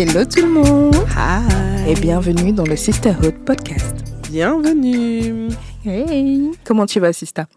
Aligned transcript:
Hello 0.00 0.24
tout 0.24 0.42
le 0.42 0.48
monde 0.48 0.94
Hi 1.16 1.90
et 1.90 1.94
bienvenue 1.94 2.52
dans 2.52 2.62
le 2.62 2.76
Sisterhood 2.76 3.44
Podcast. 3.44 3.96
Bienvenue 4.30 5.48
Hey 5.84 6.52
Comment 6.62 6.86
tu 6.86 7.00
vas, 7.00 7.12
Sista? 7.12 7.48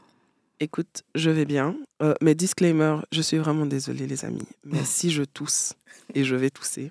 Écoute, 0.60 1.04
je 1.14 1.30
vais 1.30 1.46
bien. 1.46 1.76
Euh, 2.02 2.16
mais 2.20 2.34
disclaimer, 2.34 2.96
je 3.12 3.22
suis 3.22 3.38
vraiment 3.38 3.68
désolée 3.68 4.08
les 4.08 4.26
amis. 4.26 4.48
Mais 4.66 4.84
si 4.84 5.12
je 5.12 5.22
tousse, 5.22 5.74
et 6.16 6.24
je 6.24 6.36
vais 6.36 6.50
tousser, 6.50 6.90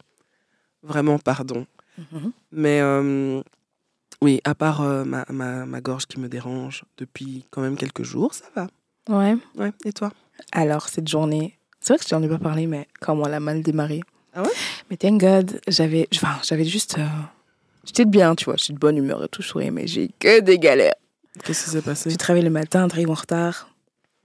vraiment 0.85 1.18
pardon. 1.18 1.67
Mais 2.53 2.80
euh, 2.80 3.43
oui, 4.23 4.41
à 4.45 4.55
part 4.55 4.82
euh, 4.82 5.03
ma, 5.03 5.25
ma, 5.30 5.67
ma 5.67 5.80
gorge 5.80 6.07
qui 6.07 6.21
me 6.21 6.29
dérange 6.29 6.85
depuis 6.96 7.45
quand 7.51 7.61
même 7.61 7.76
quelques 7.76 8.04
jours, 8.04 8.35
ça 8.35 8.45
va. 8.54 8.68
Ouais. 9.09 9.37
Ouais, 9.59 9.73
et 9.85 9.93
toi? 9.93 10.12
Alors, 10.53 10.89
cette 10.89 11.09
journée, 11.09 11.59
c'est 11.81 11.95
vrai 11.95 11.98
que 11.98 12.04
je 12.04 12.11
t'en 12.11 12.23
ai 12.23 12.29
pas 12.29 12.39
parlé, 12.39 12.68
mais 12.68 12.87
comment 13.01 13.26
elle 13.26 13.35
a 13.35 13.40
mal 13.40 13.64
démarré. 13.64 14.01
Ah 14.34 14.43
ouais? 14.43 14.48
Mais 14.90 14.96
thank 14.96 15.20
God, 15.20 15.61
j'avais 15.68 16.08
enfin, 16.14 16.39
j'avais 16.43 16.64
juste... 16.64 16.98
euh, 16.98 17.07
J'étais 17.84 18.04
bien, 18.04 18.34
tu 18.34 18.44
vois, 18.44 18.56
j'étais 18.56 18.75
de 18.75 18.79
bonne 18.79 18.96
humeur 18.98 19.25
et 19.25 19.29
tout, 19.29 19.43
je 19.43 19.48
souriais, 19.48 19.70
mais 19.70 19.86
j'ai 19.86 20.11
que 20.18 20.40
des 20.40 20.58
galères. 20.58 20.94
Qu'est-ce 21.44 21.64
qui 21.64 21.70
s'est 21.70 21.82
passé? 21.82 22.11
Tu 22.11 22.16
travailles 22.16 22.43
le 22.44 22.50
matin, 22.50 22.86
tu 22.89 22.94
arrives 22.94 23.11
en 23.11 23.14
retard. 23.14 23.68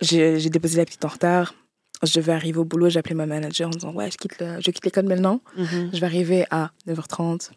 J'ai 0.02 0.40
j'ai 0.40 0.50
déposé 0.50 0.78
la 0.78 0.86
petite 0.86 1.06
en 1.06 1.10
retard. 1.10 1.54
Je 2.04 2.14
devais 2.20 2.34
arriver 2.34 2.58
au 2.60 2.66
boulot, 2.66 2.90
j'ai 2.90 3.00
appelé 3.00 3.16
ma 3.16 3.26
manager 3.26 3.68
en 3.70 3.72
disant 3.72 3.94
Ouais, 3.94 4.12
je 4.12 4.18
quitte 4.18 4.38
le- 4.40 4.58
je 4.60 4.72
quitte 4.72 4.84
l'école 4.84 5.06
maintenant. 5.06 5.40
Mhm. 5.56 5.92
Je 5.94 6.00
vais 6.00 6.06
arriver 6.06 6.46
à 6.52 6.72
9h30. 6.88 7.52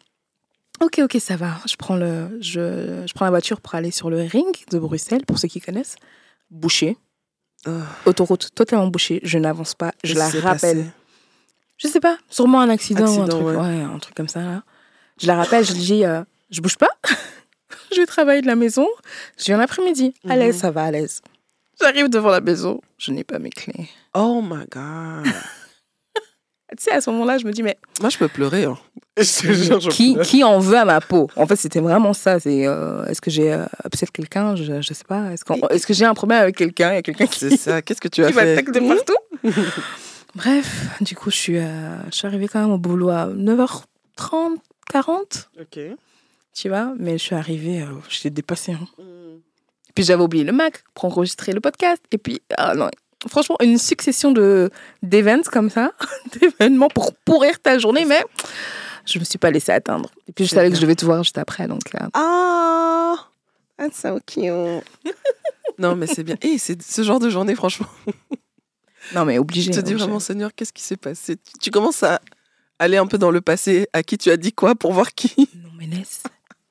Ok, 0.81 1.01
ok, 1.03 1.17
ça 1.19 1.37
va. 1.37 1.57
Je 1.69 1.75
prends, 1.75 1.97
le, 1.97 2.39
je, 2.41 3.03
je 3.05 3.13
prends 3.13 3.25
la 3.25 3.33
voiture 3.33 3.61
pour 3.61 3.75
aller 3.75 3.91
sur 3.91 4.11
le 4.11 4.21
ring 4.23 4.55
de 4.71 4.79
Bruxelles, 4.79 5.27
pour 5.27 5.41
ceux 5.41 5.49
qui 5.49 5.61
connaissent. 5.61 5.97
Bouché. 6.53 6.97
Ah, 7.67 7.71
Autoroute 8.07 8.51
totalement 8.55 8.87
bouchée. 8.87 9.19
Je 9.25 9.39
n'avance 9.39 9.75
pas. 9.75 9.93
Je 10.05 10.15
qu'est-ce 10.15 10.37
la 10.37 10.41
rappelle. 10.53 10.77
passé? 10.85 10.91
Je 11.79 11.89
sais 11.89 12.01
pas. 12.01 12.19
Sûrement 12.29 12.61
un 12.61 12.69
accident, 12.71 13.07
ou 13.07 13.23
un 13.23 13.29
truc. 13.29 13.43
ouais. 13.47 13.57
Ouais. 13.57 13.83
un 13.83 13.99
truc 13.99 14.15
comme 14.15 14.29
ça. 14.29 14.41
Là. 14.41 14.63
Je 15.21 15.27
la 15.27 15.37
rappelle. 15.37 15.65
Je 15.65 15.73
lui 15.73 15.81
dis 15.81 16.05
euh, 16.05 16.23
Je 16.51 16.61
bouge 16.61 16.77
pas. 16.77 16.91
je 17.95 18.01
vais 18.01 18.07
travailler 18.07 18.43
de 18.43 18.47
la 18.47 18.57
maison. 18.57 18.87
Je 19.39 19.45
viens 19.47 19.57
l'après-midi. 19.59 20.13
À 20.29 20.35
Mhm. 20.35 20.39
l'aise, 20.41 20.59
ça 20.59 20.71
va, 20.71 20.85
à 20.85 20.91
l'aise. 20.91 21.23
J'arrive 21.81 22.09
devant 22.09 22.31
la 22.31 22.41
maison. 22.41 22.81
Je 22.99 23.13
n'ai 23.13 23.23
pas 23.25 23.39
mes 23.39 23.51
clés. 23.51 23.89
Oh 24.15 24.43
my 24.43 24.65
god. 24.71 25.33
Tu 26.77 26.85
sais, 26.85 26.91
à 26.93 27.01
ce 27.01 27.09
moment-là, 27.11 27.39
je 27.39 27.47
me 27.47 27.51
dis 27.53 27.63
Mais 27.63 27.79
Moi, 28.03 28.11
je 28.11 28.19
peux 28.19 28.29
pleurer. 28.29 28.65
Hein. 28.65 28.77
Je 29.19 29.23
te 29.49 29.53
jure, 29.53 29.81
je 29.81 29.89
qui, 29.89 30.13
pleure. 30.13 30.25
qui 30.27 30.45
en 30.45 30.59
veut 30.61 30.77
à 30.77 30.85
ma 30.85 31.01
peau? 31.01 31.29
En 31.35 31.47
fait, 31.47 31.57
c'était 31.57 31.81
vraiment 31.81 32.13
ça. 32.13 32.39
C'est 32.39 32.67
euh, 32.69 33.05
est-ce 33.07 33.21
que 33.23 33.31
j'ai 33.31 33.53
euh, 33.53 33.65
upset 33.87 34.07
quelqu'un? 34.13 34.55
Je, 34.55 34.81
je 34.83 34.93
sais 34.93 35.03
pas. 35.09 35.33
Est-ce, 35.33 35.45
qu'on- 35.45 35.67
est-ce 35.69 35.87
que 35.87 35.95
j'ai 35.95 36.05
un 36.05 36.13
problème 36.15 36.41
avec 36.43 36.57
quelqu'un? 36.57 36.93
Il 36.93 36.95
y 36.97 36.99
a 36.99 37.03
quelqu'un 37.03 37.27
qui, 37.27 37.39
C'est 37.41 37.57
ça. 37.57 37.81
Qu'est-ce 37.83 38.01
que 38.03 38.07
tu 38.09 38.23
as 38.23 38.29
qui 38.29 38.35
fait 38.35 38.63
tacler 38.63 38.87
partout? 38.87 39.17
Bref, 40.35 40.87
du 41.01 41.15
coup, 41.17 41.31
je 41.31 41.37
suis, 41.37 41.59
euh, 41.59 41.97
je 42.11 42.15
suis 42.17 42.27
arrivée 42.27 42.49
quand 42.49 42.61
même 42.61 42.71
au 42.71 42.79
boulot 42.79 43.09
à 43.11 43.27
9h30, 43.27 44.57
40, 44.91 45.51
Ok. 45.61 45.79
tu 46.55 46.69
vois. 46.69 46.93
Mais 46.99 47.13
je 47.19 47.23
suis 47.25 47.35
arrivée, 47.35 47.83
euh, 47.83 47.87
j'étais 48.09 48.31
dépassée. 48.31 48.73
hein. 48.73 48.87
Puis 49.95 50.05
j'avais 50.05 50.23
oublié 50.23 50.45
le 50.45 50.53
Mac 50.53 50.85
pour 50.95 51.07
enregistrer 51.07 51.53
le 51.53 51.61
podcast. 51.61 52.01
Et 52.13 52.19
puis, 52.19 52.41
ah 52.57 52.75
non, 52.75 52.89
franchement, 53.29 53.57
une 53.61 53.79
succession 53.79 54.31
de, 54.31 54.71
d'événements 55.03 55.43
comme 55.51 55.71
ça, 55.71 55.93
d'événements 56.41 56.89
pour 56.89 57.15
pourrir 57.25 57.59
ta 57.61 57.79
journée, 57.79 58.05
mais 58.05 58.23
je 59.07 59.19
me 59.19 59.25
suis 59.25 59.39
pas 59.39 59.51
laissée 59.51 59.73
atteindre. 59.73 60.09
Et 60.29 60.33
puis 60.33 60.45
je 60.45 60.51
savais 60.55 60.69
que 60.71 60.77
je 60.77 60.81
devais 60.83 60.95
te 60.95 61.05
voir 61.05 61.25
juste 61.25 61.39
après, 61.39 61.67
donc 61.67 61.81
euh, 61.97 62.07
Ah, 62.15 63.17
that's 63.77 63.99
so 64.01 64.21
cute. 64.25 64.45
non, 65.79 65.97
mais 65.97 66.07
c'est 66.07 66.23
bien. 66.23 66.37
Et 66.43 66.59
c'est 66.59 66.81
ce 66.81 67.03
genre 67.03 67.19
de 67.19 67.29
journée, 67.31 67.57
franchement. 67.57 67.89
Non 69.15 69.25
mais 69.25 69.39
obligé. 69.39 69.71
Tu 69.71 69.77
te 69.77 69.81
dis 69.81 69.93
obligé. 69.93 70.05
vraiment, 70.05 70.21
Seigneur, 70.21 70.51
qu'est-ce 70.55 70.73
qui 70.73 70.83
s'est 70.83 70.97
passé? 70.97 71.37
Tu, 71.61 71.71
commences 71.71 72.03
à 72.03 72.21
aller 72.79 72.97
un 72.97 73.07
peu 73.07 73.19
dans 73.19 73.31
le 73.31 73.41
passé. 73.41 73.89
À 73.93 74.03
qui 74.03 74.19
tu 74.19 74.31
as 74.31 74.37
dit 74.37 74.53
quoi 74.53 74.75
pour 74.75 74.93
voir 74.93 75.15
qui? 75.15 75.49
Non 75.63 75.71
mais 75.79 75.87
laisse. 75.87 76.23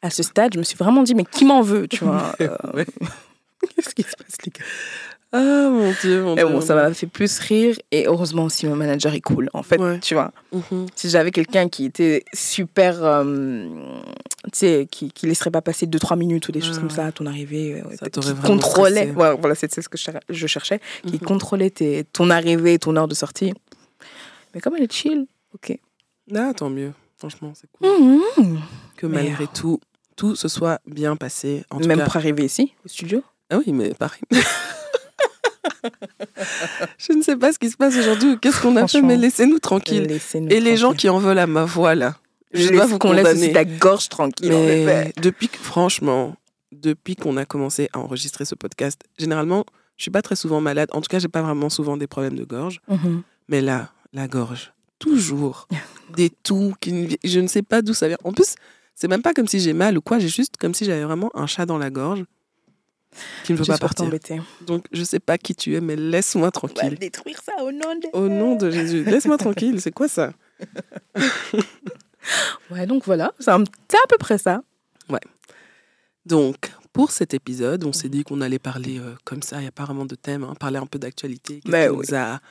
À 0.01 0.09
ce 0.09 0.23
stade, 0.23 0.53
je 0.53 0.59
me 0.59 0.63
suis 0.63 0.77
vraiment 0.77 1.03
dit, 1.03 1.15
mais 1.15 1.25
qui 1.25 1.43
m'en 1.43 1.61
veut, 1.61 1.87
tu 1.87 2.03
vois? 2.03 2.35
Euh, 2.41 2.55
Ouais. 2.73 2.85
Qu'est-ce 3.75 3.95
qui 3.95 4.03
se 4.03 4.15
passe, 4.15 4.37
les 4.45 4.51
gars? 4.51 4.65
Ah, 5.33 5.69
mon 5.69 5.91
Dieu, 6.01 6.23
mon 6.23 6.35
Dieu. 6.35 6.45
bon, 6.47 6.61
ça 6.61 6.73
m'a 6.73 6.93
fait 6.93 7.05
plus 7.07 7.39
rire. 7.39 7.75
Et 7.91 8.07
heureusement 8.07 8.45
aussi, 8.45 8.65
mon 8.65 8.75
manager 8.75 9.13
est 9.13 9.21
cool. 9.21 9.49
En 9.53 9.61
fait, 9.63 9.79
Ouais. 9.79 9.99
tu 9.99 10.13
vois, 10.13 10.31
Mhm. 10.53 10.85
si 10.95 11.09
j'avais 11.09 11.31
quelqu'un 11.31 11.67
qui 11.67 11.85
était 11.85 12.23
super, 12.33 13.03
euh, 13.03 13.67
tu 14.45 14.49
sais, 14.53 14.87
qui, 14.89 15.11
qui 15.11 15.27
laisserait 15.27 15.51
pas 15.51 15.61
passer 15.61 15.85
2-3 15.85 16.15
minutes 16.15 16.47
ou 16.47 16.51
des 16.53 16.61
choses 16.61 16.79
comme 16.79 16.89
ça 16.89 17.05
à 17.07 17.11
ton 17.11 17.25
arrivée, 17.25 17.81
euh, 17.81 17.95
Ça 17.97 18.09
qui 18.09 18.33
contrôlait, 18.45 19.11
ouais, 19.11 19.35
voilà, 19.37 19.53
c'est 19.55 19.69
ce 19.81 19.89
que 19.89 19.97
je 19.97 20.03
cher- 20.03 20.19
je 20.29 20.47
cherchais, 20.47 20.79
qui 21.05 21.13
Mhm. 21.15 21.19
contrôlait 21.19 21.69
tes- 21.71 22.05
ton 22.05 22.29
arrivée 22.29 22.73
et 22.75 22.79
ton 22.79 22.95
heure 22.95 23.07
de 23.09 23.15
sortie. 23.15 23.53
Mais 24.55 24.61
comme 24.61 24.75
elle 24.77 24.83
est 24.83 24.91
chill, 24.93 25.27
ok. 25.53 25.77
Ah, 26.33 26.53
tant 26.55 26.69
mieux. 26.69 26.93
Franchement, 27.17 27.51
c'est 27.53 27.67
cool. 27.71 27.89
Mhm. 28.37 28.59
Que 28.95 29.07
Mais, 29.07 29.23
malgré 29.23 29.47
tout, 29.47 29.79
tout 30.15 30.35
se 30.35 30.47
soit 30.47 30.79
bien 30.87 31.15
passé. 31.15 31.63
En 31.69 31.79
tout 31.79 31.87
Même 31.87 31.97
cas. 31.99 32.05
pour 32.05 32.15
arriver 32.15 32.45
ici, 32.45 32.73
au 32.85 32.87
studio. 32.87 33.23
Ah 33.49 33.57
oui, 33.65 33.73
mais 33.73 33.93
pareil. 33.93 34.21
Je 36.97 37.13
ne 37.13 37.21
sais 37.21 37.35
pas 37.35 37.51
ce 37.53 37.59
qui 37.59 37.69
se 37.69 37.77
passe 37.77 37.95
aujourd'hui 37.97 38.31
ou 38.31 38.37
qu'est-ce 38.37 38.61
qu'on 38.61 38.75
a 38.75 38.87
fait, 38.87 39.01
mais 39.01 39.17
laissez-nous 39.17 39.59
tranquilles. 39.59 40.07
Et 40.49 40.59
les 40.59 40.77
gens 40.77 40.93
qui 40.93 41.09
en 41.09 41.19
veulent 41.19 41.39
à 41.39 41.47
ma 41.47 41.65
voix, 41.65 41.95
là, 41.95 42.15
je 42.53 42.69
dois 42.69 42.85
vous 42.85 42.97
qu'on 42.97 43.11
laisse 43.11 43.33
aussi 43.33 43.53
ta 43.53 43.65
gorge 43.65 44.09
tranquille. 44.09 44.53
en 44.53 44.63
effet. 44.63 44.85
Mais 44.85 45.13
depuis 45.21 45.47
que, 45.47 45.57
franchement, 45.57 46.35
depuis 46.71 47.15
qu'on 47.15 47.37
a 47.37 47.45
commencé 47.45 47.89
à 47.93 47.99
enregistrer 47.99 48.45
ce 48.45 48.55
podcast, 48.55 49.01
généralement, 49.17 49.65
je 49.97 50.03
suis 50.03 50.11
pas 50.11 50.21
très 50.21 50.35
souvent 50.35 50.61
malade. 50.61 50.89
En 50.91 51.01
tout 51.01 51.09
cas, 51.09 51.19
j'ai 51.19 51.27
pas 51.27 51.41
vraiment 51.41 51.69
souvent 51.69 51.97
des 51.97 52.07
problèmes 52.07 52.35
de 52.35 52.43
gorge. 52.43 52.79
Mhm. 52.87 53.23
Mais 53.49 53.61
là, 53.61 53.91
la 54.13 54.27
gorge, 54.27 54.73
toujours 54.99 55.67
des 56.15 56.29
toux 56.29 56.73
qui 56.79 57.17
je 57.23 57.39
ne 57.39 57.47
sais 57.47 57.63
pas 57.63 57.81
d'où 57.81 57.93
ça 57.93 58.07
vient. 58.07 58.17
En 58.23 58.31
plus, 58.31 58.55
c'est 58.95 59.07
même 59.07 59.21
pas 59.21 59.33
comme 59.33 59.47
si 59.47 59.59
j'ai 59.59 59.73
mal 59.73 59.97
ou 59.97 60.01
quoi. 60.01 60.19
J'ai 60.19 60.29
juste 60.29 60.57
comme 60.57 60.73
si 60.73 60.85
j'avais 60.85 61.03
vraiment 61.03 61.31
un 61.35 61.47
chat 61.47 61.65
dans 61.65 61.77
la 61.77 61.89
gorge 61.89 62.23
qui 63.43 63.53
ne 63.53 63.57
veut 63.57 63.65
pas 63.65 63.77
partir. 63.77 64.05
t'embêter. 64.05 64.41
Donc, 64.61 64.85
je 64.91 65.03
sais 65.03 65.19
pas 65.19 65.37
qui 65.37 65.55
tu 65.55 65.75
es, 65.75 65.81
mais 65.81 65.95
laisse-moi 65.95 66.47
On 66.47 66.47
va 66.47 66.51
tranquille. 66.51 66.97
détruire 66.99 67.41
ça 67.43 67.63
au 67.63 67.71
nom 67.71 67.95
de... 67.95 68.07
Au 68.13 68.27
nom 68.27 68.55
de 68.55 68.69
Jésus, 68.71 69.03
laisse-moi 69.05 69.37
tranquille. 69.37 69.81
C'est 69.81 69.91
quoi 69.91 70.07
ça? 70.07 70.33
Ouais, 72.71 72.85
donc 72.85 73.05
voilà, 73.05 73.31
c'est 73.39 73.51
à 73.51 73.57
peu 74.09 74.17
près 74.19 74.37
ça. 74.37 74.61
Donc, 76.25 76.71
pour 76.91 77.11
cet 77.11 77.33
épisode, 77.33 77.85
on 77.85 77.93
s'est 77.93 78.09
dit 78.09 78.25
qu'on 78.25 78.41
allait 78.41 78.59
parler 78.59 78.99
euh, 78.99 79.15
comme 79.23 79.41
ça, 79.41 79.59
il 79.59 79.61
n'y 79.61 79.67
a 79.67 79.71
pas 79.71 79.85
vraiment 79.85 80.05
de 80.05 80.15
thème, 80.15 80.43
hein, 80.43 80.55
parler 80.59 80.77
un 80.77 80.85
peu 80.85 80.99
d'actualité, 80.99 81.61
qu'est-ce 81.61 81.71
Mais 81.71 81.85
qui 81.87 81.91
oui. 81.93 82.05
nous 82.09 82.15
a 82.17 82.41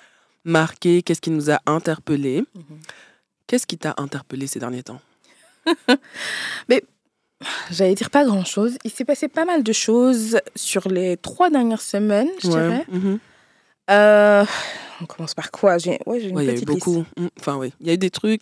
marqué, 0.44 1.02
qu'est-ce 1.02 1.20
qui 1.20 1.30
nous 1.30 1.50
a 1.50 1.60
interpellé. 1.66 2.40
Mhm. 2.54 2.78
Qu'est-ce 3.46 3.66
qui 3.66 3.76
t'a 3.76 3.92
interpellé 3.98 4.46
ces 4.46 4.60
derniers 4.60 4.82
temps? 4.82 5.00
J'allais 7.70 7.94
dire 7.94 8.10
pas 8.10 8.24
grand-chose. 8.24 8.78
Il 8.84 8.90
s'est 8.90 9.04
passé 9.04 9.28
pas 9.28 9.44
mal 9.44 9.62
de 9.62 9.72
choses 9.72 10.38
sur 10.54 10.88
les 10.88 11.16
trois 11.16 11.50
dernières 11.50 11.82
semaines, 11.82 12.30
je 12.42 12.48
dirais. 12.48 12.84
mhm. 12.88 13.18
Euh, 13.90 14.44
on 15.00 15.06
commence 15.06 15.34
par 15.34 15.50
quoi? 15.50 15.78
J'ai 15.78 16.00
ouais, 16.06 16.20
une 16.22 16.34
Ouais, 16.36 16.44
il 16.44 16.46
y 16.46 16.50
a 16.50 16.52
eu 16.52 16.54
petite 16.56 16.68
liste. 16.70 16.84
beaucoup. 16.86 17.04
Mm, 17.16 17.26
Enfin, 17.38 17.56
oui, 17.56 17.72
il 17.80 17.86
y 17.86 17.90
a 17.90 17.92
eu 17.92 17.98
des 17.98 18.10
trucs. 18.10 18.40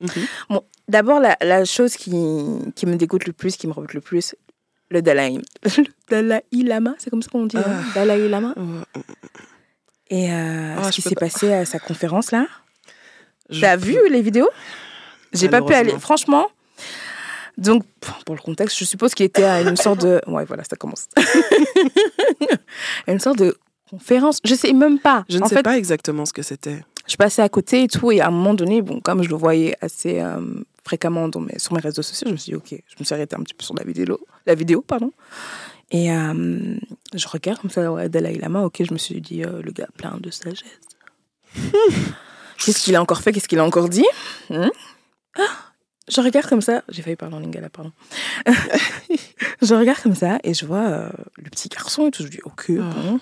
Mhm. 0.00 0.60
D'abord, 0.88 1.20
la, 1.20 1.36
la 1.42 1.64
chose 1.64 1.94
qui, 1.96 2.10
qui 2.74 2.86
me 2.86 2.96
dégoûte 2.96 3.26
le 3.26 3.32
plus, 3.32 3.56
qui 3.56 3.66
me 3.66 3.72
rebute 3.72 3.94
le 3.94 4.00
plus, 4.00 4.34
le 4.90 5.00
Dalai, 5.02 5.38
le 5.78 5.84
Dalai 6.08 6.42
Lama, 6.52 6.94
c'est 6.98 7.10
comme 7.10 7.22
ça 7.22 7.28
qu'on 7.30 7.46
dit, 7.46 7.56
Ah. 7.58 7.64
hein, 7.70 7.82
Dalai 7.94 8.28
Lama. 8.28 8.54
Et 10.10 10.32
euh, 10.32 10.76
Ah, 10.78 10.84
ce 10.84 10.90
qui 10.92 11.02
s'est 11.02 11.14
pas. 11.14 11.20
passé 11.26 11.52
à 11.52 11.64
sa 11.64 11.78
conférence 11.78 12.30
là. 12.32 12.46
T'as 13.60 13.76
peux- 13.76 13.84
vu 13.84 13.98
les 14.10 14.22
vidéos? 14.22 14.48
J'ai 15.32 15.48
pas 15.48 15.62
pu 15.62 15.72
aller. 15.74 15.92
Franchement. 15.98 16.46
Donc, 17.58 17.82
pour 18.24 18.36
le 18.36 18.40
contexte, 18.40 18.78
je 18.78 18.84
suppose 18.84 19.14
qu'il 19.14 19.26
était 19.26 19.44
à 19.44 19.60
une 19.62 19.76
sorte 19.76 20.00
de. 20.00 20.20
Ouais, 20.28 20.44
voilà, 20.44 20.62
ça 20.64 20.76
commence. 20.76 21.08
une 23.08 23.18
sorte 23.18 23.38
de 23.38 23.58
conférence. 23.90 24.38
Je 24.44 24.54
sais 24.54 24.72
même 24.72 24.98
pas. 25.00 25.24
Je 25.28 25.38
ne 25.38 25.42
en 25.42 25.48
sais 25.48 25.56
fait, 25.56 25.62
pas 25.62 25.76
exactement 25.76 26.24
ce 26.24 26.32
que 26.32 26.42
c'était. 26.42 26.84
je 27.06 27.16
passais 27.16 27.42
à 27.42 27.48
côté 27.48 27.82
et 27.82 27.88
tout. 27.88 28.12
Et 28.12 28.20
à 28.20 28.28
un 28.28 28.30
moment 28.30 28.54
donné, 28.54 28.80
bon, 28.80 29.00
comme 29.00 29.24
je 29.24 29.28
le 29.28 29.34
voyais 29.34 29.76
assez 29.80 30.20
euh, 30.20 30.40
fréquemment 30.84 31.28
dans 31.28 31.40
mes, 31.40 31.58
sur 31.58 31.72
mes 31.72 31.80
réseaux 31.80 32.02
sociaux, 32.02 32.28
je 32.28 32.32
me 32.32 32.36
suis 32.36 32.52
dit, 32.52 32.56
OK, 32.56 32.70
je 32.70 32.94
me 33.00 33.04
suis 33.04 33.14
arrêtée 33.14 33.36
un 33.36 33.42
petit 33.42 33.54
peu 33.54 33.64
sur 33.64 33.74
la 33.74 33.82
vidéo. 33.82 34.20
La 34.46 34.54
vidéo 34.54 34.80
pardon. 34.80 35.12
Et 35.90 36.12
euh, 36.12 36.76
je 37.14 37.28
regarde 37.28 37.60
comme 37.60 37.70
ça, 37.70 37.90
ouais, 37.90 38.08
Dalai 38.08 38.38
Lama, 38.38 38.62
OK, 38.62 38.82
je 38.86 38.92
me 38.92 38.98
suis 38.98 39.20
dit, 39.20 39.42
euh, 39.42 39.62
le 39.62 39.72
gars 39.72 39.88
plein 39.96 40.16
de 40.20 40.30
sagesse. 40.30 40.62
Qu'est-ce 42.58 42.84
qu'il 42.84 42.94
a 42.94 43.02
encore 43.02 43.20
fait? 43.20 43.32
Qu'est-ce 43.32 43.48
qu'il 43.48 43.58
a 43.58 43.64
encore 43.64 43.88
dit? 43.88 44.06
Hmm? 44.50 44.68
Ah, 45.38 45.67
Je 46.08 46.20
regarde 46.20 46.46
comme 46.46 46.62
ça. 46.62 46.82
J'ai 46.88 47.02
failli 47.02 47.16
parler 47.16 47.34
en 47.36 47.40
lingala, 47.40 47.68
pardon. 47.68 47.92
je 49.62 49.74
regarde 49.74 50.00
comme 50.00 50.14
ça 50.14 50.38
et 50.42 50.54
je 50.54 50.64
vois 50.66 50.86
euh, 50.88 51.10
le 51.36 51.50
petit 51.50 51.68
garçon 51.68 52.06
et 52.08 52.10
tout. 52.10 52.22
Je 52.22 52.28
dis, 52.28 52.40
ok, 52.44 52.66
Oh, 52.70 52.82
bon. 52.82 53.20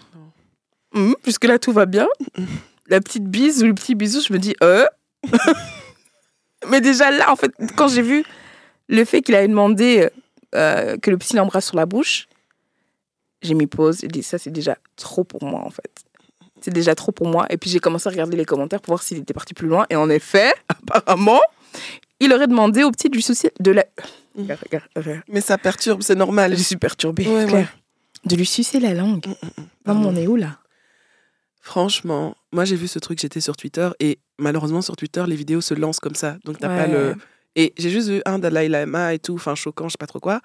Hmm, 0.93 1.15
Jusque-là, 1.25 1.59
tout 1.59 1.73
va 1.73 1.87
bien. 1.87 2.07
La 2.89 3.01
petite 3.01 3.25
bise 3.25 3.63
ou 3.63 3.67
le 3.67 3.75
petit 3.75 3.95
bisou, 3.95 4.21
je 4.21 4.33
me 4.33 4.39
dis, 4.39 4.55
euh. 4.63 4.87
Mais 6.69 6.81
déjà 6.81 7.11
là, 7.11 7.31
en 7.31 7.37
fait, 7.37 7.53
quand 7.77 7.89
j'ai 7.89 8.03
vu 8.03 8.25
le 8.89 9.05
fait 9.05 9.23
qu'il 9.23 9.35
avait 9.35 9.49
demandé 9.49 10.09
euh, 10.55 10.97
que 10.99 11.11
le 11.11 11.19
petit 11.19 11.37
l'embrasse 11.37 11.67
sur 11.67 11.77
la 11.77 11.87
bouche, 11.87 12.29
j'ai 13.43 13.55
mis 13.55 13.67
pause 13.67 14.05
et 14.05 14.09
dit, 14.09 14.23
ça, 14.23 14.39
c'est 14.39 14.51
déjà 14.51 14.77
trop 14.97 15.25
pour 15.25 15.45
moi, 15.45 15.61
en 15.61 15.71
fait. 15.71 15.91
C'est 16.61 16.73
déjà 16.73 16.95
trop 16.95 17.13
pour 17.13 17.29
moi. 17.29 17.47
Et 17.51 17.59
puis 17.59 17.69
j'ai 17.69 17.81
commencé 17.81 18.09
à 18.09 18.11
regarder 18.11 18.37
les 18.37 18.45
commentaires 18.47 18.81
pour 18.81 18.93
voir 18.93 19.03
s'il 19.03 19.19
était 19.19 19.35
parti 19.35 19.55
plus 19.55 19.69
loin. 19.69 19.87
Et 19.91 19.97
en 19.97 20.09
effet, 20.09 20.53
apparemment, 20.69 21.41
il 22.21 22.33
aurait 22.33 22.47
demandé 22.47 22.83
au 22.85 22.91
petit 22.91 23.09
du 23.09 23.21
souci 23.21 23.49
de 23.61 23.71
la. 23.73 23.85
Mm. 24.37 24.53
Mais 25.29 25.41
ça 25.41 25.59
perturbe, 25.59 26.03
c'est 26.03 26.15
normal. 26.15 26.57
Je 26.57 26.63
suis 26.63 26.77
perturbée. 26.77 27.27
Ouais, 27.27 27.51
ouais. 27.51 27.67
De 28.25 28.37
lui 28.37 28.47
sucer 28.47 28.81
la 28.81 28.93
langue. 28.95 29.25
Maman, 29.85 30.09
on 30.09 30.17
est 30.17 30.27
où 30.27 30.37
là? 30.37 30.59
Franchement, 31.61 32.37
moi 32.53 32.65
j'ai 32.65 32.77
vu 32.77 32.87
ce 32.87 32.99
truc, 33.01 33.19
j'étais 33.21 33.41
sur 33.41 33.57
Twitter 33.57 33.89
et 33.99 34.19
malheureusement 34.39 34.83
sur 34.83 34.95
Twitter 34.95 35.25
les 35.27 35.35
vidéos 35.35 35.61
se 35.61 35.75
lancent 35.75 35.99
comme 35.99 36.15
ça. 36.15 36.37
Donc 36.45 36.59
t'as 36.59 36.69
pas 36.69 36.87
le. 36.87 37.15
Et 37.57 37.73
j'ai 37.77 37.91
juste 37.91 38.09
vu 38.09 38.23
un 38.25 38.39
Dalai 38.39 38.69
Lama 38.69 39.15
et 39.15 39.19
tout, 39.19 39.35
enfin 39.35 39.55
choquant, 39.55 39.89
je 39.89 39.93
sais 39.93 39.99
pas 39.99 40.07
trop 40.07 40.21
quoi. 40.21 40.41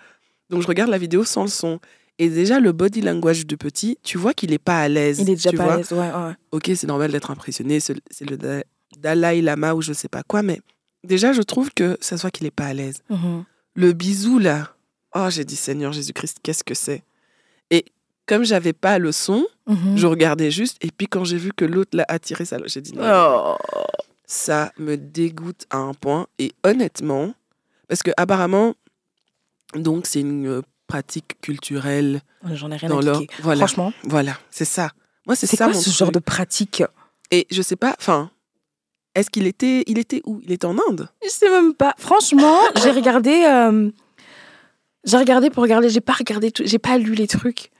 Donc 0.50 0.62
je 0.64 0.68
regarde 0.68 0.90
la 0.90 0.98
vidéo 0.98 1.24
sans 1.24 1.44
le 1.44 1.50
son. 1.50 1.80
Et 2.18 2.30
déjà 2.30 2.60
le 2.60 2.72
body 2.72 3.02
language 3.02 3.46
du 3.46 3.58
petit, 3.58 3.98
tu 4.04 4.18
vois 4.18 4.34
qu'il 4.34 4.52
est 4.54 4.60
pas 4.60 4.80
à 4.80 4.88
l'aise. 4.88 5.20
Il 5.20 5.30
est 5.30 5.36
déjà 5.36 5.52
tu 5.52 5.58
pas 5.58 5.64
vois. 5.66 5.74
à 5.74 5.78
l'aise. 5.78 5.92
Ouais, 5.92 5.98
ouais. 6.12 6.34
Ok, 6.52 6.72
c'est 6.76 6.88
normal 6.88 7.12
d'être 7.12 7.30
impressionné, 7.32 7.80
c'est 7.80 7.96
le 8.30 8.38
Da- 8.38 8.64
Dalai 8.98 9.42
Lama 9.42 9.74
ou 9.76 9.82
je 9.82 9.94
sais 9.94 10.08
pas 10.10 10.24
quoi, 10.24 10.42
mais 10.44 10.60
déjà 11.04 11.34
je 11.34 11.42
trouve 11.42 11.72
que 11.74 11.98
ça 12.02 12.18
se 12.18 12.22
voit 12.22 12.32
qu'il 12.32 12.46
est 12.48 12.52
pas 12.52 12.66
à 12.68 12.74
l'aise. 12.74 13.02
Mhm. 13.10 13.44
Le 13.76 13.94
bisou 13.94 14.40
là, 14.40 14.74
oh 15.16 15.28
j'ai 15.30 15.46
dit 15.46 15.56
Seigneur 15.56 15.92
Jésus-Christ, 15.94 16.38
qu'est-ce 16.44 16.64
que 16.64 16.74
c'est? 16.74 17.04
Et 17.70 17.86
comme 18.26 18.44
j'avais 18.44 18.74
pas 18.74 18.98
le 19.00 19.12
son, 19.12 19.46
Mhm. 19.68 19.98
je 19.98 20.08
regardais 20.08 20.52
juste, 20.52 20.78
et 20.84 20.90
puis 20.92 21.08
quand 21.08 21.24
j'ai 21.24 21.38
vu 21.38 21.52
que 21.56 21.64
l'autre 21.66 21.92
l'a 21.96 22.06
attiré, 22.08 22.44
ça, 22.46 22.58
j'ai 22.66 22.82
dit 22.82 22.94
non. 22.94 23.04
Oh. 23.06 23.56
Ça 24.26 24.72
me 24.78 24.96
dégoûte 24.98 25.66
à 25.70 25.78
un 25.78 25.94
point. 25.94 26.28
Et 26.40 26.54
honnêtement, 26.64 27.34
parce 27.88 28.02
que 28.04 28.12
apparemment, 28.18 28.76
donc 29.76 30.06
c'est 30.08 30.22
une 30.22 30.48
euh, 30.48 30.62
pratique 30.88 31.40
culturelle 31.42 32.22
J'en 32.54 32.72
ai 32.72 32.76
rien 32.78 32.90
dans 32.90 33.02
leur. 33.02 33.22
Voilà, 33.42 33.60
Franchement, 33.68 33.94
voilà, 34.04 34.38
c'est 34.50 34.66
ça. 34.66 34.92
Moi, 35.28 35.36
c'est 35.36 35.48
c'est 35.48 35.58
ça 35.58 35.66
quoi 35.66 35.74
mon 35.74 35.80
ce 35.80 35.90
genre 35.90 36.12
de 36.12 36.20
pratique? 36.20 36.84
Et 37.30 37.46
je 37.52 37.62
sais 37.62 37.76
pas, 37.76 37.96
enfin, 38.00 38.32
est-ce 39.16 39.30
qu'il 39.30 39.46
était, 39.48 39.84
il 39.88 39.98
était 40.00 40.22
où? 40.26 40.40
Il 40.44 40.52
était 40.52 40.66
en 40.66 40.78
Inde? 40.90 41.10
Je 41.24 41.30
sais 41.30 41.50
même 41.50 41.74
pas. 41.74 41.94
Franchement, 41.98 42.58
j'ai 42.84 42.92
regardé. 42.92 43.32
euh, 43.48 43.90
J'ai 45.04 45.18
regardé 45.18 45.50
pour 45.50 45.64
regarder. 45.64 45.90
J'ai 45.90 46.02
pas 46.02 46.14
regardé. 46.14 46.52
J'ai 46.64 46.80
pas 46.80 46.98
lu 46.98 47.14
les 47.16 47.28
trucs. 47.28 47.72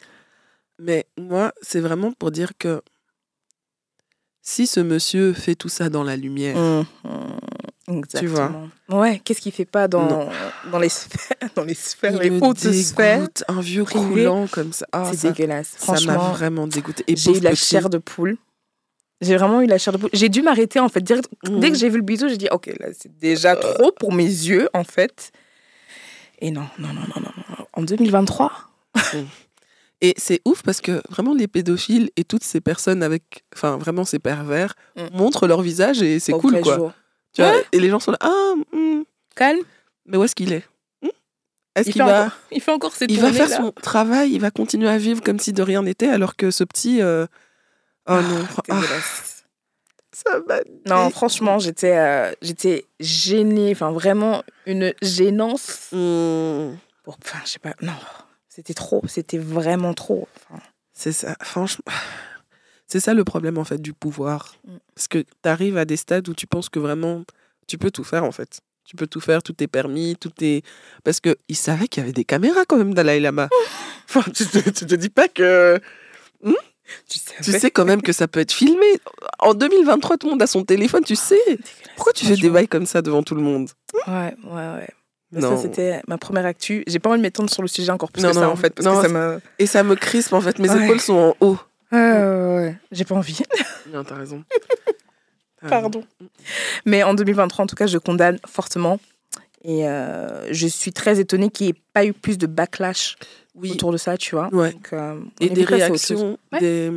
Mais 0.80 1.06
moi, 1.18 1.54
c'est 1.62 1.80
vraiment 1.80 2.12
pour 2.12 2.32
dire 2.32 2.52
que 2.58 2.82
si 4.42 4.66
ce 4.66 4.80
monsieur 4.80 5.34
fait 5.34 5.56
tout 5.56 5.70
ça 5.70 5.90
dans 5.90 6.04
la 6.04 6.16
lumière, 6.18 6.58
Mhm. 6.58 6.86
Exactement. 7.98 8.70
vois. 8.88 9.00
Ouais. 9.02 9.22
Qu'est-ce 9.24 9.42
qu'il 9.42 9.52
fait 9.52 9.66
pas 9.66 9.88
dans 9.88 10.08
Non. 10.08 10.30
dans 10.72 10.80
les 10.80 10.88
sphères, 10.90 11.50
dans 11.56 11.64
les 11.64 11.74
sphères, 11.74 12.24
il 12.24 12.32
les 12.34 12.40
hautes 12.42 12.58
sphères? 12.60 13.28
un 13.48 13.60
vieux 13.62 13.84
croulant 13.84 14.48
comme 14.48 14.72
ça. 14.72 14.86
Ah, 14.92 15.12
C'est 15.14 15.28
dégueulasse. 15.34 15.76
ça 15.78 15.94
m'a 16.06 16.18
vraiment 16.18 16.68
dégoûté. 16.68 17.04
J'ai 17.10 17.38
eu 17.38 17.40
la 17.42 17.54
chair 17.56 17.90
de 17.90 17.98
poule. 17.98 18.38
J'ai 19.22 19.38
vraiment 19.38 19.62
eu 19.62 19.68
la 19.68 19.78
chair 19.78 19.94
de 19.94 19.98
poule. 20.00 20.10
J'ai 20.14 20.30
dû 20.30 20.42
m'arrêter 20.42 20.80
en 20.80 20.90
fait. 20.90 21.02
Direct- 21.02 21.30
Mhm. 21.48 21.60
Dès 21.60 21.70
que 21.72 21.78
j'ai 21.78 21.90
vu 21.90 21.98
le 21.98 22.04
bisou, 22.04 22.28
j'ai 22.28 22.38
dit 22.38 22.48
ok 22.52 22.68
là 22.80 22.88
c'est 22.98 23.16
déjà 23.20 23.56
trop 23.56 23.92
pour 23.92 24.12
mes 24.14 24.24
yeux 24.26 24.68
en 24.74 24.84
fait. 24.84 25.32
Et 26.40 26.50
non 26.52 26.66
non 26.80 26.88
non 26.90 27.02
non 27.16 27.22
non. 27.22 27.66
En 27.74 27.84
2023. 27.84 28.52
Et 30.04 30.16
c'est 30.18 30.42
ouf 30.46 30.64
parce 30.64 30.82
que 30.82 31.02
vraiment 31.10 31.34
les 31.36 31.48
pédophiles 31.48 32.10
et 32.16 32.24
toutes 32.24 32.44
ces 32.44 32.60
personnes 32.60 33.04
avec, 33.04 33.44
enfin 33.56 33.78
vraiment 33.78 34.04
ces 34.04 34.18
pervers 34.20 34.74
Mm. 34.98 35.16
montrent 35.16 35.46
leur 35.48 35.62
visage 35.62 36.02
et 36.02 36.20
c'est 36.20 36.32
cool 36.34 36.60
quoi. 36.62 36.76
jour. 36.76 36.92
Tu 37.34 37.42
vois, 37.44 37.52
Ouais. 37.52 37.64
et 37.72 37.80
les 37.80 37.90
gens 37.90 38.00
sont 38.00 38.12
là, 38.12 38.18
ah, 38.22 38.54
hmm, 38.74 39.04
Calme. 39.36 39.60
mais 40.06 40.18
où 40.18 40.24
est-ce 40.24 40.36
qu'il 40.36 40.52
est, 40.52 40.64
Hmm? 41.04 41.08
Est-ce 41.76 41.90
Il 41.90 41.94
qu'il 41.94 42.02
va, 42.02 42.22
encore, 42.26 42.38
il 42.52 42.62
fait 42.62 42.72
encore 42.72 42.94
ses 42.96 43.06
il 43.08 43.20
va 43.22 43.32
faire 43.32 43.48
là. 43.48 43.58
son 43.58 43.72
travail, 43.72 44.32
il 44.34 44.42
va 44.42 44.50
continuer 44.52 44.90
à 44.90 44.98
vivre 44.98 45.22
comme 45.22 45.40
si 45.40 45.54
de 45.54 45.62
rien 45.62 45.84
n'était 45.84 46.10
alors 46.10 46.36
que 46.36 46.50
ce 46.52 46.64
petit, 46.66 47.02
euh, 47.02 47.28
oh 48.20 48.22
non, 48.22 48.46
Ah, 48.50 48.62
ah, 48.70 48.76
dégueulasse. 48.82 49.44
ça 50.12 50.40
Non, 50.88 51.10
franchement, 51.10 51.60
j'étais 51.60 51.98
euh, 51.98 52.32
j'étais 52.42 52.86
gênée. 53.00 53.72
Enfin, 53.72 53.92
vraiment 53.92 54.44
une 54.66 54.94
gênance. 55.02 55.90
Hmm, 55.92 56.76
Pour, 57.04 57.18
enfin, 57.24 57.40
je 57.46 57.52
sais 57.52 57.60
pas. 57.60 57.74
Non, 57.82 57.94
c'était 58.50 58.74
trop. 58.74 59.02
C'était 59.08 59.38
vraiment 59.38 59.94
trop. 59.94 60.28
Enfin, 60.50 60.62
C'est 60.94 61.12
ça, 61.14 61.36
franchement. 61.42 61.86
C'est 62.88 63.00
ça 63.00 63.14
le 63.14 63.24
problème 63.24 63.58
en 63.58 63.64
fait 63.64 63.82
du 63.82 63.94
pouvoir. 63.94 64.56
Mm. 64.68 64.76
Parce 64.94 65.08
que 65.08 65.20
tu 65.20 65.50
arrives 65.50 65.78
à 65.78 65.86
des 65.86 65.96
stades 65.96 66.28
où 66.28 66.34
tu 66.34 66.46
penses 66.46 66.68
que 66.68 66.78
vraiment 66.78 67.24
tu 67.66 67.78
peux 67.78 67.90
tout 67.90 68.04
faire 68.04 68.26
en 68.26 68.34
fait. 68.34 68.60
Tu 68.84 68.98
peux 68.98 69.08
tout 69.08 69.22
faire, 69.22 69.42
tout 69.42 69.56
est 69.64 69.68
permis, 69.68 70.18
tout 70.20 70.34
est. 70.42 70.66
Parce 71.06 71.22
qu'il 71.22 71.56
savait 71.56 71.88
qu'il 71.88 72.02
y 72.02 72.04
avait 72.04 72.12
des 72.12 72.26
caméras 72.26 72.66
quand 72.68 72.76
même 72.76 72.94
Dalai 72.94 73.22
Lama. 73.22 73.48
enfin, 74.10 74.30
tu 74.34 74.46
te, 74.46 74.58
tu 74.70 74.86
te 74.86 74.96
dis 74.96 75.08
pas 75.10 75.30
que. 75.30 75.80
Tu 77.10 77.20
sais, 77.20 77.32
Tu 77.44 77.52
sais 77.52 77.72
quand 77.72 77.86
même 77.86 78.02
que 78.02 78.14
ça 78.14 78.28
peut 78.28 78.40
être 78.40 78.52
filmé. 78.52 78.86
En 79.40 79.54
2023, 79.54 80.18
tout 80.18 80.28
le 80.28 80.32
monde 80.32 80.42
a 80.42 80.48
son 80.48 80.64
téléphone, 80.64 81.04
tu 81.04 81.16
sais. 81.16 81.40
Pourquoi 81.96 82.14
tu 82.14 82.26
fais 82.26 82.36
des 82.36 82.50
bails 82.50 82.68
comme 82.68 82.86
ça 82.86 83.02
devant 83.02 83.24
tout 83.24 83.36
le 83.36 83.42
monde? 83.42 83.70
Ouais, 84.08 84.36
ouais, 84.46 84.54
ouais. 84.76 84.90
Mais. 85.34 85.42
Ça, 85.42 85.56
c'était 85.58 86.02
ma 86.08 86.18
première 86.18 86.46
actu. 86.46 86.84
J'ai 86.88 87.00
pas 87.00 87.10
envie 87.10 87.20
de 87.20 87.24
m'étendre 87.24 87.50
sur 87.50 87.62
le 87.62 87.68
sujet 87.70 87.90
encore 87.92 88.12
plus 88.12 88.22
Non, 88.22 88.30
que 88.30 88.36
ça, 88.36 88.42
non. 88.42 88.52
en 88.52 88.56
fait, 88.58 88.72
parce 88.72 88.86
Non, 88.86 88.98
que 89.02 89.08
ça 89.08 89.14
me. 89.14 89.40
Et 89.60 89.66
ça 89.66 89.84
me 89.84 89.96
crispe 89.96 90.34
en 90.34 90.42
fait. 90.42 90.60
Mes 90.60 90.70
Ouais. 90.70 90.84
épaules 90.86 91.00
sont 91.00 91.14
en 91.14 91.36
haut. 91.46 91.58
Ouais, 91.94 92.00
ouais, 92.00 92.56
ouais. 92.56 92.78
J'ai 92.92 93.06
pas 93.06 93.16
envie. 93.16 93.40
Non, 93.94 94.04
t'as 94.04 94.16
raison. 94.16 94.44
T'as 95.62 95.68
raison. 95.68 95.82
Pardon. 95.82 96.04
Mais 96.86 97.04
en 97.04 97.14
2023, 97.14 97.64
en 97.64 97.68
tout 97.68 97.76
cas, 97.76 97.88
je 97.88 97.98
condamne 97.98 98.40
fortement. 98.48 99.00
Et 99.64 99.88
euh, 99.88 100.52
je 100.52 100.66
suis 100.68 100.92
très 100.92 101.20
étonnée 101.20 101.50
qu'il 101.50 101.68
n'y 101.68 101.72
ait 101.72 101.82
pas 101.94 102.04
eu 102.06 102.14
plus 102.14 102.38
de 102.38 102.48
backlash 102.48 103.16
Oui. 103.56 103.72
autour 103.72 103.92
de 103.92 103.98
ça, 103.98 104.18
tu 104.18 104.36
vois. 104.36 104.50
Ouais. 104.54 104.72
Donc, 104.72 104.90
euh, 104.94 105.20
et 105.40 105.50
des 105.50 105.64
réactions 105.66 106.38
Ouais. 106.54 106.60
des, 106.60 106.92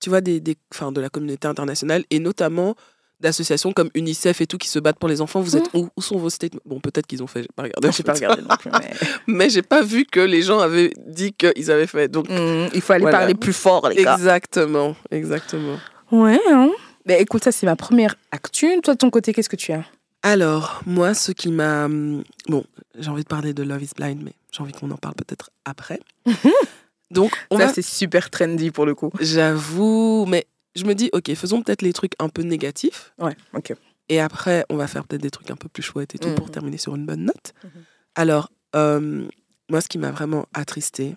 tu 0.00 0.10
vois, 0.10 0.20
des, 0.20 0.40
des, 0.40 0.56
enfin, 0.72 0.92
de 0.92 1.00
la 1.00 1.08
communauté 1.08 1.48
internationale 1.48 2.04
et 2.10 2.18
notamment 2.18 2.74
d'associations 3.20 3.72
comme 3.72 3.90
UNICEF 3.94 4.40
et 4.42 4.46
tout 4.46 4.58
qui 4.58 4.68
se 4.68 4.78
battent 4.78 4.98
pour 4.98 5.08
les 5.08 5.20
enfants. 5.20 5.40
Vous 5.40 5.56
êtes 5.56 5.68
où? 5.74 5.88
Où 5.96 6.02
sont 6.02 6.18
vos 6.18 6.30
statements? 6.30 6.60
Bon, 6.64 6.78
peut-être 6.78 7.06
qu'ils 7.06 7.20
ont 7.22 7.26
fait, 7.26 7.42
j'ai 7.42 7.48
pas 7.56 7.64
regardé. 7.64 7.90
J'ai 7.90 8.02
pas 8.04 8.12
regardé 8.12 8.42
non 8.42 8.56
plus. 8.56 8.70
Mais... 8.70 8.90
Mais 9.26 9.50
j'ai 9.50 9.62
pas 9.62 9.82
vu 9.82 10.04
que 10.04 10.20
les 10.20 10.42
gens 10.42 10.60
avaient 10.60 10.92
dit 11.06 11.32
qu'ils 11.32 11.70
avaient 11.72 11.88
fait. 11.88 12.06
Donc, 12.08 12.28
Hmm, 12.28 12.66
il 12.74 12.80
faut 12.80 12.92
aller 12.92 13.02
Voilà. 13.02 13.18
parler 13.18 13.34
plus 13.34 13.52
fort, 13.52 13.88
les 13.88 14.04
gars. 14.04 14.14
exactement, 14.14 14.94
exactement. 15.10 15.78
Ouais, 16.12 16.38
hein. 16.48 16.70
Mais 17.06 17.20
écoute, 17.20 17.42
ça, 17.42 17.50
c'est 17.50 17.66
ma 17.66 17.74
première 17.74 18.14
actu. 18.30 18.80
Toi, 18.82 18.94
de 18.94 18.98
ton 18.98 19.10
côté, 19.10 19.32
qu'est-ce 19.32 19.48
que 19.48 19.56
tu 19.56 19.72
as? 19.72 19.82
Alors, 20.22 20.82
moi, 20.86 21.14
ce 21.14 21.32
qui 21.32 21.50
m'a. 21.50 21.84
hum, 21.86 22.24
Bon, 22.48 22.64
j'ai 22.98 23.08
envie 23.10 23.22
de 23.22 23.28
parler 23.28 23.54
de 23.54 23.62
Love 23.62 23.82
is 23.82 23.90
Blind, 23.96 24.22
mais 24.22 24.32
j'ai 24.52 24.62
envie 24.62 24.72
qu'on 24.72 24.90
en 24.90 24.96
parle 24.96 25.14
peut-être 25.14 25.50
après. 25.64 26.00
Donc, 27.10 27.30
on 27.50 27.58
Ça, 27.58 27.66
va 27.66 27.72
c'est 27.72 27.82
super 27.82 28.28
trendy 28.30 28.70
pour 28.70 28.84
le 28.84 28.94
coup. 28.94 29.10
J'avoue, 29.20 30.26
mais 30.28 30.46
je 30.74 30.84
me 30.84 30.94
dis, 30.94 31.08
ok, 31.12 31.32
faisons 31.34 31.62
peut-être 31.62 31.82
les 31.82 31.92
trucs 31.92 32.12
un 32.18 32.28
peu 32.28 32.42
négatifs. 32.42 33.12
Ouais, 33.18 33.36
ok. 33.54 33.72
Et 34.10 34.20
après, 34.20 34.64
on 34.70 34.76
va 34.76 34.86
faire 34.86 35.04
peut-être 35.04 35.22
des 35.22 35.30
trucs 35.30 35.50
un 35.50 35.56
peu 35.56 35.68
plus 35.68 35.82
chouettes 35.82 36.14
et 36.14 36.18
tout 36.18 36.34
pour 36.34 36.46
Mhm. 36.46 36.52
terminer 36.52 36.78
sur 36.78 36.94
une 36.96 37.06
bonne 37.06 37.24
note. 37.24 37.52
Mhm. 37.64 37.70
Alors, 38.14 38.50
euh, 38.74 39.26
moi, 39.70 39.80
ce 39.80 39.88
qui 39.88 39.98
m'a 39.98 40.10
vraiment 40.10 40.46
attristée 40.52 41.16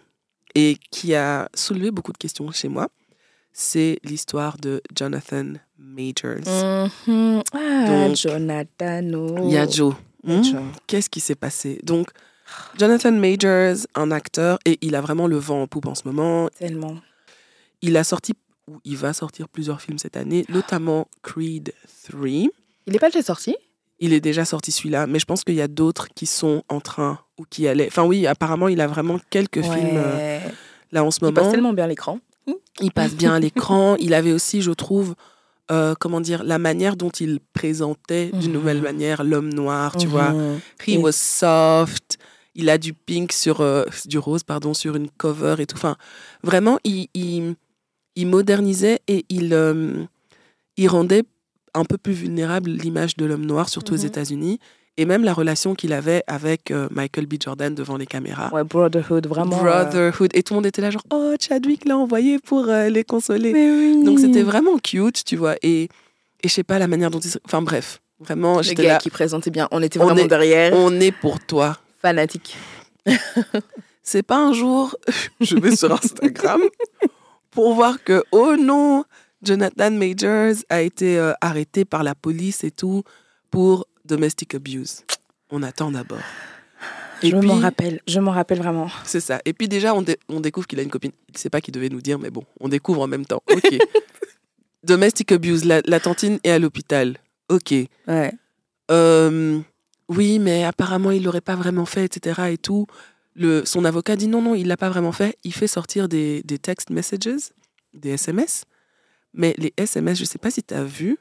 et 0.55 0.77
qui 0.91 1.15
a 1.15 1.49
soulevé 1.53 1.91
beaucoup 1.91 2.11
de 2.13 2.17
questions 2.17 2.49
chez 2.51 2.67
moi, 2.69 2.89
c'est 3.53 3.99
l'histoire 4.03 4.57
de 4.57 4.81
Jonathan 4.95 5.53
Majors. 5.77 6.89
Mhm. 7.07 7.41
Ah, 7.53 7.85
Donc, 7.87 8.15
Jonathan. 8.15 9.11
oh. 9.13 9.35
Il 9.43 9.51
y 9.51 9.57
a 9.57 9.67
Joe. 9.67 9.93
Il 10.25 10.37
Hmm? 10.37 10.43
Joe. 10.43 10.61
Qu'est-ce 10.87 11.09
qui 11.09 11.19
s'est 11.19 11.35
passé? 11.35 11.79
Donc, 11.83 12.09
Jonathan 12.77 13.11
Majors, 13.11 13.87
un 13.95 14.11
acteur, 14.11 14.59
et 14.65 14.77
il 14.81 14.95
a 14.95 15.01
vraiment 15.01 15.27
le 15.27 15.37
vent 15.37 15.63
en 15.63 15.67
poupe 15.67 15.87
en 15.87 15.95
ce 15.95 16.03
moment. 16.05 16.47
Tellement. 16.59 16.95
Il 17.81 17.97
a 17.97 18.03
sorti, 18.03 18.33
ou 18.67 18.79
il 18.83 18.97
va 18.97 19.13
sortir 19.13 19.47
plusieurs 19.49 19.81
films 19.81 19.97
cette 19.97 20.17
année, 20.17 20.45
notamment 20.49 21.07
Creed 21.23 21.73
3. 22.09 22.27
Il 22.87 22.95
est 22.95 22.99
pas 22.99 23.09
déjà 23.09 23.23
sorti? 23.23 23.55
Il 23.99 24.13
est 24.13 24.19
déjà 24.19 24.45
sorti 24.45 24.71
celui-là, 24.71 25.07
mais 25.07 25.19
je 25.19 25.25
pense 25.25 25.43
qu'il 25.43 25.55
y 25.55 25.61
a 25.61 25.67
d'autres 25.67 26.07
qui 26.15 26.25
sont 26.25 26.63
en 26.69 26.81
train 26.81 27.19
ou 27.39 27.43
qui 27.49 27.67
allaient. 27.67 27.87
Enfin 27.87 28.03
oui, 28.03 28.25
apparemment, 28.27 28.67
il 28.67 28.81
a 28.81 28.87
vraiment 28.87 29.19
quelques 29.29 29.61
films 29.61 29.97
euh, 29.97 30.39
là 30.91 31.03
en 31.03 31.11
ce 31.11 31.19
Il 31.21 31.25
moment. 31.25 31.35
passe 31.41 31.51
tellement 31.51 31.73
bien 31.73 31.85
l'écran. 31.87 32.19
Il 32.81 32.91
passe 32.91 33.15
bien 33.15 33.33
à 33.33 33.39
l'écran. 33.39 33.95
Il 33.99 34.13
avait 34.13 34.31
aussi, 34.31 34.61
je 34.61 34.71
trouve, 34.71 35.15
euh, 35.71 35.93
comment 35.99 36.21
dire, 36.21 36.43
la 36.43 36.57
manière 36.57 36.95
dont 36.95 37.09
il 37.09 37.39
présentait 37.53 38.31
d'une 38.33 38.47
Mhm. 38.51 38.57
nouvelle 38.57 38.81
manière 38.81 39.23
l'homme 39.23 39.53
noir, 39.53 39.95
tu 39.95 40.07
vois. 40.07 40.33
Mhm. 40.33 40.59
He 40.87 40.97
was 40.97 41.11
soft. 41.13 42.17
Il 42.55 42.69
a 42.69 42.77
du 42.77 42.93
pink 42.93 43.31
sur 43.31 43.61
euh, 43.61 43.85
du 44.05 44.17
rose 44.17 44.43
pardon 44.43 44.73
sur 44.73 44.95
une 44.95 45.09
cover 45.09 45.55
et 45.59 45.65
tout. 45.65 45.75
Enfin, 45.77 45.95
vraiment, 46.43 46.79
il, 46.83 47.07
il, 47.13 47.55
il 48.15 48.27
modernisait 48.27 48.99
et 49.07 49.25
il 49.29 49.53
euh, 49.53 50.03
il 50.77 50.87
rendait 50.89 51.23
un 51.73 51.85
peu 51.85 51.97
plus 51.97 52.13
vulnérable 52.13 52.69
l'image 52.71 53.15
de 53.15 53.25
l'homme 53.25 53.45
noir, 53.45 53.69
surtout 53.69 53.93
aux 53.93 53.97
Mhm. 53.99 54.05
États-Unis, 54.07 54.59
et 54.97 55.05
même 55.05 55.23
la 55.23 55.33
relation 55.33 55.73
qu'il 55.73 55.93
avait 55.93 56.23
avec 56.27 56.69
euh, 56.71 56.87
Michael 56.91 57.25
B. 57.25 57.35
Jordan 57.41 57.73
devant 57.73 57.97
les 57.97 58.05
caméras. 58.05 58.49
Ouais, 58.53 58.63
Brotherhood, 58.63 59.25
vraiment. 59.27 59.57
euh, 59.65 59.83
Brotherhood. 59.83 60.31
Et 60.33 60.43
tout 60.43 60.53
le 60.53 60.57
monde 60.57 60.65
était 60.65 60.81
là, 60.81 60.91
genre, 60.91 61.03
oh, 61.11 61.33
Chadwick 61.39 61.85
l'a 61.87 61.97
envoyé 61.97 62.39
pour 62.39 62.67
euh, 62.69 62.89
les 62.89 63.03
consoler. 63.03 63.51
Mais 63.53 63.69
oui. 63.71 64.03
Donc 64.03 64.19
c'était 64.19 64.43
vraiment 64.43 64.77
cute, 64.77 65.23
tu 65.23 65.37
vois. 65.37 65.55
Et, 65.63 65.83
et 65.83 65.89
je 66.45 66.49
sais 66.49 66.63
pas 66.63 66.77
la 66.79 66.87
manière 66.87 67.09
dont 67.11 67.19
il. 67.19 67.29
se- 67.31 67.39
Enfin 67.45 67.61
bref, 67.61 68.01
vraiment, 68.19 68.61
j'étais 68.61 68.83
là. 68.83 68.97
qui 68.97 69.09
présentait 69.09 69.49
bien. 69.49 69.67
On 69.71 69.81
était 69.81 69.99
On 69.99 70.03
vraiment 70.05 70.21
est- 70.21 70.27
derrière. 70.27 70.73
On 70.75 70.99
est 70.99 71.11
pour 71.13 71.39
toi. 71.39 71.77
Fanatique. 72.01 72.55
C'est 74.03 74.23
pas 74.23 74.37
un 74.37 74.51
jour, 74.53 74.95
je 75.41 75.55
vais 75.55 75.75
sur 75.75 75.91
Instagram 75.91 76.61
pour 77.51 77.73
voir 77.75 78.03
que, 78.03 78.23
oh 78.31 78.55
non, 78.59 79.03
Jonathan 79.43 79.91
Majors 79.91 80.55
a 80.69 80.81
été 80.81 81.19
arrêté 81.39 81.85
par 81.85 82.03
la 82.03 82.15
police 82.15 82.63
et 82.63 82.71
tout 82.71 83.03
pour 83.51 83.85
domestic 84.11 84.55
abuse. 84.55 85.03
On 85.49 85.63
attend 85.63 85.89
d'abord. 85.89 86.19
Je 87.23 87.35
m'en 87.35 87.59
rappelle, 87.59 88.01
je 88.07 88.19
m'en 88.19 88.31
rappelle 88.31 88.57
vraiment. 88.57 88.89
C'est 89.05 89.21
ça. 89.21 89.39
Et 89.45 89.53
puis 89.53 89.67
déjà, 89.69 89.95
on, 89.95 90.03
on 90.27 90.41
découvre 90.41 90.67
qu'il 90.67 90.79
a 90.79 90.83
une 90.83 90.89
copine. 90.89 91.11
Il 91.29 91.33
ne 91.33 91.37
sait 91.37 91.49
pas 91.49 91.61
qu'il 91.61 91.73
devait 91.73 91.89
nous 91.89 92.01
dire, 92.01 92.19
mais 92.19 92.29
bon, 92.29 92.43
on 92.59 92.67
découvre 92.67 93.01
en 93.01 93.07
même 93.07 93.25
temps. 93.25 93.41
Ok. 93.49 93.77
domestic 94.83 95.31
abuse, 95.31 95.63
la, 95.63 95.81
la, 95.85 95.99
tantine 95.99 96.39
est 96.43 96.49
à 96.51 96.59
l'hôpital. 96.59 97.17
Ok. 97.47 97.73
Ouais. 98.07 98.33
Euh, 98.89 99.59
oui, 100.09 100.39
mais 100.39 100.65
apparemment, 100.65 101.11
il 101.11 101.23
l'aurait 101.23 101.39
pas 101.39 101.55
vraiment 101.55 101.85
fait, 101.85 102.05
etc. 102.05 102.41
Et 102.51 102.57
tout. 102.57 102.87
Le, 103.35 103.63
son 103.63 103.85
avocat 103.85 104.17
dit 104.17 104.27
non, 104.27 104.41
non, 104.41 104.55
il 104.55 104.67
l'a 104.67 104.77
pas 104.77 104.89
vraiment 104.89 105.13
fait. 105.13 105.37
Il 105.45 105.53
fait 105.53 105.67
sortir 105.67 106.09
des, 106.09 106.41
des 106.43 106.59
text 106.59 106.89
messages, 106.89 107.53
des 107.93 108.09
SMS. 108.09 108.65
Mais 109.33 109.55
les 109.57 109.73
SMS, 109.77 110.17
je 110.17 110.25
sais 110.25 110.39
pas 110.39 110.51
si 110.51 110.63
tu 110.63 110.73
as 110.73 110.83
vu, 110.83 111.17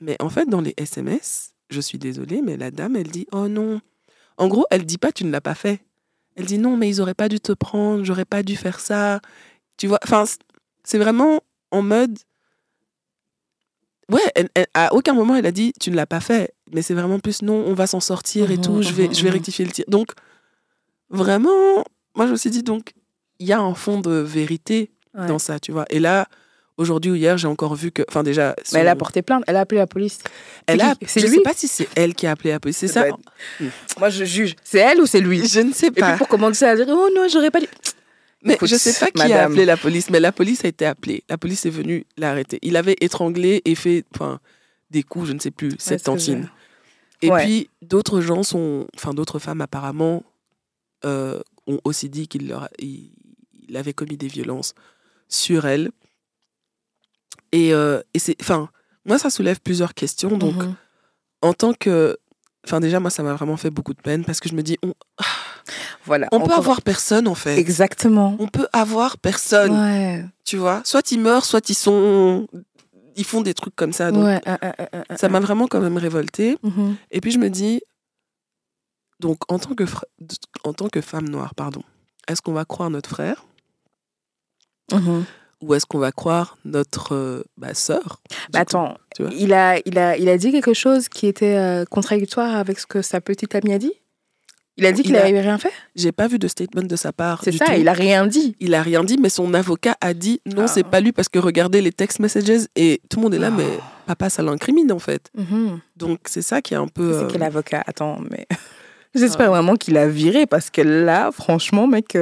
mais 0.00 0.16
en 0.20 0.30
fait, 0.30 0.46
dans 0.46 0.60
les 0.60 0.74
SMS, 0.76 1.52
je 1.68 1.80
suis 1.80 1.98
désolée, 1.98 2.42
mais 2.42 2.56
la 2.56 2.70
dame, 2.70 2.96
elle 2.96 3.08
dit 3.08 3.26
oh 3.32 3.48
non. 3.48 3.80
En 4.36 4.48
gros, 4.48 4.66
elle 4.70 4.86
dit 4.86 4.98
pas 4.98 5.12
tu 5.12 5.24
ne 5.24 5.30
l'as 5.30 5.40
pas 5.40 5.54
fait. 5.54 5.80
Elle 6.36 6.46
dit 6.46 6.58
non, 6.58 6.76
mais 6.76 6.88
ils 6.88 7.00
auraient 7.00 7.14
pas 7.14 7.28
dû 7.28 7.40
te 7.40 7.52
prendre, 7.52 8.04
j'aurais 8.04 8.24
pas 8.24 8.42
dû 8.42 8.56
faire 8.56 8.80
ça. 8.80 9.20
Tu 9.76 9.86
vois, 9.86 9.98
enfin, 10.04 10.24
c'est 10.84 10.98
vraiment 10.98 11.40
en 11.70 11.82
mode. 11.82 12.18
Ouais, 14.10 14.22
à 14.72 14.94
aucun 14.94 15.12
moment 15.12 15.36
elle 15.36 15.44
a 15.44 15.52
dit 15.52 15.74
tu 15.78 15.90
ne 15.90 15.96
l'as 15.96 16.06
pas 16.06 16.20
fait, 16.20 16.54
mais 16.72 16.80
c'est 16.80 16.94
vraiment 16.94 17.18
plus 17.18 17.42
non, 17.42 17.62
on 17.66 17.74
va 17.74 17.86
s'en 17.86 18.00
sortir 18.00 18.50
et 18.50 18.56
mmh 18.56 18.60
tout, 18.62 18.82
je 18.82 18.92
vais, 18.92 19.12
je 19.12 19.22
vais 19.22 19.28
mmh 19.28 19.32
rectifier 19.32 19.64
le 19.66 19.70
tir. 19.70 19.84
Donc, 19.88 20.12
vraiment, 21.10 21.84
moi 22.14 22.26
je 22.26 22.32
me 22.32 22.36
suis 22.36 22.48
dit 22.48 22.62
donc, 22.62 22.94
il 23.38 23.46
y 23.46 23.52
a 23.52 23.60
un 23.60 23.74
fond 23.74 24.00
de 24.00 24.10
vérité 24.10 24.90
dans 25.14 25.38
ça, 25.38 25.58
tu 25.60 25.72
vois. 25.72 25.84
Et 25.90 25.98
là, 25.98 26.26
aujourd'hui 26.78 27.10
ou 27.10 27.14
hier, 27.14 27.36
j'ai 27.36 27.48
encore 27.48 27.74
vu 27.74 27.90
que. 27.90 28.02
Enfin, 28.08 28.22
déjà. 28.22 28.56
Mais 28.72 28.80
elle 28.80 28.88
a 28.88 28.96
porté 28.96 29.22
plainte, 29.22 29.44
elle 29.46 29.56
a 29.56 29.60
appelé 29.60 29.78
la 29.78 29.86
police. 29.86 30.18
Elle 30.66 30.80
a, 30.80 30.94
je 31.00 31.26
ne 31.26 31.26
sais 31.26 31.40
pas 31.40 31.52
si 31.54 31.68
c'est 31.68 31.88
elle 31.94 32.14
qui 32.14 32.26
a 32.26 32.30
appelé 32.30 32.50
la 32.50 32.60
police, 32.60 32.78
c'est 32.78 32.88
ça 32.88 33.06
Moi, 33.98 34.08
je 34.08 34.24
juge. 34.24 34.56
C'est 34.64 34.78
elle 34.78 35.00
ou 35.00 35.06
c'est 35.06 35.20
lui 35.20 35.46
Je 35.46 35.60
ne 35.60 35.72
sais 35.72 35.90
pas. 35.90 36.06
Et 36.06 36.10
puis 36.10 36.18
pour 36.18 36.28
commencer 36.28 36.64
à 36.64 36.74
dire 36.74 36.86
Oh 36.88 37.08
non, 37.14 37.26
j'aurais 37.28 37.50
pas 37.50 37.60
dit. 37.60 37.68
Mais 38.42 38.56
je 38.62 38.72
ne 38.72 38.78
sais 38.78 38.94
pas 38.98 39.10
qui 39.10 39.32
a 39.32 39.44
appelé 39.44 39.64
la 39.64 39.76
police, 39.76 40.10
mais 40.10 40.20
la 40.20 40.32
police 40.32 40.64
a 40.64 40.68
été 40.68 40.86
appelée. 40.86 41.24
La 41.28 41.36
police 41.36 41.66
est 41.66 41.70
venue 41.70 42.06
l'arrêter. 42.16 42.58
Il 42.62 42.76
avait 42.76 42.96
étranglé 43.00 43.62
et 43.64 43.74
fait 43.74 44.04
enfin, 44.14 44.38
des 44.90 45.02
coups, 45.02 45.26
je 45.28 45.32
ne 45.32 45.40
sais 45.40 45.50
plus, 45.50 45.72
cette 45.78 46.04
tantine. 46.04 46.48
Et 47.20 47.30
puis, 47.30 47.70
d'autres 47.82 48.20
gens 48.20 48.42
sont. 48.42 48.86
Enfin, 48.94 49.12
d'autres 49.12 49.38
femmes, 49.38 49.60
apparemment, 49.60 50.22
euh, 51.04 51.40
ont 51.66 51.80
aussi 51.84 52.08
dit 52.08 52.28
qu'il 52.28 52.48
leur 52.48 52.68
il, 52.78 53.10
avait 53.74 53.92
commis 53.92 54.16
des 54.16 54.28
violences 54.28 54.74
sur 55.28 55.66
elle. 55.66 55.90
Et, 57.52 57.72
euh, 57.72 58.00
et 58.14 58.18
c'est. 58.18 58.36
Enfin, 58.40 58.68
moi, 59.04 59.18
ça 59.18 59.30
soulève 59.30 59.60
plusieurs 59.60 59.94
questions. 59.94 60.36
Donc, 60.36 60.56
mhm. 60.56 60.74
en 61.42 61.52
tant 61.52 61.72
que. 61.72 62.16
Enfin, 62.66 62.80
déjà, 62.80 63.00
moi, 63.00 63.10
ça 63.10 63.22
m'a 63.22 63.34
vraiment 63.34 63.56
fait 63.56 63.70
beaucoup 63.70 63.94
de 63.94 64.00
peine 64.00 64.24
parce 64.24 64.40
que 64.40 64.48
je 64.48 64.54
me 64.54 64.62
dis. 64.62 64.76
On, 64.82 64.94
voilà, 66.04 66.28
on 66.32 66.40
peut 66.40 66.52
avoir 66.52 66.82
personne, 66.82 67.28
en 67.28 67.34
fait. 67.34 67.56
Exactement. 67.58 68.36
On 68.38 68.48
peut 68.48 68.68
avoir 68.72 69.18
personne. 69.18 70.30
Tu 70.44 70.56
vois? 70.56 70.82
Soit 70.84 71.10
ils 71.12 71.20
meurent, 71.20 71.44
soit 71.44 71.68
ils 71.70 71.74
sont. 71.74 72.48
Ils 73.16 73.24
font 73.24 73.40
des 73.40 73.54
trucs 73.54 73.74
comme 73.74 73.92
ça. 73.92 74.12
Donc, 74.12 74.24
ouais, 74.24 74.40
ça 75.16 75.28
m'a 75.28 75.40
vraiment 75.40 75.66
quand 75.66 75.80
même 75.80 75.96
révoltée. 75.96 76.56
Mhm. 76.62 76.96
Et 77.10 77.20
puis, 77.20 77.30
je 77.30 77.38
me 77.38 77.48
dis. 77.48 77.80
Donc, 79.20 79.38
en 79.52 79.58
tant 79.58 79.74
que, 79.74 79.82
en 80.62 80.72
tant 80.72 80.88
que 80.88 81.00
femme 81.00 81.28
noire, 81.28 81.56
pardon, 81.56 81.82
est-ce 82.28 82.40
qu'on 82.40 82.52
va 82.52 82.64
croire 82.64 82.88
notre 82.88 83.10
frère? 83.10 83.44
Mhm 84.92 85.24
ou 85.60 85.74
est-ce 85.74 85.86
qu'on 85.86 85.98
va 85.98 86.12
croire 86.12 86.56
notre 86.64 87.14
euh, 87.14 87.44
bah, 87.56 87.74
sœur 87.74 88.20
bah, 88.52 88.60
Attends, 88.60 88.96
il, 89.18 89.52
a, 89.52 89.78
il, 89.84 89.98
a, 89.98 90.16
il 90.16 90.28
a 90.28 90.38
dit 90.38 90.52
quelque 90.52 90.74
chose 90.74 91.08
qui 91.08 91.26
était 91.26 91.56
euh, 91.56 91.84
contradictoire 91.84 92.54
avec 92.56 92.78
ce 92.78 92.86
que 92.86 93.02
sa 93.02 93.20
petite 93.20 93.54
amie 93.54 93.72
a 93.72 93.78
dit? 93.78 93.92
Il 94.76 94.86
a 94.86 94.92
dit 94.92 95.02
qu'il 95.02 95.12
n'avait 95.12 95.40
rien 95.40 95.58
fait? 95.58 95.72
J'ai 95.96 96.12
pas 96.12 96.28
vu 96.28 96.38
de 96.38 96.46
statement 96.46 96.82
de 96.82 96.94
sa 96.94 97.12
part. 97.12 97.40
C'est 97.42 97.50
ça, 97.50 97.76
il 97.76 97.88
a 97.88 97.92
rien 97.92 98.28
dit. 98.28 98.54
Il 98.60 98.74
a 98.74 98.82
rien 98.82 99.02
dit, 99.02 99.18
mais 99.20 99.28
son 99.28 99.52
avocat 99.52 99.96
a 100.00 100.14
dit 100.14 100.40
non, 100.46 100.68
c'est 100.68 100.84
ah. 100.86 100.88
pas 100.88 101.00
lui 101.00 101.10
parce 101.10 101.28
que 101.28 101.40
regardez 101.40 101.80
les 101.80 101.90
text 101.90 102.20
messages 102.20 102.68
et 102.76 103.00
tout 103.10 103.18
le 103.18 103.24
monde 103.24 103.34
est 103.34 103.40
là, 103.40 103.50
mais 103.50 103.66
ah. 103.80 103.82
papa, 104.06 104.30
ça 104.30 104.44
l'incrimine 104.44 104.92
en 104.92 105.00
fait. 105.00 105.32
Mhm. 105.36 105.80
Donc 105.96 106.20
c'est 106.26 106.42
ça 106.42 106.62
qui 106.62 106.74
est 106.74 106.76
un 106.76 106.86
peu. 106.86 107.12
C'est 107.12 107.24
euh, 107.24 107.28
quel 107.28 107.42
avocat? 107.42 107.82
Attends, 107.88 108.20
mais. 108.30 108.46
J'espère 109.16 109.50
vraiment 109.50 109.74
qu'il 109.74 109.96
a 109.96 110.06
viré 110.06 110.46
parce 110.46 110.70
que 110.70 110.82
là, 110.82 111.32
franchement, 111.32 111.88
mec. 111.88 112.16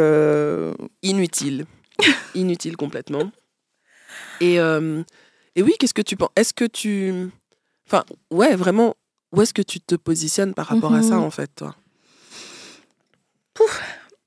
Inutile. 1.03 1.67
Inutile 2.35 2.77
complètement. 2.77 3.31
Et, 4.41 4.61
euh, 4.61 5.03
et 5.55 5.63
oui, 5.63 5.75
qu'est-ce 5.79 5.95
que 5.95 6.03
tu 6.03 6.17
penses 6.17 6.31
Est-ce 6.37 6.53
que 6.53 6.65
tu. 6.65 7.31
Enfin, 7.87 8.05
ouais, 8.31 8.57
vraiment, 8.57 8.97
où 9.33 9.43
est-ce 9.43 9.55
que 9.55 9.63
tu 9.63 9.81
te 9.81 9.95
positionnes 9.95 10.55
par 10.55 10.67
rapport 10.67 10.95
à 10.95 11.03
ça, 11.03 11.17
mhm. 11.17 11.23
en 11.23 11.31
fait, 11.31 11.51
toi? 11.55 11.75
Pouf. 13.55 13.83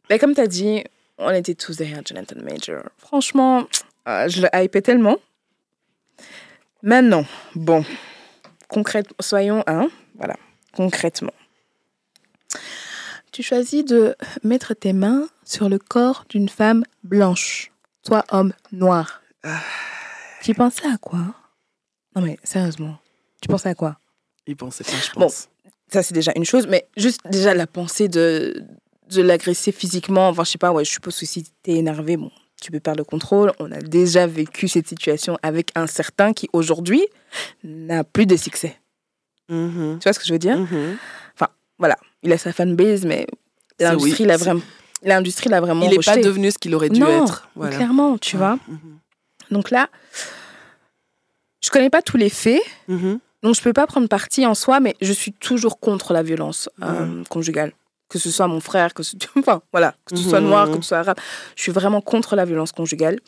Mais 0.09 0.17
comme 0.17 0.33
tu 0.33 0.41
as 0.41 0.47
dit, 0.47 0.83
on 1.17 1.29
était 1.31 1.55
tous 1.55 1.77
derrière 1.77 2.01
Jonathan 2.05 2.39
Major. 2.41 2.83
Franchement, 2.97 3.67
euh, 4.07 4.27
je 4.27 4.41
le 4.41 4.47
hypais 4.53 4.81
tellement. 4.81 5.17
Maintenant, 6.81 7.25
bon, 7.55 7.83
concrètement, 8.69 9.15
soyons 9.19 9.63
un, 9.67 9.89
voilà, 10.15 10.35
concrètement. 10.73 11.33
Tu 13.39 13.43
choisis 13.43 13.85
de 13.85 14.17
mettre 14.43 14.73
tes 14.73 14.91
mains 14.91 15.25
sur 15.45 15.69
le 15.69 15.79
corps 15.79 16.25
d'une 16.27 16.49
femme 16.49 16.83
blanche, 17.05 17.71
toi 18.03 18.25
homme 18.31 18.51
noir. 18.73 19.21
Ah. 19.43 19.61
Tu 20.43 20.53
pensais 20.53 20.85
à 20.85 20.97
quoi? 20.97 21.19
Non 22.17 22.21
mais 22.21 22.37
sérieusement, 22.43 22.97
tu 23.41 23.47
pensais 23.47 23.69
à 23.69 23.75
quoi? 23.75 23.97
Il 24.45 24.57
pensait 24.57 24.83
pas, 24.83 24.91
je 24.91 25.11
pense. 25.11 25.47
Bon, 25.63 25.71
ça 25.87 26.03
c'est 26.03 26.13
déjà 26.13 26.33
une 26.35 26.43
chose, 26.43 26.67
mais 26.67 26.85
juste 26.97 27.21
déjà 27.29 27.53
la 27.53 27.65
pensée 27.65 28.09
de, 28.09 28.61
de 29.09 29.21
l'agresser 29.21 29.71
physiquement, 29.71 30.27
enfin 30.27 30.43
je 30.43 30.49
sais 30.51 30.57
pas, 30.57 30.73
ouais, 30.73 30.83
je 30.83 30.91
suppose 30.91 31.17
que 31.17 31.25
si 31.25 31.45
t'es 31.63 31.75
énervé, 31.75 32.17
bon, 32.17 32.31
tu 32.61 32.71
peux 32.71 32.81
perdre 32.81 32.99
le 32.99 33.05
contrôle. 33.05 33.53
On 33.59 33.71
a 33.71 33.79
déjà 33.79 34.27
vécu 34.27 34.67
cette 34.67 34.89
situation 34.89 35.37
avec 35.43 35.71
un 35.75 35.87
certain 35.87 36.33
qui 36.33 36.49
aujourd'hui 36.51 37.07
n'a 37.63 38.03
plus 38.03 38.25
de 38.25 38.35
succès. 38.35 38.81
Mm-hmm. 39.49 39.99
Tu 39.99 40.03
vois 40.03 40.11
ce 40.11 40.19
que 40.19 40.25
je 40.25 40.33
veux 40.33 40.39
dire? 40.39 40.57
Mm-hmm. 40.57 40.97
Enfin, 41.35 41.47
voilà, 41.77 41.95
il 42.23 42.31
a 42.31 42.37
sa 42.37 42.53
fanbase, 42.53 43.05
mais 43.05 43.27
l'industrie 43.79 44.25
l'a 44.25 44.37
vraiment. 44.37 44.61
L'industrie 45.03 45.49
l'a 45.49 45.61
vraiment. 45.61 45.85
Il 45.85 45.91
n'est 45.91 46.03
pas 46.03 46.17
devenu 46.17 46.51
ce 46.51 46.57
qu'il 46.57 46.75
aurait 46.75 46.89
dû 46.89 47.03
être. 47.03 47.49
Voilà. 47.55 47.75
Clairement, 47.75 48.17
tu 48.17 48.37
vois. 48.37 48.55
Mm-hmm. 48.55 49.51
Donc 49.51 49.71
là, 49.71 49.89
je 51.61 51.69
connais 51.69 51.89
pas 51.89 52.01
tous 52.01 52.17
les 52.17 52.29
faits, 52.29 52.61
donc 53.43 53.55
je 53.55 53.61
peux 53.61 53.73
pas 53.73 53.87
prendre 53.87 54.07
parti 54.07 54.45
en 54.45 54.55
soi, 54.55 54.79
mais 54.79 54.95
je 55.01 55.13
suis 55.13 55.31
toujours 55.33 55.79
contre 55.79 56.13
la 56.13 56.23
violence 56.23 56.69
euh, 56.83 57.23
conjugale. 57.29 57.73
Que 58.09 58.17
ce 58.17 58.31
soit 58.31 58.47
mon 58.47 58.59
frère, 58.59 58.93
que 58.93 59.03
ce, 59.03 59.15
enfin, 59.37 59.61
voilà, 59.71 59.93
que 60.05 60.15
ce 60.15 60.29
soit 60.29 60.41
noir, 60.41 60.69
que 60.71 60.77
ce 60.77 60.89
soit 60.89 60.99
arabe, 60.99 61.17
je 61.55 61.61
suis 61.61 61.71
vraiment 61.71 62.01
contre 62.01 62.35
la 62.35 62.45
violence 62.45 62.71
conjugale. 62.71 63.19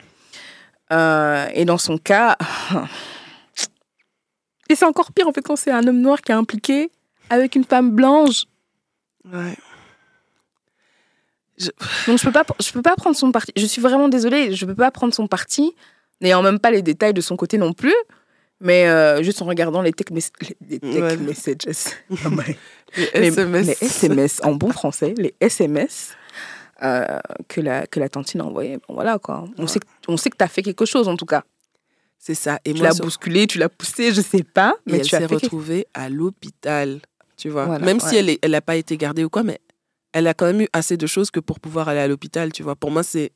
Euh, 0.91 1.47
et 1.53 1.65
dans 1.65 1.77
son 1.77 1.97
cas, 1.97 2.37
et 4.69 4.75
c'est 4.75 4.85
encore 4.85 5.11
pire 5.13 5.27
en 5.27 5.31
fait 5.31 5.41
quand 5.41 5.55
c'est 5.55 5.71
un 5.71 5.87
homme 5.87 6.01
noir 6.01 6.21
qui 6.21 6.31
est 6.31 6.35
impliqué 6.35 6.91
avec 7.29 7.55
une 7.55 7.63
femme 7.63 7.91
blanche. 7.91 8.43
Ouais. 9.25 9.55
Donc 12.07 12.17
je 12.17 12.23
peux 12.23 12.31
pas, 12.31 12.45
je 12.59 12.71
peux 12.71 12.81
pas 12.81 12.95
prendre 12.95 13.15
son 13.15 13.31
parti. 13.31 13.51
Je 13.55 13.65
suis 13.65 13.81
vraiment 13.81 14.09
désolée, 14.09 14.53
je 14.53 14.65
peux 14.65 14.75
pas 14.75 14.91
prendre 14.91 15.13
son 15.13 15.27
parti, 15.27 15.75
n'ayant 16.21 16.41
même 16.41 16.59
pas 16.59 16.71
les 16.71 16.81
détails 16.81 17.13
de 17.13 17.21
son 17.21 17.35
côté 17.35 17.57
non 17.57 17.73
plus, 17.73 17.93
mais 18.59 18.87
euh, 18.87 19.21
juste 19.21 19.41
en 19.41 19.45
regardant 19.45 19.81
les 19.81 19.93
tech, 19.93 20.07
les, 20.09 20.79
tech 20.79 21.19
messages, 21.19 21.57
les, 23.13 23.27
SMS. 23.27 23.67
les, 23.67 23.85
SMS 23.85 24.41
en 24.43 24.53
bon 24.53 24.71
français, 24.71 25.13
les 25.17 25.35
SMS 25.39 26.15
euh, 26.83 27.19
que 27.47 27.61
la 27.61 27.85
que 27.85 27.99
la 27.99 28.09
tantine 28.09 28.41
a 28.41 28.45
envoyé. 28.45 28.77
Bon 28.87 28.95
voilà 28.95 29.19
quoi. 29.19 29.45
On 29.57 29.67
sait 29.67 29.79
que, 29.79 29.85
on 30.07 30.17
sait 30.17 30.29
que 30.29 30.37
t'as 30.37 30.47
fait 30.47 30.63
quelque 30.63 30.85
chose 30.85 31.07
en 31.07 31.15
tout 31.15 31.25
cas. 31.25 31.43
C'est 32.17 32.35
ça. 32.35 32.59
Et 32.65 32.73
tu 32.73 32.83
l'as 32.83 32.93
bousculé, 32.93 33.47
tu 33.47 33.57
l'as 33.57 33.69
poussé, 33.69 34.13
je 34.13 34.21
sais 34.21 34.43
pas. 34.43 34.75
Mais 34.85 35.01
tu 35.01 35.15
elle 35.15 35.27
s'est 35.27 35.33
retrouvée 35.33 35.87
à 35.95 36.07
l'hôpital, 36.07 36.99
tu 37.41 37.49
vois. 37.49 37.79
même 37.79 37.99
si 37.99 38.15
elle 38.15 38.27
n'a 38.27 38.33
elle 38.43 38.61
pas 38.61 38.75
été 38.75 38.97
gardée 38.97 39.23
ou 39.23 39.29
quoi, 39.29 39.41
mais 39.41 39.59
elle 40.13 40.27
a 40.27 40.35
quand 40.35 40.45
même 40.45 40.61
eu 40.61 40.67
assez 40.73 40.95
de 40.95 41.07
choses 41.07 41.31
que 41.31 41.39
pour 41.39 41.59
pouvoir 41.59 41.89
aller 41.89 41.99
à 41.99 42.07
l'hôpital, 42.07 42.51
tu 42.51 42.61
vois. 42.61 42.75
Pour 42.75 42.91
moi, 42.91 43.01
c'est. 43.01 43.31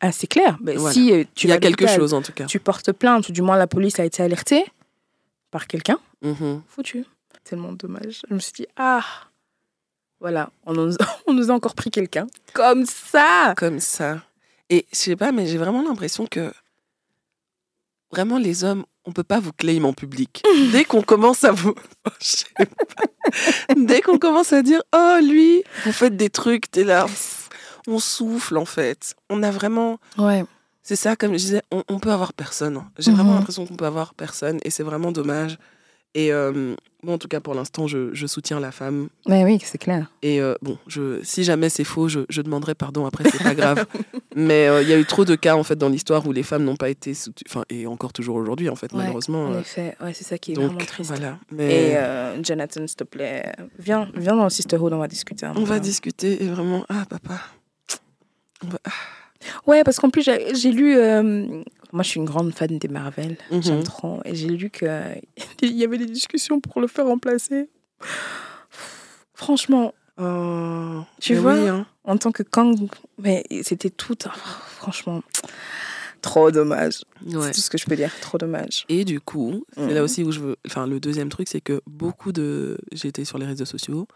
Ah, 0.00 0.12
c'est 0.12 0.26
clair. 0.26 0.56
Mais 0.62 0.78
Si 0.78 1.12
euh, 1.12 1.24
tu 1.34 1.46
Il 1.46 1.50
y 1.50 1.52
a 1.52 1.58
quelque 1.58 1.86
chose, 1.86 2.14
en 2.14 2.22
tout 2.22 2.32
cas. 2.32 2.46
Tu 2.46 2.58
portes 2.58 2.90
plainte, 2.92 3.28
ou 3.28 3.32
du 3.32 3.42
moins 3.42 3.58
la 3.58 3.66
police 3.66 4.00
a 4.00 4.04
été 4.06 4.22
alertée 4.22 4.64
par 5.50 5.66
quelqu'un. 5.66 5.98
Mm-hmm. 6.24 6.60
Foutu. 6.68 7.04
Tellement 7.44 7.72
dommage. 7.72 8.22
Je 8.28 8.34
me 8.34 8.38
suis 8.38 8.52
dit, 8.52 8.66
ah, 8.76 9.04
voilà, 10.18 10.50
on 10.64 10.72
nous, 10.72 10.94
on 11.26 11.34
nous 11.34 11.50
a 11.50 11.54
encore 11.54 11.74
pris 11.74 11.90
quelqu'un. 11.90 12.26
Comme 12.54 12.86
ça 12.86 13.52
Comme 13.58 13.78
ça. 13.78 14.22
Et 14.70 14.86
je 14.90 14.96
sais 14.96 15.16
pas, 15.16 15.32
mais 15.32 15.46
j'ai 15.46 15.58
vraiment 15.58 15.82
l'impression 15.82 16.26
que 16.26 16.50
vraiment 18.10 18.38
les 18.38 18.64
hommes, 18.64 18.86
on 19.04 19.12
peut 19.12 19.24
pas 19.24 19.40
vous 19.40 19.52
claim 19.52 19.84
en 19.84 19.92
public. 19.92 20.42
Dès 20.72 20.84
qu'on 20.84 21.02
commence 21.02 21.44
à 21.44 21.52
vous, 21.52 21.74
dès 23.76 24.00
qu'on 24.00 24.18
commence 24.18 24.52
à 24.52 24.62
dire 24.62 24.82
oh 24.94 25.18
lui, 25.22 25.62
vous 25.84 25.92
faites 25.92 26.16
des 26.16 26.30
trucs, 26.30 26.70
t'es 26.70 26.84
là, 26.84 27.06
on 27.86 27.98
souffle 27.98 28.56
en 28.56 28.64
fait. 28.64 29.14
On 29.30 29.42
a 29.42 29.50
vraiment. 29.50 29.98
Ouais. 30.18 30.44
C'est 30.82 30.96
ça, 30.96 31.14
comme 31.14 31.32
je 31.32 31.38
disais, 31.38 31.62
on, 31.70 32.00
peut 32.00 32.10
avoir 32.10 32.32
personne. 32.32 32.82
J'ai 32.98 33.12
vraiment 33.12 33.30
mhm. 33.30 33.38
l'impression 33.38 33.66
qu'on 33.66 33.76
peut 33.76 33.86
avoir 33.86 34.14
personne 34.14 34.58
et 34.64 34.70
c'est 34.70 34.82
vraiment 34.82 35.12
dommage. 35.12 35.58
Et 36.14 36.30
euh, 36.30 36.74
bon, 37.02 37.14
en 37.14 37.18
tout 37.18 37.26
cas, 37.28 37.40
pour 37.40 37.54
l'instant, 37.54 37.86
je, 37.86 38.12
je 38.12 38.26
soutiens 38.26 38.60
la 38.60 38.70
femme. 38.70 39.08
Mais 39.26 39.44
oui, 39.44 39.58
c'est 39.64 39.78
clair. 39.78 40.10
Et 40.22 40.42
euh, 40.42 40.54
bon, 40.60 40.76
je, 40.86 41.20
si 41.22 41.42
jamais 41.42 41.70
c'est 41.70 41.84
faux, 41.84 42.08
je, 42.08 42.20
je 42.28 42.42
demanderai 42.42 42.74
pardon 42.74 43.06
après, 43.06 43.24
c'est 43.30 43.42
pas 43.42 43.54
grave. 43.54 43.86
Mais 44.36 44.68
euh, 44.68 44.82
il 44.82 44.88
y 44.88 44.92
a 44.92 44.98
eu 44.98 45.06
trop 45.06 45.24
de 45.24 45.34
cas 45.36 45.56
en 45.56 45.62
fait 45.62 45.76
dans 45.76 45.88
l'histoire 45.88 46.26
où 46.26 46.32
les 46.32 46.42
femmes 46.42 46.64
n'ont 46.64 46.76
pas 46.76 46.90
été 46.90 47.14
soutenues. 47.14 47.44
Enfin, 47.48 47.64
et 47.70 47.86
encore 47.86 48.12
toujours 48.12 48.36
aujourd'hui 48.36 48.68
en 48.68 48.76
fait, 48.76 48.92
Ouais, 48.92 48.98
malheureusement. 48.98 49.46
En 49.46 49.52
euh, 49.54 49.60
effet, 49.60 49.96
ouais, 50.02 50.12
c'est 50.12 50.24
ça 50.24 50.36
qui 50.36 50.52
est 50.52 50.54
donc 50.54 50.66
vraiment 50.66 50.78
triste. 50.84 51.08
voilà. 51.16 51.38
Et 51.52 51.54
Mais 51.56 52.42
Jonathan, 52.44 52.86
s'il 52.86 52.96
te 52.96 53.04
plaît, 53.04 53.50
viens, 53.78 54.08
viens 54.14 54.36
dans 54.36 54.44
le 54.44 54.50
Sisterhood, 54.50 54.92
on 54.92 54.98
va 54.98 55.08
discuter. 55.08 55.46
un 55.46 55.54
on 55.56 55.64
va 55.64 55.80
discuter 55.80 56.42
et 56.42 56.48
vraiment. 56.48 56.84
Ah, 56.90 57.04
papa. 57.08 57.40
On 58.64 58.68
va- 58.68 58.78
ah, 58.84 58.90
Ouais, 59.66 59.82
parce 59.82 59.98
qu'en 59.98 60.10
plus, 60.10 60.22
j'ai 60.22 60.54
j'ai 60.54 60.70
lu. 60.72 60.96
euh, 60.96 61.62
moi, 61.92 62.02
je 62.02 62.08
suis 62.08 62.18
une 62.20 62.26
grande 62.26 62.52
fan 62.54 62.78
des 62.78 62.88
Marvel. 62.88 63.36
mhm. 63.50 63.62
J'aime 63.62 63.82
trop. 63.82 64.20
Et 64.24 64.34
j'ai 64.34 64.48
lu 64.48 64.70
qu'il 64.70 64.88
y 65.62 65.84
avait 65.84 65.98
des 65.98 66.06
discussions 66.06 66.60
pour 66.60 66.80
le 66.80 66.86
faire 66.88 67.06
remplacer. 67.06 67.68
Franchement, 69.34 69.94
Oh, 70.18 71.00
Tu 71.20 71.34
vois 71.34 71.54
oui, 71.54 71.68
hein. 71.68 71.86
en 72.04 72.18
tant 72.18 72.32
que 72.32 72.42
Kang, 72.42 72.76
mais 73.18 73.44
c'était 73.62 73.88
tout. 73.88 74.14
oh, 74.26 74.30
franchement, 74.76 75.22
trop 76.20 76.50
dommage. 76.50 77.02
Ouais. 77.24 77.46
C'est 77.46 77.52
tout 77.52 77.60
ce 77.62 77.70
que 77.70 77.78
je 77.78 77.86
peux 77.86 77.96
dire. 77.96 78.12
Trop 78.20 78.36
dommage. 78.36 78.84
Et 78.90 79.06
du 79.06 79.20
coup, 79.20 79.64
c'est 79.74 79.80
Mhm. 79.86 79.94
là 79.94 80.02
aussi 80.02 80.22
où 80.22 80.30
je 80.30 80.40
veux. 80.40 80.56
Enfin, 80.66 80.86
le 80.86 81.00
deuxième 81.00 81.30
truc, 81.30 81.48
c'est 81.48 81.62
que 81.62 81.80
beaucoup 81.86 82.30
de. 82.30 82.76
J'étais 82.92 83.24
sur 83.24 83.38
les 83.38 83.46
réseaux 83.46 83.64
sociaux 83.64 84.06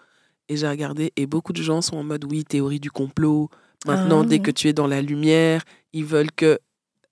et 0.51 0.57
j'ai 0.59 0.69
regardé 0.69 1.13
et 1.17 1.27
beaucoup 1.27 1.55
de 1.55 1.63
gens 1.63 1.81
sont 1.81 1.97
en 1.97 2.05
mode 2.05 2.25
oui, 2.31 2.45
théorie 2.45 2.79
du 2.79 2.91
complot. 2.91 3.49
Maintenant, 3.87 4.23
Ah. 4.23 4.27
dès 4.27 4.41
que 4.41 4.51
tu 4.51 4.69
es 4.69 4.73
dans 4.75 4.87
la 4.87 5.01
lumière, 5.01 5.63
ils 5.95 6.05
veulent 6.05 6.31
que. 6.33 6.59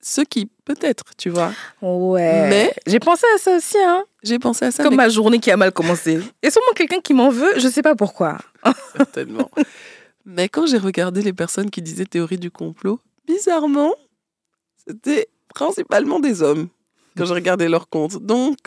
Ceux 0.06 0.24
qui, 0.24 0.50
peut-être, 0.66 1.02
tu 1.16 1.30
vois. 1.30 1.50
Ouais. 1.80 2.46
Mais- 2.50 2.74
j'ai 2.86 2.98
pensé 3.00 3.24
à 3.34 3.38
ça 3.38 3.56
aussi, 3.56 3.78
hein. 3.78 4.04
J'ai 4.22 4.38
pensé 4.38 4.66
à 4.66 4.70
ça, 4.70 4.82
Comme 4.82 4.92
mais 4.92 5.04
ma 5.04 5.08
journée 5.08 5.38
qui 5.38 5.50
a 5.50 5.56
mal 5.56 5.72
commencé. 5.72 6.20
Et 6.42 6.50
sûrement 6.50 6.72
quelqu'un 6.76 7.00
qui 7.00 7.14
m'en 7.14 7.30
veut, 7.30 7.58
je 7.58 7.66
sais 7.68 7.80
pas 7.80 7.94
pourquoi. 7.94 8.36
certainement. 8.94 9.50
mais 10.26 10.50
quand 10.50 10.66
j'ai 10.66 10.76
regardé 10.76 11.22
les 11.22 11.32
personnes 11.32 11.70
qui 11.70 11.80
disaient 11.80 12.04
théorie 12.04 12.36
du 12.36 12.50
complot, 12.50 13.00
bizarrement, 13.26 13.94
c'était 14.86 15.28
principalement 15.54 16.20
des 16.20 16.42
hommes 16.42 16.68
quand 17.16 17.24
j'ai 17.24 17.32
regardé 17.34 17.66
leur 17.66 17.88
compte. 17.88 18.22
Donc, 18.22 18.58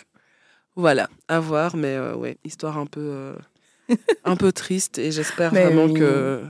voilà, 0.75 1.08
à 1.27 1.39
voir. 1.39 1.75
Mais 1.75 1.96
euh, 1.98 2.15
ouais, 2.15 2.39
histoire 2.46 2.79
un 2.79 2.88
peu, 2.88 3.00
euh, 3.01 3.36
un 4.24 4.36
peu 4.36 4.51
triste 4.51 4.98
et 4.98 5.12
j'espère 5.12 5.51
vraiment 5.51 5.86
oui. 5.86 6.00
que 6.00 6.41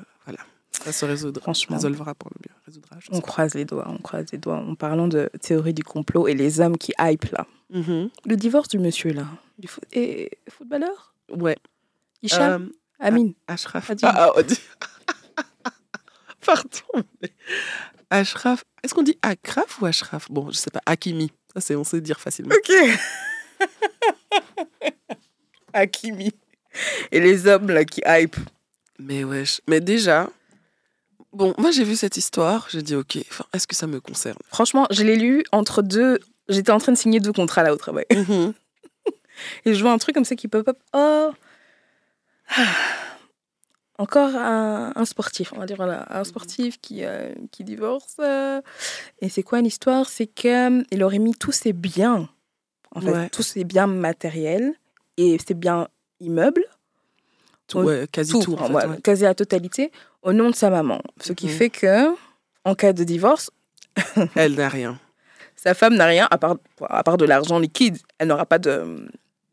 ça 0.84 0.91
se 0.91 1.05
résoudra, 1.05 1.41
Franchement. 1.41 1.75
résolvera 1.75 2.13
pour 2.15 2.29
le 2.34 2.39
mieux. 2.48 2.55
Résoudra, 2.65 2.98
On 3.12 3.22
croise 3.22 3.53
les 3.55 3.65
doigts, 3.65 3.88
on 3.89 3.98
croise 3.98 4.25
les 4.31 4.38
doigts. 4.38 4.57
En 4.57 4.75
parlant 4.75 5.07
de 5.07 5.29
théorie 5.41 5.74
du 5.74 5.84
complot 5.84 6.27
et 6.27 6.34
les 6.34 6.60
hommes 6.62 6.77
qui 6.77 6.93
hype 7.00 7.25
là. 7.25 7.46
Mhm. 7.69 8.10
Le 8.25 8.36
divorce 8.36 8.67
du 8.69 8.79
monsieur 8.79 9.12
là. 9.13 9.25
Du 9.57 9.67
et 9.93 10.31
footballeur? 10.50 11.13
Ouais. 11.29 11.57
Hicham 12.22 12.63
Euh, 12.63 12.69
Amine? 13.00 13.34
Ashraf. 13.48 13.91
Ah, 14.03 14.31
Adil. 14.38 14.57
Pardon. 16.46 17.03
mais 17.22 17.31
Ashraf. 18.10 18.63
Est-ce 18.84 18.93
qu'on 18.93 19.03
dit 19.03 19.17
Akraf 19.22 19.81
ou 19.81 19.86
Ashraf? 19.86 20.31
Bon, 20.31 20.50
je 20.51 20.57
sais 20.57 20.72
pas. 20.72 20.81
Hakimi. 20.86 21.31
Ça, 21.53 21.60
c'est 21.62 21.75
on 21.75 21.84
sait 21.84 22.00
dire 22.01 22.19
facilement. 22.19 22.55
Ok. 22.55 22.72
Hakimi. 25.74 26.31
Et 27.12 27.19
les 27.19 27.48
hommes 27.48 27.69
là 27.69 27.84
qui 27.84 28.01
hype. 28.05 28.36
Mais 29.00 29.24
wesh. 29.24 29.62
Mais 29.67 29.79
déjà, 29.81 30.29
bon, 31.38 31.53
moi 31.58 31.72
j'ai 31.72 31.84
vu 31.84 31.96
cette 31.96 32.17
histoire. 32.17 32.67
J'ai 32.70 32.82
dit, 32.82 32.96
ok, 32.96 33.17
enfin, 33.29 33.46
est-ce 33.53 33.67
que 33.67 33.75
ça 33.75 33.88
me 33.88 34.00
concerne? 34.01 34.38
Franchement, 34.50 34.88
je 34.91 35.03
l'ai 35.03 35.15
lu 35.15 35.44
entre 35.51 35.82
deux. 35.82 36.19
J'étais 36.50 36.71
en 36.71 36.80
train 36.80 36.91
de 36.91 36.97
signer 36.97 37.19
deux 37.19 37.34
contrats 37.34 37.63
là 37.63 37.73
au 37.73 37.78
travail. 37.78 38.06
Mhm. 38.12 38.54
Et 39.65 39.73
je 39.73 39.82
vois 39.82 39.91
un 39.91 39.97
truc 39.97 40.15
comme 40.15 40.26
ça 40.26 40.36
qui 40.36 40.47
pop 40.47 40.67
up. 40.67 40.78
Oh 40.93 41.32
Ah. 42.50 42.65
Encore 44.00 44.36
un, 44.36 44.93
un 44.95 45.06
sportif, 45.06 45.54
on 45.54 45.60
va 45.60 45.65
dire 45.65 45.76
voilà, 45.76 46.06
un 46.15 46.23
sportif 46.23 46.80
qui, 46.80 47.04
euh, 47.04 47.34
qui 47.52 47.63
divorce. 47.63 48.15
euh. 48.19 48.62
Et 49.21 49.30
c'est 49.30 49.41
quoi 49.41 49.60
l'histoire? 49.62 50.08
C'est 50.08 50.28
qu'il 50.28 50.86
aurait 51.04 51.17
mis 51.17 51.34
tous 51.34 51.52
ses 51.52 51.73
biens, 51.73 52.30
en 52.95 53.02
fait, 53.02 53.10
Ouais. 53.12 53.30
tous 53.30 53.41
ses 53.41 53.63
biens 53.63 53.88
matériels 53.88 54.76
et 55.17 55.38
ses 55.45 55.56
biens 55.56 55.88
immeubles, 56.19 56.63
Tout, 57.67 57.80
ouais, 57.80 58.08
quasi 58.12 58.32
tout. 58.39 58.53
en 58.53 58.67
fait, 58.67 58.73
ouais, 58.73 58.86
ouais. 58.88 59.01
quasi 59.03 59.25
à 59.25 59.34
totalité, 59.36 59.91
au 60.23 60.32
nom 60.34 60.49
de 60.49 60.56
sa 60.56 60.69
maman. 60.69 61.01
Ce 61.19 61.34
qui 61.34 61.47
Mhm. 61.47 61.51
fait 61.51 61.69
que, 61.69 62.08
en 62.65 62.75
cas 62.75 62.93
de 62.93 63.03
divorce, 63.03 63.49
Elle 64.36 64.56
n'a 64.56 64.69
rien. 64.69 64.99
sa 65.56 65.73
femme 65.73 65.95
n'a 65.95 66.06
rien 66.06 66.27
à 66.32 66.38
part, 66.38 66.56
à 66.88 67.03
part 67.03 67.17
de 67.17 67.25
l'argent 67.25 67.60
liquide. 67.60 67.97
Elle 68.19 68.27
n'aura 68.30 68.45
pas 68.45 68.60
de. 68.60 69.08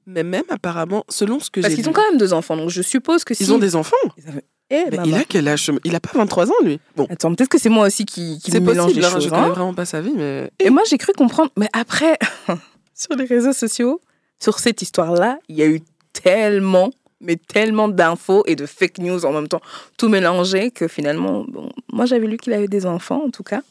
Mais 0.07 0.23
même 0.23 0.45
apparemment, 0.51 1.05
selon 1.09 1.41
ce 1.41 1.51
que 1.51 1.61
Parce 1.61 1.71
j'ai 1.73 1.77
qu'ils 1.77 1.85
lu, 1.87 1.91
ont 1.91 1.93
quand 1.95 2.09
même 2.11 2.19
deux 2.19 2.33
enfants, 2.35 2.57
donc 2.57 2.69
je 2.71 2.83
suppose 2.83 3.25
que 3.25 3.33
si. 3.35 3.43
ils 3.45 3.53
ont 3.55 3.59
des 3.59 3.75
enfants. 3.75 3.97
Ils 4.19 4.29
avaient- 4.29 4.45
Eh, 4.71 4.85
Mais 4.91 4.99
il 5.07 5.15
a 5.15 5.25
quel 5.25 5.47
âge 5.49 5.71
Il 5.85 5.95
a 5.95 6.01
pas 6.01 6.11
23 6.15 6.49
ans, 6.51 6.55
lui. 6.63 6.81
Bon, 6.97 7.07
Attends, 7.11 7.35
peut-être 7.35 7.49
que 7.51 7.59
c'est 7.59 7.69
moi 7.69 7.87
aussi 7.87 8.05
qui, 8.07 8.39
qui 8.43 8.51
mélange 8.61 8.95
les 8.95 9.05
hein, 9.05 9.11
choses. 9.11 9.25
je 9.25 9.29
hein. 9.29 9.31
connais 9.31 9.49
vraiment 9.51 9.75
pas 9.75 9.85
sa 9.85 10.01
vie, 10.01 10.13
mais. 10.17 10.51
Et 10.59 10.71
moi, 10.71 10.83
j'ai 10.89 10.97
cru 10.99 11.13
comprendre. 11.13 11.51
Mais 11.59 11.69
après, 11.75 12.19
sur 12.95 13.15
les 13.17 13.25
réseaux 13.27 13.53
sociaux, 13.53 14.01
sur 14.43 14.59
cette 14.59 14.81
histoire-là, 14.83 15.39
il 15.49 15.57
y 15.57 15.63
a 15.63 15.67
eu 15.67 15.81
tellement, 16.13 16.91
mais 17.25 17.37
tellement 17.37 17.89
d'infos 17.89 18.45
et 18.47 18.55
de 18.55 18.67
fake 18.67 18.99
news 18.99 19.25
en 19.25 19.33
même 19.33 19.49
temps, 19.49 19.63
tout 19.99 20.09
mélangé, 20.09 20.71
que 20.71 20.87
finalement, 20.89 21.45
moi, 21.93 22.07
j'avais 22.07 22.27
lu 22.27 22.37
qu'il 22.37 22.53
avait 22.53 22.69
des 22.69 22.87
enfants, 22.87 23.25
en 23.25 23.31
tout 23.31 23.43
cas. 23.43 23.63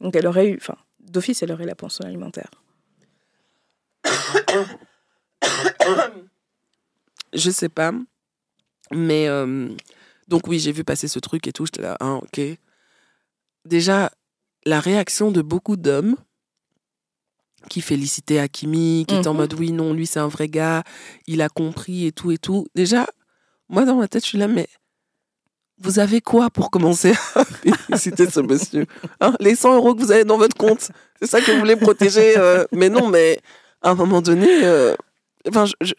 Donc, 0.00 0.14
elle 0.16 0.26
aurait 0.26 0.48
eu, 0.48 0.58
enfin, 0.60 0.76
d'office, 1.00 1.42
elle 1.42 1.52
aurait 1.52 1.66
la 1.66 1.74
pension 1.74 2.04
alimentaire. 2.04 2.50
Je 7.32 7.50
sais 7.50 7.68
pas. 7.68 7.92
Mais 8.90 9.28
euh, 9.28 9.68
donc 10.28 10.46
oui, 10.46 10.58
j'ai 10.58 10.72
vu 10.72 10.84
passer 10.84 11.08
ce 11.08 11.18
truc 11.18 11.46
et 11.46 11.52
tout. 11.52 11.66
J'étais 11.66 11.82
là, 11.82 11.96
hein, 12.00 12.20
ok. 12.22 12.40
Déjà, 13.64 14.10
la 14.64 14.80
réaction 14.80 15.30
de 15.30 15.42
beaucoup 15.42 15.76
d'hommes 15.76 16.16
qui 17.68 17.80
félicitaient 17.80 18.38
Hakimi, 18.38 19.04
qui 19.06 19.16
étaient 19.16 19.28
en 19.28 19.32
Mhm. 19.34 19.38
mode 19.40 19.54
oui, 19.54 19.72
non, 19.72 19.92
lui 19.92 20.06
c'est 20.06 20.20
un 20.20 20.28
vrai 20.28 20.48
gars, 20.48 20.82
il 21.26 21.42
a 21.42 21.48
compris 21.48 22.06
et 22.06 22.12
tout 22.12 22.30
et 22.30 22.38
tout. 22.38 22.66
Déjà, 22.74 23.06
moi 23.68 23.84
dans 23.84 23.96
ma 23.96 24.08
tête, 24.08 24.22
je 24.24 24.28
suis 24.28 24.38
là, 24.38 24.48
mais 24.48 24.66
vous 25.80 25.98
avez 26.00 26.20
quoi 26.20 26.50
pour 26.50 26.70
commencer 26.70 27.12
à 27.34 27.44
féliciter 27.44 28.28
ce 28.30 28.40
monsieur 28.40 28.86
Hein, 29.20 29.34
Les 29.40 29.54
100 29.54 29.76
euros 29.76 29.94
que 29.94 30.00
vous 30.00 30.10
avez 30.12 30.24
dans 30.24 30.38
votre 30.38 30.56
compte, 30.56 30.90
c'est 31.20 31.28
ça 31.28 31.40
que 31.40 31.50
vous 31.52 31.58
voulez 31.58 31.76
protéger 31.76 32.36
euh, 32.36 32.64
Mais 32.72 32.88
non, 32.88 33.08
mais 33.08 33.38
à 33.82 33.90
un 33.90 33.94
moment 33.94 34.20
donné, 34.22 34.48
euh, 34.64 34.94
enfin, 35.48 35.66
je, 35.66 35.74
je, 35.80 35.92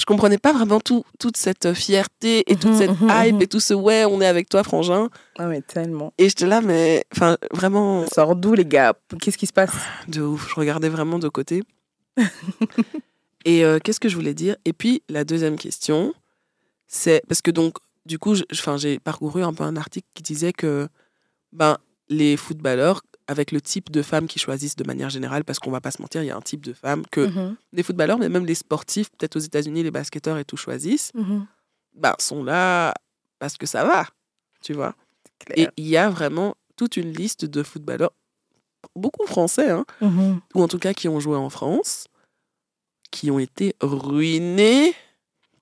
je 0.00 0.06
comprenais 0.06 0.38
pas 0.38 0.54
vraiment 0.54 0.80
tout, 0.80 1.04
toute 1.18 1.36
cette 1.36 1.74
fierté 1.74 2.50
et 2.50 2.56
toute 2.56 2.70
Mhm, 2.70 2.78
cette 2.78 3.00
mhm, 3.00 3.10
hype 3.10 3.34
mhm. 3.34 3.42
et 3.42 3.46
tout 3.46 3.60
ce 3.60 3.74
ouais, 3.74 4.06
on 4.06 4.20
est 4.22 4.26
avec 4.26 4.48
toi, 4.48 4.64
frangin. 4.64 5.10
Ah, 5.38 5.46
mais 5.46 5.60
tellement. 5.60 6.14
Et 6.16 6.28
j'étais 6.30 6.46
là, 6.46 6.62
mais 6.62 7.04
enfin, 7.14 7.36
vraiment, 7.52 8.06
Ça 8.06 8.14
sort 8.16 8.34
d'où, 8.34 8.54
les 8.54 8.64
gars? 8.64 8.94
Qu'est-ce 9.20 9.36
qui 9.36 9.46
se 9.46 9.52
passe? 9.52 9.74
De 10.08 10.22
ouf. 10.22 10.48
Je 10.48 10.54
regardais 10.54 10.88
vraiment 10.88 11.18
de 11.18 11.28
côté. 11.28 11.62
et 13.44 13.64
euh, 13.64 13.78
qu'est-ce 13.78 14.00
que 14.00 14.08
je 14.08 14.16
voulais 14.16 14.34
dire? 14.34 14.56
Et 14.64 14.72
puis, 14.72 15.02
la 15.10 15.24
deuxième 15.24 15.56
question, 15.56 16.14
c'est 16.86 17.22
parce 17.28 17.42
que 17.42 17.50
donc, 17.50 17.76
du 18.06 18.18
coup, 18.18 18.34
j'ai 18.34 18.98
parcouru 18.98 19.42
un 19.42 19.52
peu 19.52 19.64
un 19.64 19.76
article 19.76 20.08
qui 20.14 20.22
disait 20.22 20.54
que 20.54 20.88
ben, 21.52 21.76
les 22.08 22.38
footballeurs, 22.38 23.02
avec 23.30 23.52
le 23.52 23.60
type 23.60 23.90
de 23.90 24.02
femmes 24.02 24.26
qu'ils 24.26 24.42
choisissent 24.42 24.74
de 24.74 24.82
manière 24.84 25.08
générale, 25.08 25.44
parce 25.44 25.60
qu'on 25.60 25.70
va 25.70 25.80
pas 25.80 25.92
se 25.92 26.02
mentir, 26.02 26.20
il 26.22 26.26
y 26.26 26.30
a 26.32 26.36
un 26.36 26.40
type 26.40 26.64
de 26.64 26.72
femmes 26.72 27.04
que 27.12 27.20
Mhm, 27.28 27.56
les 27.72 27.82
footballeurs, 27.84 28.18
mais 28.18 28.28
même 28.28 28.44
les 28.44 28.56
sportifs, 28.56 29.08
peut-être 29.12 29.36
aux 29.36 29.40
États-Unis, 29.50 29.84
les 29.84 29.92
basketteurs 29.92 30.36
et 30.38 30.44
tout 30.44 30.56
choisissent, 30.56 31.12
mhm. 31.14 31.46
ben, 31.94 32.14
sont 32.18 32.42
là 32.42 32.92
parce 33.38 33.56
que 33.56 33.66
ça 33.66 33.84
va, 33.84 34.04
tu 34.62 34.72
vois. 34.72 34.94
Et 35.54 35.68
il 35.76 35.86
y 35.86 35.96
a 35.96 36.10
vraiment 36.10 36.54
toute 36.76 36.96
une 36.96 37.12
liste 37.12 37.44
de 37.44 37.62
footballeurs, 37.62 38.10
beaucoup 38.96 39.26
français, 39.26 39.70
hein, 39.70 39.84
Mhm. 40.00 40.40
ou 40.56 40.62
en 40.64 40.68
tout 40.68 40.78
cas 40.80 40.92
qui 40.92 41.06
ont 41.08 41.20
joué 41.20 41.36
en 41.36 41.50
France, 41.50 42.06
qui 43.12 43.30
ont 43.30 43.38
été 43.38 43.74
ruinés 43.80 44.92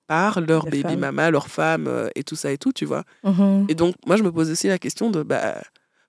par 0.07 0.41
leur 0.41 0.65
Les 0.65 0.71
baby 0.81 0.93
femmes. 0.93 0.99
mama, 1.01 1.29
leur 1.29 1.47
femme 1.49 1.85
euh, 1.87 2.09
et 2.15 2.23
tout 2.23 2.35
ça 2.35 2.51
et 2.51 2.57
tout, 2.57 2.73
tu 2.73 2.85
vois. 2.85 3.03
Et 3.69 3.75
donc, 3.75 3.93
moi, 4.07 4.15
je 4.17 4.23
me 4.23 4.31
pose 4.31 4.49
aussi 4.49 4.67
la 4.67 4.79
question 4.79 5.11
de. 5.11 5.21
Bah... 5.21 5.61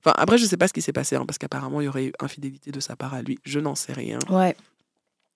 Enfin, 0.03 0.15
après, 0.17 0.39
je 0.39 0.47
sais 0.47 0.57
pas 0.57 0.67
ce 0.69 0.73
qui 0.73 0.83
s'est 0.83 0.93
passé, 0.93 1.17
hein, 1.17 1.25
parce 1.27 1.39
qu'apparemment, 1.39 1.81
il 1.81 1.85
y 1.85 1.89
aurait 1.89 2.07
eu 2.07 2.13
infidélité 2.21 2.71
de 2.71 2.81
sa 2.81 2.97
part 2.97 3.15
à 3.15 3.23
lui. 3.23 3.39
Je 3.45 3.61
n'en 3.61 3.75
sais 3.75 3.93
rien. 3.93 4.19
Ouais. 4.31 4.57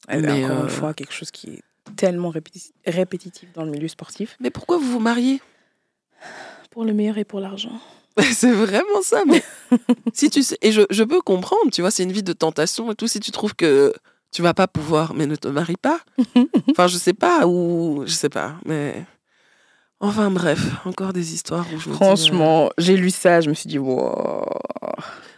Mais, 0.08 0.44
encore 0.44 0.58
euh, 0.58 0.62
une 0.62 0.68
fois, 0.68 0.94
quelque 0.94 1.12
chose 1.12 1.30
qui 1.30 1.50
est 1.50 1.62
tellement 1.96 2.30
répéti- 2.30 2.72
répétitif 2.86 3.52
dans 3.52 3.64
le 3.64 3.70
milieu 3.70 3.88
sportif. 3.88 4.36
Mais 4.40 4.50
pourquoi 4.50 4.78
vous 4.78 4.90
vous 4.90 5.00
mariez? 5.00 5.40
Pour 6.70 6.84
le 6.84 6.92
meilleur 6.94 7.18
et 7.18 7.24
pour 7.24 7.40
l'argent. 7.40 7.78
C'est 8.32 8.52
vraiment 8.52 9.02
ça. 9.02 9.22
Mais 9.26 9.42
si 10.14 10.30
tu 10.30 10.42
sais, 10.42 10.56
et 10.62 10.72
je, 10.72 10.82
je 10.90 11.04
peux 11.04 11.20
comprendre, 11.20 11.70
tu 11.72 11.80
vois, 11.80 11.90
c'est 11.90 12.04
une 12.04 12.12
vie 12.12 12.22
de 12.22 12.32
tentation 12.32 12.90
et 12.92 12.94
tout. 12.94 13.08
Si 13.08 13.18
tu 13.20 13.32
trouves 13.32 13.54
que 13.54 13.92
tu 14.30 14.40
vas 14.42 14.54
pas 14.54 14.66
pouvoir, 14.68 15.14
mais 15.14 15.26
ne 15.26 15.36
te 15.36 15.48
marie 15.48 15.76
pas. 15.76 16.00
Enfin, 16.70 16.86
je 16.86 16.96
sais 16.96 17.12
pas, 17.12 17.46
ou 17.46 18.02
je 18.06 18.12
sais 18.12 18.28
pas, 18.28 18.56
mais. 18.64 19.04
Enfin, 20.04 20.30
bref, 20.30 20.60
encore 20.86 21.12
des 21.12 21.32
histoires 21.34 21.66
où 21.74 21.78
je 21.80 21.88
me 21.88 21.94
dis, 21.94 22.00
euh, 22.02 22.04
Franchement, 22.04 22.70
j'ai 22.78 22.96
lu 22.96 23.10
ça, 23.10 23.40
je 23.40 23.48
me 23.48 23.54
suis 23.54 23.68
dit, 23.68 23.78
wow. 23.78 24.44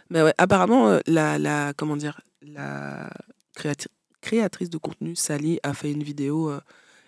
Mais 0.09 0.21
ouais, 0.21 0.33
apparemment, 0.37 0.89
euh, 0.89 0.99
la, 1.07 1.37
la, 1.39 1.73
comment 1.75 1.95
dire, 1.95 2.19
la 2.41 3.09
créati- 3.57 3.87
créatrice 4.21 4.69
de 4.69 4.77
contenu, 4.77 5.15
Sally, 5.15 5.59
a 5.63 5.73
fait 5.73 5.91
une 5.91 6.03
vidéo 6.03 6.49
euh, 6.49 6.59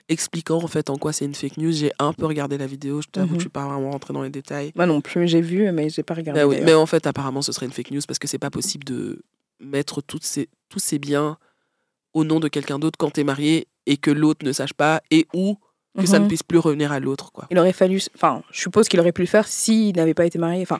expliquant 0.09 0.57
en 0.63 0.67
fait 0.67 0.89
en 0.89 0.97
quoi 0.97 1.13
c'est 1.13 1.25
une 1.25 1.35
fake 1.35 1.57
news. 1.57 1.71
J'ai 1.71 1.91
un 1.99 2.13
peu 2.13 2.25
regardé 2.25 2.57
la 2.57 2.65
vidéo, 2.67 3.01
je 3.01 3.07
t'avoue 3.09 3.27
Mhm. 3.27 3.33
que 3.33 3.39
je 3.39 3.43
suis 3.43 3.49
pas 3.49 3.65
vraiment 3.67 3.91
rentrée 3.91 4.13
dans 4.13 4.21
les 4.23 4.29
détails. 4.29 4.71
Moi 4.75 4.85
non 4.85 5.01
plus, 5.01 5.27
j'ai 5.27 5.41
vu, 5.41 5.71
mais 5.71 5.89
j'ai 5.89 6.03
pas 6.03 6.13
regardé. 6.13 6.39
Bah 6.41 6.47
oui, 6.47 6.55
d'ailleurs. 6.55 6.65
mais 6.67 6.73
en 6.73 6.85
fait, 6.85 7.05
apparemment, 7.07 7.41
ce 7.41 7.51
serait 7.51 7.65
une 7.67 7.71
fake 7.71 7.91
news 7.91 8.01
parce 8.07 8.19
que 8.19 8.27
c'est 8.27 8.39
pas 8.39 8.49
possible 8.49 8.83
de 8.85 9.21
mettre 9.59 10.01
toutes 10.01 10.23
ces, 10.23 10.49
tous 10.69 10.79
ces 10.79 10.97
biens 10.99 11.37
au 12.13 12.23
nom 12.23 12.39
de 12.39 12.47
quelqu'un 12.47 12.79
d'autre 12.79 12.97
quand 12.97 13.11
t'es 13.11 13.23
marié 13.23 13.67
et 13.85 13.97
que 13.97 14.09
l'autre 14.11 14.45
ne 14.45 14.51
sache 14.51 14.73
pas 14.73 15.01
et 15.11 15.27
ou 15.33 15.57
que 16.03 16.07
ça 16.07 16.17
ne 16.19 16.23
Mhm. 16.23 16.27
puisse 16.29 16.43
plus 16.43 16.57
revenir 16.59 16.91
à 16.91 16.99
l'autre. 16.99 17.31
quoi. 17.31 17.45
Il 17.51 17.57
aurait 17.59 17.73
fallu, 17.73 18.01
enfin, 18.15 18.41
je 18.51 18.59
suppose 18.61 18.87
qu'il 18.87 18.99
aurait 18.99 19.11
pu 19.11 19.21
le 19.21 19.27
faire 19.27 19.47
s'il 19.47 19.95
n'avait 19.95 20.13
pas 20.13 20.25
été 20.25 20.37
marié. 20.39 20.61
Enfin, 20.61 20.79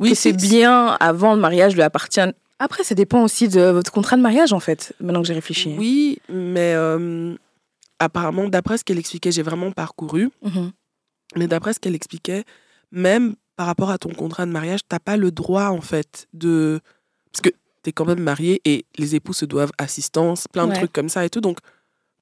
Oui, 0.00 0.14
c'est 0.14 0.32
biens 0.32 0.96
avant 1.00 1.34
le 1.34 1.40
mariage 1.40 1.74
lui 1.74 1.82
appartiennent. 1.82 2.32
Après, 2.58 2.82
ça 2.84 2.94
dépend 2.94 3.22
aussi 3.22 3.48
de 3.48 3.60
votre 3.70 3.92
contrat 3.92 4.16
de 4.16 4.22
mariage, 4.22 4.52
en 4.52 4.60
fait, 4.60 4.92
maintenant 5.00 5.20
que 5.22 5.28
j'ai 5.28 5.34
réfléchi. 5.34 5.74
Oui, 5.78 6.18
mais 6.28 6.72
euh, 6.74 7.34
apparemment, 8.00 8.48
d'après 8.48 8.78
ce 8.78 8.84
qu'elle 8.84 8.98
expliquait, 8.98 9.30
j'ai 9.32 9.42
vraiment 9.42 9.70
parcouru, 9.72 10.30
Mhm. 10.42 10.72
mais 11.36 11.46
d'après 11.46 11.72
ce 11.72 11.78
qu'elle 11.80 11.94
expliquait, 11.94 12.44
même 12.90 13.34
par 13.56 13.66
rapport 13.66 13.90
à 13.90 13.98
ton 13.98 14.10
contrat 14.10 14.46
de 14.46 14.50
mariage, 14.50 14.80
t'as 14.88 14.98
pas 15.00 15.16
le 15.16 15.30
droit, 15.30 15.66
en 15.68 15.80
fait, 15.80 16.26
de. 16.32 16.80
Parce 17.32 17.42
que 17.42 17.50
t'es 17.82 17.92
quand 17.92 18.04
même 18.06 18.20
marié 18.20 18.60
et 18.64 18.84
les 18.98 19.14
époux 19.14 19.32
se 19.32 19.44
doivent 19.44 19.72
assistance, 19.78 20.46
plein 20.48 20.66
de 20.66 20.70
Ouais. 20.72 20.76
trucs 20.78 20.92
comme 20.92 21.08
ça 21.08 21.24
et 21.24 21.30
tout. 21.30 21.40
Donc, 21.40 21.58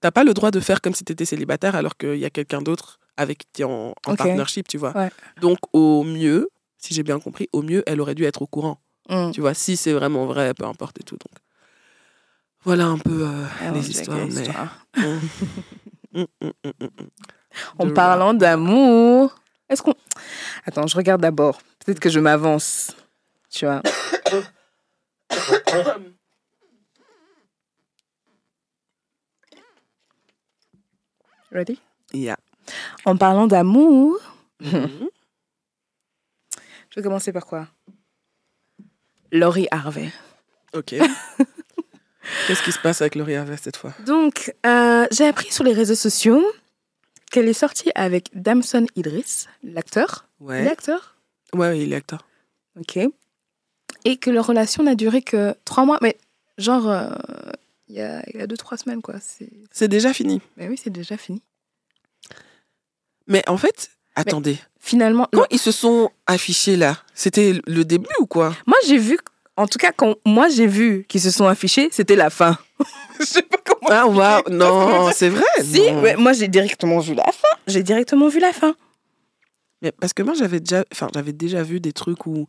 t'as 0.00 0.10
pas 0.10 0.24
le 0.24 0.34
droit 0.34 0.50
de 0.50 0.60
faire 0.60 0.80
comme 0.80 0.94
si 0.94 1.04
t'étais 1.04 1.24
célibataire 1.24 1.74
alors 1.74 1.96
qu'il 1.96 2.16
y 2.16 2.24
a 2.24 2.30
quelqu'un 2.30 2.60
d'autre 2.62 2.98
avec 3.16 3.38
qui 3.38 3.46
t'es 3.52 3.64
en, 3.64 3.94
en 4.06 4.14
partnership, 4.16 4.68
tu 4.68 4.78
vois. 4.78 4.96
Ouais. 4.96 5.10
Donc, 5.40 5.58
au 5.72 6.04
mieux, 6.04 6.48
si 6.78 6.92
j'ai 6.94 7.02
bien 7.02 7.18
compris, 7.18 7.48
au 7.52 7.62
mieux, 7.62 7.82
elle 7.86 8.00
aurait 8.00 8.14
dû 8.14 8.24
être 8.24 8.42
au 8.42 8.46
courant. 8.46 8.78
Mm. 9.08 9.30
Tu 9.32 9.40
vois, 9.40 9.54
si 9.54 9.76
c'est 9.76 9.92
vraiment 9.92 10.26
vrai, 10.26 10.52
peu 10.54 10.64
importe 10.64 11.00
et 11.00 11.02
tout. 11.02 11.14
Donc, 11.16 11.32
voilà 12.64 12.86
un 12.86 12.98
peu 12.98 13.26
euh, 13.26 13.44
Ah, 13.62 13.70
les 13.70 13.90
histoires. 13.90 14.18
mais- 14.18 14.42
histoire. 14.42 14.86
Mm. 14.96 15.02
Mm, 16.14 16.24
mm, 16.42 16.46
mm, 16.64 16.70
mm, 16.80 16.84
mm. 16.84 17.08
En 17.78 17.90
parlant 17.90 18.34
d'amour, 18.34 19.34
est-ce 19.68 19.82
qu'on. 19.82 19.94
Attends, 20.66 20.86
je 20.86 20.96
regarde 20.96 21.20
d'abord. 21.22 21.60
Peut-être 21.84 22.00
que 22.00 22.08
je 22.10 22.20
m'avance. 22.20 22.92
Tu 23.50 23.64
vois. 23.66 23.82
Ready? 31.56 31.80
Yeah. 32.12 32.36
En 33.06 33.16
parlant 33.16 33.46
d'amour, 33.46 34.18
Mhm. 34.60 34.90
je 36.90 36.96
vais 36.96 37.02
commencer 37.02 37.32
par 37.32 37.46
quoi? 37.46 37.66
Laurie 39.32 39.68
Harvey. 39.70 40.12
Ok. 40.74 40.94
Qu'est-ce 42.46 42.62
qui 42.62 42.72
se 42.72 42.78
passe 42.78 43.00
avec 43.00 43.14
Laurie 43.14 43.36
Harvey 43.36 43.56
cette 43.56 43.76
fois? 43.76 43.94
Donc, 44.04 44.54
euh, 44.66 45.06
j'ai 45.10 45.26
appris 45.26 45.50
sur 45.52 45.64
les 45.64 45.72
réseaux 45.72 45.94
sociaux 45.94 46.44
qu'elle 47.30 47.48
est 47.48 47.52
sortie 47.52 47.90
avec 47.94 48.28
Damson 48.34 48.86
Idris, 48.96 49.46
l'acteur. 49.62 50.26
Ouais. 50.40 50.64
L'acteur 50.64 51.14
Ouais, 51.54 51.80
il 51.80 51.92
est 51.92 51.96
acteur. 51.96 52.26
Ok. 52.78 52.98
Et 54.04 54.16
que 54.18 54.30
leur 54.30 54.46
relation 54.46 54.82
n'a 54.82 54.94
duré 54.94 55.22
que 55.22 55.54
trois 55.64 55.84
mois. 55.86 55.98
Mais 56.02 56.18
genre, 56.58 56.88
euh, 56.88 57.08
il 57.88 57.96
y, 57.96 58.00
a, 58.00 58.22
il 58.32 58.40
y 58.40 58.42
a 58.42 58.46
deux, 58.46 58.56
trois 58.56 58.76
semaines, 58.76 59.02
quoi. 59.02 59.14
C'est... 59.20 59.88
Déjà 59.88 60.12
fini. 60.12 60.40
Mais 60.56 60.68
oui, 60.68 60.78
c'est 60.82 60.90
déjà 60.90 61.16
fini. 61.16 61.42
Mais 63.26 63.42
en 63.48 63.56
fait, 63.56 63.90
attendez. 64.14 64.58
Finalement, 64.80 65.28
Quand 65.32 65.46
ils 65.50 65.58
se 65.58 65.72
sont 65.72 66.10
affichés 66.26 66.76
là, 66.76 66.96
c'était 67.14 67.60
le 67.66 67.84
début 67.84 68.08
ou 68.20 68.26
quoi? 68.26 68.54
Moi 68.66 68.76
j'ai 68.86 68.98
vu, 68.98 69.18
en 69.56 69.66
tout 69.66 69.78
cas, 69.78 69.90
quand 69.90 70.14
moi 70.24 70.48
j'ai 70.48 70.66
vu 70.68 71.04
qu'ils 71.08 71.20
se 71.20 71.30
sont 71.32 71.46
affichés, 71.46 71.88
c'était 71.90 72.14
la 72.14 72.30
fin. 72.30 72.56
Je 73.18 73.24
sais 73.24 73.42
pas 73.42 73.58
comment. 73.64 73.88
Ah 73.90 74.06
waouh, 74.06 74.42
non, 74.50 75.10
c'est 75.12 75.28
vrai. 75.28 75.44
Si, 75.62 75.80
ouais, 75.80 76.14
moi 76.16 76.32
j'ai 76.34 76.46
directement 76.48 77.00
vu 77.00 77.14
la 77.14 77.24
fin. 77.24 77.48
J'ai 77.66 77.82
directement 77.82 78.28
vu 78.28 78.38
la 78.38 78.52
fin. 78.52 78.76
Mais 79.82 79.90
parce 79.92 80.12
que 80.12 80.22
moi 80.22 80.34
j'avais 80.34 80.60
déjà, 80.60 80.84
enfin 80.92 81.08
j'avais 81.14 81.32
déjà 81.32 81.62
vu 81.62 81.80
des 81.80 81.92
trucs 81.92 82.26
où 82.26 82.46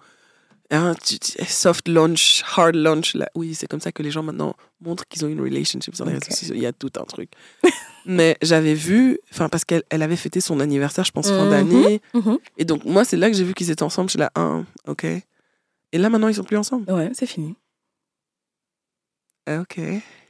hein, 0.71 0.93
tu- 1.03 1.17
soft 1.45 1.87
launch, 1.87 2.43
hard 2.55 2.75
launch. 2.75 3.13
Là. 3.15 3.29
Oui, 3.35 3.55
c'est 3.55 3.67
comme 3.67 3.79
ça 3.81 3.91
que 3.91 4.03
les 4.03 4.11
gens 4.11 4.23
maintenant 4.23 4.55
montrent 4.81 5.05
qu'ils 5.07 5.25
ont 5.25 5.27
une 5.29 5.41
relationship 5.41 5.95
sur 5.95 6.05
les 6.05 6.15
Ok. 6.15 6.23
réseaux 6.25 6.35
sociaux. 6.37 6.55
Il 6.55 6.61
y 6.61 6.65
a 6.65 6.73
tout 6.73 6.91
un 6.99 7.03
truc. 7.03 7.31
Mais 8.05 8.37
j'avais 8.41 8.73
vu, 8.73 9.19
enfin 9.31 9.49
parce 9.49 9.65
qu'elle 9.65 9.83
elle 9.89 10.01
avait 10.01 10.15
fêté 10.15 10.39
son 10.39 10.59
anniversaire, 10.61 11.03
je 11.03 11.11
pense 11.11 11.27
fin 11.27 11.43
Mhm. 11.45 11.49
d'année. 11.49 12.01
Mhm. 12.13 12.37
Et 12.57 12.63
donc 12.65 12.85
moi 12.85 13.03
c'est 13.03 13.17
là 13.17 13.29
que 13.29 13.35
j'ai 13.35 13.43
vu 13.43 13.53
qu'ils 13.53 13.69
étaient 13.71 13.83
ensemble. 13.83 14.07
Je 14.09 14.11
suis 14.11 14.19
là, 14.19 14.31
ah, 14.35 14.61
ok. 14.87 15.03
Et 15.03 15.97
là 15.97 16.09
maintenant 16.09 16.27
ils 16.29 16.35
sont 16.35 16.43
plus 16.45 16.57
ensemble. 16.57 16.89
Ouais, 16.91 17.11
c'est 17.13 17.25
fini. 17.27 17.55
Ah, 19.45 19.59
ok. 19.61 19.79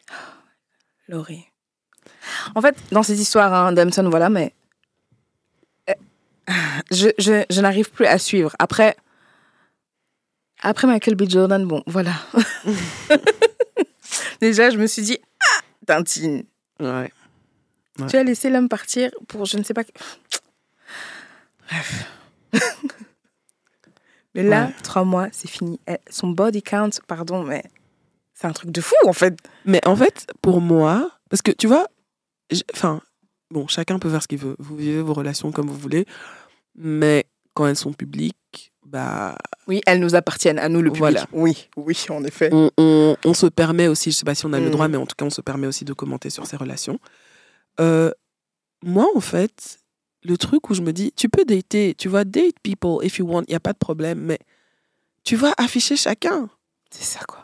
Laurie. 1.07 1.45
En 2.55 2.61
fait, 2.61 2.75
dans 2.91 3.03
cette 3.03 3.19
histoire, 3.19 3.53
hein, 3.53 3.71
Damson, 3.73 4.09
voilà, 4.09 4.29
mais 4.29 4.53
euh, 5.89 5.93
je, 6.91 7.09
je, 7.17 7.43
je 7.49 7.61
n'arrive 7.61 7.91
plus 7.91 8.05
à 8.05 8.17
suivre. 8.17 8.55
Après, 8.59 8.95
après 10.61 10.87
Michael 10.87 11.15
B. 11.15 11.29
Jordan, 11.29 11.65
bon, 11.65 11.83
voilà. 11.87 12.13
Déjà, 14.41 14.69
je 14.69 14.77
me 14.77 14.87
suis 14.87 15.01
dit, 15.01 15.17
ah, 15.39 15.61
Tintine, 15.85 16.43
Ouais. 16.79 17.11
Ouais. 17.99 18.07
tu 18.07 18.15
as 18.17 18.23
laissé 18.23 18.49
l'homme 18.51 18.69
partir 18.69 19.09
pour 19.27 19.45
je 19.45 19.57
ne 19.57 19.63
sais 19.63 19.73
pas. 19.73 19.83
Bref. 21.67 22.05
mais 24.35 24.43
là, 24.43 24.67
Ouais. 24.67 24.73
trois 24.83 25.03
mois, 25.03 25.27
c'est 25.31 25.49
fini. 25.49 25.79
Son 26.09 26.29
body 26.29 26.61
count, 26.61 26.91
pardon, 27.07 27.43
mais 27.43 27.63
c'est 28.35 28.45
un 28.47 28.53
truc 28.53 28.71
de 28.71 28.81
fou, 28.81 28.93
en 29.05 29.13
fait. 29.13 29.35
Mais 29.65 29.85
en 29.87 29.95
fait, 29.95 30.27
pour 30.41 30.61
moi, 30.61 31.09
parce 31.29 31.41
que 31.41 31.51
tu 31.51 31.65
vois, 31.67 31.87
enfin, 32.73 33.01
bon, 33.49 33.67
chacun 33.67 33.97
peut 33.97 34.09
faire 34.11 34.21
ce 34.21 34.27
qu'il 34.27 34.37
veut. 34.37 34.55
Vous 34.59 34.75
vivez 34.75 35.01
vos 35.01 35.15
relations 35.15 35.51
comme 35.51 35.67
vous 35.67 35.77
voulez, 35.77 36.05
mais 36.75 37.25
quand 37.55 37.65
elles 37.65 37.75
sont 37.75 37.93
publiques, 37.93 38.71
bah, 38.87 39.37
Oui, 39.67 39.81
elles 39.85 39.99
nous 39.99 40.15
appartiennent, 40.15 40.59
à 40.59 40.69
nous, 40.69 40.81
le 40.81 40.89
public. 40.91 40.99
Voilà. 40.99 41.25
Oui, 41.33 41.67
oui, 41.75 41.97
en 42.09 42.23
effet. 42.23 42.49
on, 42.53 42.71
on- 42.77 43.15
on 43.25 43.33
se 43.33 43.45
permet 43.47 43.87
aussi, 43.87 44.11
je 44.11 44.17
sais 44.17 44.25
pas 44.25 44.33
si 44.35 44.45
on 44.45 44.53
a 44.53 44.59
le 44.59 44.67
Mm. 44.67 44.71
droit, 44.71 44.87
mais 44.87 44.97
en 44.97 45.05
tout 45.05 45.15
cas, 45.17 45.25
on 45.25 45.29
se 45.29 45.41
permet 45.41 45.67
aussi 45.67 45.83
de 45.85 45.93
commenter 45.93 46.29
sur 46.29 46.45
ces 46.47 46.55
relations. 46.57 46.99
Euh, 47.79 48.11
moi, 48.83 49.07
en 49.15 49.19
fait, 49.19 49.79
le 50.23 50.37
truc 50.37 50.69
où 50.69 50.73
je 50.73 50.81
me 50.81 50.93
dis, 50.93 51.11
tu 51.15 51.29
peux 51.29 51.45
dater, 51.45 51.95
tu 51.97 52.07
vois, 52.07 52.23
date 52.23 52.55
people 52.63 53.05
if 53.05 53.17
you 53.19 53.27
want, 53.27 53.43
il 53.47 53.51
n'y 53.51 53.55
a 53.55 53.59
pas 53.59 53.73
de 53.73 53.77
problème, 53.77 54.19
mais 54.19 54.39
tu 55.23 55.35
vas 55.35 55.53
afficher 55.57 55.95
chacun. 55.97 56.49
C'est 56.89 57.03
ça, 57.03 57.19
quoi. 57.27 57.43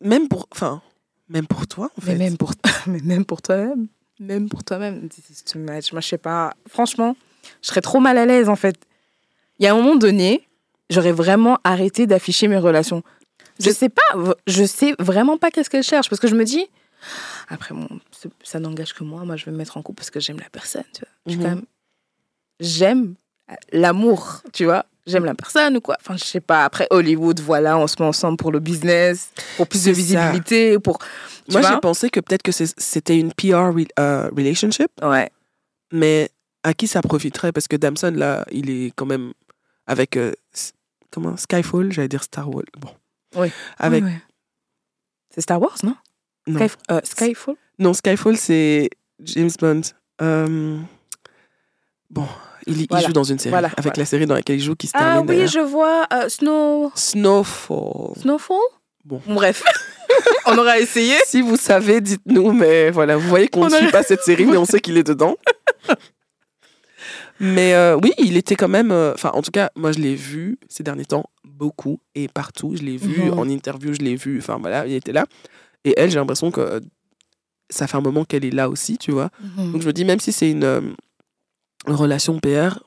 Même 0.00 0.28
pour, 0.28 0.46
enfin, 0.52 0.80
même 1.28 1.48
pour 1.48 1.66
toi, 1.66 1.90
en 1.98 2.00
fait. 2.00 2.12
Mais 2.12 2.18
même 2.18 2.36
pour, 2.36 2.52
mais 2.86 3.00
même 3.00 3.24
pour 3.24 3.42
toi-même. 3.42 3.88
Même 4.20 4.48
pour 4.48 4.62
toi-même. 4.62 5.08
Moi, 5.56 5.80
je 5.80 6.00
sais 6.06 6.18
pas. 6.18 6.54
Franchement, 6.68 7.16
je 7.62 7.66
serais 7.66 7.80
trop 7.80 7.98
mal 7.98 8.16
à 8.16 8.24
l'aise, 8.26 8.48
en 8.48 8.54
fait. 8.54 8.76
Il 9.58 9.64
y 9.64 9.66
a 9.66 9.72
un 9.72 9.76
moment 9.76 9.96
donné, 9.96 10.46
j'aurais 10.90 11.12
vraiment 11.12 11.58
arrêté 11.64 12.06
d'afficher 12.06 12.48
mes 12.48 12.58
relations. 12.58 13.02
Je 13.60 13.70
sais 13.70 13.88
pas. 13.88 14.34
Je 14.46 14.64
sais 14.64 14.94
vraiment 14.98 15.36
pas 15.38 15.50
qu'est-ce 15.50 15.68
qu'elle 15.70 15.82
cherche. 15.82 16.08
Parce 16.08 16.20
que 16.20 16.28
je 16.28 16.36
me 16.36 16.44
dis, 16.44 16.64
après, 17.48 17.74
bon, 17.74 17.88
ça 18.44 18.60
n'engage 18.60 18.94
que 18.94 19.02
moi. 19.04 19.24
Moi, 19.24 19.36
je 19.36 19.44
vais 19.46 19.52
me 19.52 19.56
mettre 19.56 19.76
en 19.76 19.82
couple 19.82 19.96
parce 19.98 20.10
que 20.10 20.20
j'aime 20.20 20.38
la 20.38 20.48
personne, 20.50 20.84
tu 20.92 21.02
vois. 21.26 21.34
Mhm. 21.36 21.42
même. 21.42 21.62
J'aime 22.60 23.14
l'amour, 23.72 24.42
tu 24.52 24.64
vois. 24.64 24.84
J'aime 25.06 25.24
la 25.24 25.34
personne 25.34 25.76
ou 25.78 25.80
quoi. 25.80 25.96
Enfin, 26.00 26.16
je 26.18 26.24
sais 26.24 26.40
pas. 26.40 26.64
Après, 26.64 26.86
Hollywood, 26.90 27.40
voilà, 27.40 27.78
on 27.78 27.86
se 27.86 27.96
met 27.98 28.06
ensemble 28.06 28.36
pour 28.36 28.52
le 28.52 28.60
business, 28.60 29.30
pour 29.56 29.66
plus 29.66 29.80
de 29.84 29.84
ça. 29.84 29.92
visibilité, 29.92 30.78
pour. 30.78 30.98
tu 30.98 31.52
Moi, 31.52 31.62
j'ai 31.62 31.80
pensé 31.80 32.10
que 32.10 32.20
peut-être 32.20 32.42
que 32.42 32.52
c'était 32.52 33.18
une 33.18 33.32
PR 33.32 33.72
re- 33.72 33.88
euh, 33.98 34.28
relationship, 34.36 34.90
Ouais. 35.02 35.30
mais 35.92 36.28
à 36.62 36.74
qui 36.74 36.86
ça 36.86 37.00
profiterait? 37.00 37.52
Parce 37.52 37.68
que 37.68 37.76
Damson, 37.76 38.12
là, 38.14 38.44
il 38.52 38.68
est 38.68 38.92
quand 38.94 39.06
même 39.06 39.32
avec. 39.88 40.16
euh, 40.16 40.32
comment 41.10 41.36
Skyfall 41.36 41.90
J'allais 41.92 42.08
dire 42.08 42.22
Star 42.22 42.48
Wars. 42.48 42.62
Bon. 42.78 42.90
Oui. 43.36 43.50
Avec. 43.78 44.04
C'est 45.34 45.40
Star 45.40 45.60
Wars, 45.60 45.76
non, 45.82 45.96
Non. 46.46 46.60
Skyf- 46.60 46.76
euh, 46.90 47.00
Skyfall? 47.04 47.54
Non, 47.78 47.92
Skyfall, 47.94 48.36
c'est 48.36 48.90
James 49.22 49.50
Bond. 49.60 49.80
Euh, 50.22 50.78
Bon, 52.10 52.26
il, 52.66 52.86
joue 53.04 53.12
dans 53.12 53.22
une 53.24 53.38
série. 53.38 53.50
Voilà, 53.50 53.68
avec 53.68 53.82
voilà. 53.82 53.98
la 53.98 54.04
série 54.06 54.26
dans 54.26 54.34
laquelle 54.34 54.56
il 54.56 54.62
joue 54.62 54.74
qui 54.74 54.86
se 54.86 54.92
Ah 54.96 54.98
termine. 55.00 55.20
oui, 55.20 55.26
d'ailleurs. 55.36 55.48
je 55.50 55.58
vois 55.60 56.06
Snow... 56.28 56.90
Snowfall. 56.94 58.14
Snowfall? 58.18 58.56
Bon. 59.04 59.20
Bref, 59.26 59.62
on 60.46 60.56
aura 60.56 60.78
essayé. 60.78 61.16
Si 61.26 61.42
vous 61.42 61.56
savez, 61.56 62.00
dites-nous, 62.00 62.52
mais 62.52 62.90
voilà, 62.90 63.18
vous 63.18 63.28
voyez 63.28 63.48
qu'on 63.48 63.64
On 63.64 63.68
ne 63.68 63.74
a- 63.74 63.78
suit 63.78 63.90
pas 63.90 64.02
cette 64.02 64.22
série, 64.22 64.46
mais 64.46 64.56
on 64.56 64.64
sait 64.64 64.80
qu'il 64.80 64.96
est 64.96 65.02
dedans. 65.06 65.36
mais 67.40 67.74
euh, 67.74 67.96
oui, 68.02 68.12
il 68.18 68.36
était 68.36 68.56
quand 68.56 68.68
même. 68.68 68.90
euh, 68.90 69.12
Enfin, 69.14 69.30
en 69.34 69.42
tout 69.42 69.50
cas, 69.50 69.70
moi, 69.76 69.92
je 69.92 69.98
l'ai 69.98 70.14
vu 70.14 70.58
ces 70.68 70.82
derniers 70.82 71.04
temps 71.04 71.24
beaucoup 71.44 72.00
et 72.14 72.28
partout. 72.28 72.74
Je 72.76 72.82
l'ai 72.82 72.96
vu 72.96 73.30
Mhm. 73.30 73.38
en 73.38 73.48
interview, 73.48 73.92
je 73.92 74.00
l'ai 74.00 74.16
vu. 74.16 74.38
Enfin, 74.38 74.58
voilà, 74.58 74.86
il 74.86 74.92
était 74.94 75.12
là. 75.12 75.26
Et 75.84 75.94
elle, 75.96 76.10
j'ai 76.10 76.18
l'impression 76.18 76.50
que 76.50 76.80
ça 77.70 77.86
fait 77.86 77.96
un 77.96 78.00
moment 78.00 78.24
qu'elle 78.24 78.44
est 78.44 78.50
là 78.50 78.68
aussi, 78.68 78.98
tu 78.98 79.12
vois. 79.12 79.30
Donc, 79.56 79.82
je 79.82 79.86
me 79.86 79.92
dis, 79.92 80.04
même 80.04 80.20
si 80.20 80.32
c'est 80.32 80.50
une, 80.50 80.64
euh, 80.64 80.80
une 81.86 81.94
relation 81.94 82.38
PR, 82.40 82.80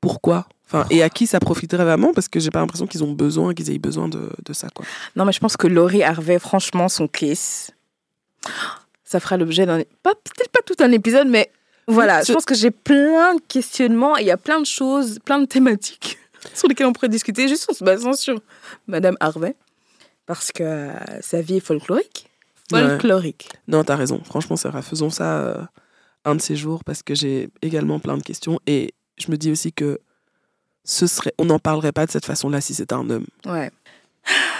pourquoi? 0.00 0.46
Enfin, 0.66 0.86
et 0.90 1.02
à 1.02 1.10
qui 1.10 1.26
ça 1.26 1.40
profiterait 1.40 1.84
vraiment? 1.84 2.12
Parce 2.14 2.28
que 2.28 2.38
j'ai 2.38 2.50
pas 2.50 2.60
l'impression 2.60 2.86
qu'ils 2.86 3.02
ont 3.02 3.12
besoin, 3.12 3.54
qu'ils 3.54 3.70
aient 3.70 3.78
besoin 3.78 4.08
de, 4.08 4.30
de 4.44 4.52
ça, 4.52 4.68
quoi. 4.72 4.84
Non, 5.16 5.24
mais 5.24 5.32
je 5.32 5.40
pense 5.40 5.56
que 5.56 5.66
Laurie 5.66 6.02
Harvey, 6.04 6.38
franchement, 6.38 6.88
son 6.88 7.08
case, 7.08 7.70
Ça 9.04 9.18
fera 9.18 9.36
l'objet 9.36 9.66
d'un. 9.66 9.78
Peut-être 10.04 10.50
pas 10.52 10.60
tout 10.64 10.76
un 10.78 10.92
épisode, 10.92 11.26
mais 11.28 11.50
voilà. 11.90 12.22
Je 12.22 12.32
pense 12.32 12.44
que 12.44 12.54
j'ai 12.54 12.70
plein 12.70 13.34
de 13.34 13.40
questionnements 13.48 14.16
et 14.18 14.22
il 14.22 14.26
y 14.26 14.30
a 14.30 14.36
plein 14.36 14.60
de 14.60 14.66
choses, 14.66 15.18
plein 15.24 15.38
de 15.38 15.46
thématiques 15.46 16.18
sur 16.54 16.68
lesquelles 16.68 16.86
on 16.86 16.92
pourrait 16.92 17.08
discuter, 17.08 17.48
juste 17.48 17.68
en 17.70 17.74
se 17.74 17.84
basant 17.84 18.12
sur 18.12 18.40
Madame 18.86 19.16
Harvey. 19.20 19.54
Parce 20.26 20.52
que 20.52 20.62
euh, 20.62 20.92
sa 21.20 21.40
vie 21.40 21.56
est 21.56 21.60
folklorique. 21.60 22.30
Ouais. 22.72 22.86
Folklorique. 22.86 23.48
Non, 23.66 23.82
t'as 23.82 23.96
raison. 23.96 24.22
Franchement, 24.24 24.56
Sarah, 24.56 24.82
faisons 24.82 25.10
ça 25.10 25.38
euh, 25.38 25.62
un 26.24 26.36
de 26.36 26.40
ces 26.40 26.54
jours 26.54 26.84
parce 26.84 27.02
que 27.02 27.14
j'ai 27.14 27.48
également 27.62 27.98
plein 27.98 28.16
de 28.16 28.22
questions 28.22 28.60
et 28.66 28.94
je 29.18 29.30
me 29.30 29.36
dis 29.36 29.50
aussi 29.50 29.72
que 29.72 29.98
ce 30.84 31.06
serait, 31.06 31.32
on 31.38 31.46
n'en 31.46 31.58
parlerait 31.58 31.92
pas 31.92 32.06
de 32.06 32.10
cette 32.10 32.26
façon-là 32.26 32.60
si 32.60 32.74
c'était 32.74 32.94
un 32.94 33.10
homme. 33.10 33.26
Ouais. 33.44 33.70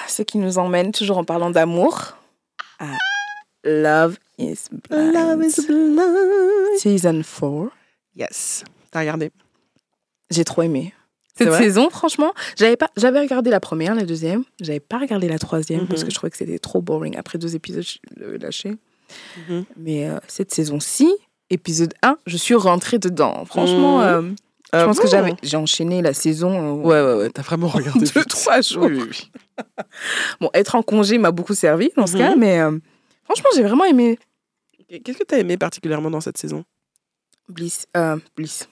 Ce 0.09 0.23
qui 0.23 0.39
nous 0.39 0.59
emmène, 0.59 0.93
toujours 0.93 1.19
en 1.19 1.25
parlant 1.25 1.51
d'amour, 1.51 2.17
à 2.79 2.87
Love 3.65 4.17
is 4.39 4.69
Blind. 4.89 5.13
blind. 5.13 6.79
Season 6.79 7.23
4. 7.23 7.71
Yes. 8.17 8.65
T'as 8.91 9.01
regardé 9.01 9.31
J'ai 10.31 10.45
trop 10.45 10.63
aimé. 10.63 10.95
Cette 11.37 11.53
saison, 11.55 11.89
franchement, 11.91 12.35
j'avais 12.59 12.77
pas, 12.77 12.91
j'avais 12.99 13.21
regardé 13.21 13.49
la 13.51 13.61
première, 13.61 13.95
la 13.95 14.05
deuxième, 14.05 14.45
j'avais 14.61 14.81
pas 14.81 14.99
regardé 14.99 15.27
la 15.27 15.39
troisième 15.39 15.87
parce 15.87 16.01
Mhm. 16.03 16.09
que 16.09 16.11
je 16.13 16.15
trouvais 16.17 16.31
que 16.31 16.37
c'était 16.37 16.59
trop 16.59 16.83
boring. 16.83 17.17
Après 17.17 17.39
deux 17.39 17.55
épisodes, 17.57 17.83
je 17.83 18.25
lâché. 18.37 18.77
Mhm. 19.49 19.65
Mais 19.79 20.09
euh, 20.09 20.19
cette 20.29 20.53
saison-ci, 20.53 21.11
épisode 21.49 21.95
1, 22.03 22.19
je 22.27 22.37
suis 22.37 22.55
rentrée 22.55 22.99
dedans. 22.99 23.45
Franchement, 23.47 23.99
Mhm. 24.01 24.05
euh, 24.05 24.23
je 24.23 24.35
Ah 24.73 24.85
pense 24.85 25.01
que 25.01 25.09
j'avais, 25.09 25.33
j'ai 25.43 25.57
enchaîné 25.57 26.03
la 26.03 26.13
saison. 26.13 26.51
en 26.59 26.75
Ouais, 26.83 27.01
ouais, 27.01 27.15
ouais. 27.15 27.31
T'as 27.31 27.43
vraiment 27.43 27.69
regardé. 27.69 28.05
deux, 28.15 28.25
trois 28.25 28.61
jours. 28.61 28.85
Oui, 28.85 28.99
oui, 29.01 29.09
oui. 29.11 29.31
Bon, 30.43 30.51
être 30.53 30.75
en 30.75 30.83
congé 30.83 31.17
m'a 31.17 31.31
beaucoup 31.31 31.55
servi 31.55 31.91
dans 31.97 32.07
ce 32.07 32.19
cas, 32.19 32.37
mais 32.37 32.61
euh, 32.61 32.79
franchement, 33.31 33.51
j'ai 33.55 33.63
vraiment 33.63 33.85
aimé 33.85 34.19
Qu'est-ce 34.89 35.19
que 35.19 35.25
t'as 35.25 35.39
aimé 35.39 35.57
particulièrement 35.57 36.11
dans 36.11 36.21
cette 36.21 36.37
saison? 36.37 36.65
Bliss. 37.49 37.87
euh, 37.97 38.17
Bliss. 38.37 38.69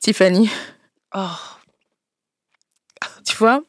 Tiffany, 0.00 0.50
Oh, 1.14 1.26
tu 3.24 3.36
vois? 3.36 3.62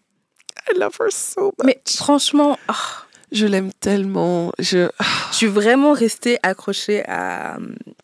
I 0.69 0.77
love 0.77 0.95
her 0.99 1.09
so 1.11 1.53
much. 1.57 1.65
Mais 1.65 1.81
franchement, 1.87 2.57
ah, 2.67 3.05
Je 3.31 3.45
l'aime 3.45 3.71
tellement. 3.73 4.51
Je... 4.59 4.89
je 5.31 5.35
suis 5.35 5.47
vraiment 5.47 5.93
restée 5.93 6.37
accrochée 6.43 7.03
à, 7.07 7.57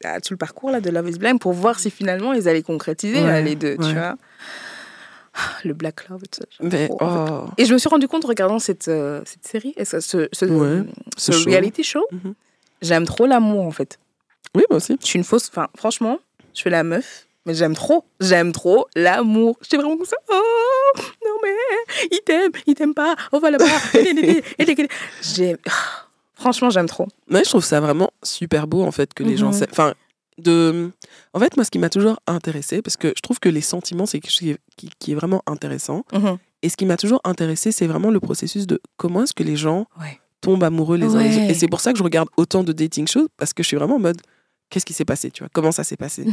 à 0.03 0.19
tout 0.21 0.33
le 0.33 0.38
parcours 0.38 0.71
là, 0.71 0.79
de 0.81 0.89
Love 0.89 1.09
is 1.09 1.17
Blind 1.19 1.39
pour 1.39 1.53
voir 1.53 1.79
si 1.79 1.89
finalement 1.91 2.33
ils 2.33 2.47
allaient 2.47 2.63
concrétiser 2.63 3.21
Ouais, 3.23 3.41
les 3.41 3.55
deux, 3.55 3.75
tu 3.77 3.93
vois? 3.93 4.15
Le 5.63 5.73
Black 5.73 6.08
Love, 6.10 6.21
Mais, 6.62 6.89
oh. 7.02 7.45
Et 7.58 7.65
je 7.65 7.73
me 7.73 7.78
suis 7.78 7.89
rendu 7.89 8.08
compte 8.08 8.25
regardant 8.25 8.60
cette, 8.60 8.88
euh, 8.88 9.21
cette 9.25 9.47
série, 9.47 9.73
ce, 9.84 9.99
ce, 9.99 10.28
ce- 10.32 10.45
Ouais, 10.45 10.84
ce 11.17 11.32
ce 11.32 11.38
show. 11.39 11.49
reality 11.49 11.84
show, 11.84 12.06
Mhm. 12.12 12.34
j'aime 12.82 13.06
trop 13.06 13.25
l'amour 13.25 13.65
en 13.65 13.71
fait. 13.71 13.99
Oui, 14.56 14.63
moi 14.69 14.78
aussi. 14.78 14.97
Je 15.02 15.06
suis 15.06 15.17
une 15.19 15.23
fausse. 15.25 15.49
Enfin, 15.49 15.67
franchement, 15.78 16.19
je 16.56 16.62
fais 16.63 16.69
la 16.71 16.84
meuf, 16.84 17.28
mais 17.45 17.54
j'aime 17.54 17.75
trop. 17.75 18.06
J'aime 18.19 18.52
trop 18.52 18.88
l'amour. 18.95 19.58
J'étais 19.62 19.78
vraiment 19.78 19.95
comme 19.97 20.06
ça. 20.06 20.17
Oh, 20.32 20.91
non, 21.23 21.36
mais 21.43 21.56
il 22.12 22.19
t'aime, 22.25 22.52
il 22.65 22.73
t'aime 22.75 22.93
pas. 22.95 23.15
On 23.32 23.39
va 23.39 23.52
là-bas. 23.52 23.65
Franchement, 26.34 26.69
j'aime 26.69 26.88
trop. 26.88 27.08
Mais 27.28 27.43
je 27.43 27.49
trouve 27.49 27.63
ça 27.65 27.80
vraiment 27.82 28.12
super 28.23 28.65
beau 28.67 28.84
en 28.84 28.91
fait 28.91 29.13
que 29.13 29.23
les 29.23 29.36
gens 29.38 29.52
Mhm. 29.52 29.67
Enfin, 29.71 29.93
de. 30.39 30.91
En 31.34 31.39
fait, 31.39 31.56
moi, 31.58 31.63
ce 31.65 31.71
qui 31.71 31.80
m'a 31.80 31.89
toujours 31.89 32.19
intéressé, 32.28 32.82
parce 32.82 32.97
que 32.97 33.10
je 33.15 33.21
trouve 33.21 33.39
que 33.39 33.49
les 33.49 33.62
sentiments, 33.62 34.06
c'est 34.06 34.19
quelque 34.19 34.32
chose 34.32 34.39
qui 34.39 34.49
est, 34.52 34.58
qui- 34.78 34.89
qui 34.99 35.12
est 35.12 35.15
vraiment 35.15 35.41
intéressant. 35.45 36.04
Et 36.62 36.69
ce 36.69 36.75
qui 36.78 36.86
m'a 36.86 36.97
toujours 36.97 37.21
intéressé, 37.23 37.71
c'est 37.71 37.88
vraiment 37.88 38.10
le 38.12 38.19
processus 38.19 38.67
de 38.67 38.82
comment 38.97 39.23
est-ce 39.23 39.34
que 39.34 39.43
les 39.43 39.56
gens 39.56 39.86
Ouais. 39.99 40.19
tombent 40.41 40.63
amoureux 40.63 40.97
les 40.97 41.15
uns 41.15 41.23
les 41.23 41.36
autres. 41.38 41.49
Et 41.49 41.54
c'est 41.54 41.67
pour 41.69 41.80
ça 41.80 41.91
que 41.93 41.97
je 41.99 42.04
regarde 42.04 42.28
autant 42.38 42.63
de 42.63 42.73
dating 42.73 43.08
shows, 43.08 43.28
parce 43.38 43.54
que 43.54 43.63
je 43.63 43.67
suis 43.67 43.78
vraiment 43.78 43.95
en 43.95 43.99
mode 43.99 44.21
qu'est-ce 44.69 44.86
qui 44.86 44.93
s'est 44.93 45.06
passé, 45.06 45.32
tu 45.32 45.41
vois? 45.43 45.49
Comment 45.54 45.71
ça 45.71 45.84
s'est 45.84 45.95
passé? 45.97 46.25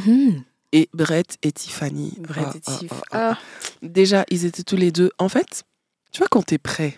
Et 0.73 0.89
Brett 0.93 1.39
et 1.43 1.53
Tiffany. 1.53 2.15
Brett 2.19 2.47
ah, 2.49 2.53
et 2.57 2.61
ah, 2.67 2.77
Tiff. 2.79 2.93
ah. 3.13 3.31
Ah. 3.35 3.39
Déjà, 3.83 4.25
ils 4.31 4.45
étaient 4.45 4.65
tous 4.65 4.77
les 4.77 4.91
deux. 4.91 5.11
En 5.19 5.29
fait, 5.29 5.63
tu 6.11 6.19
vois, 6.19 6.29
quand 6.29 6.43
t'es 6.43 6.59
prêt, 6.59 6.97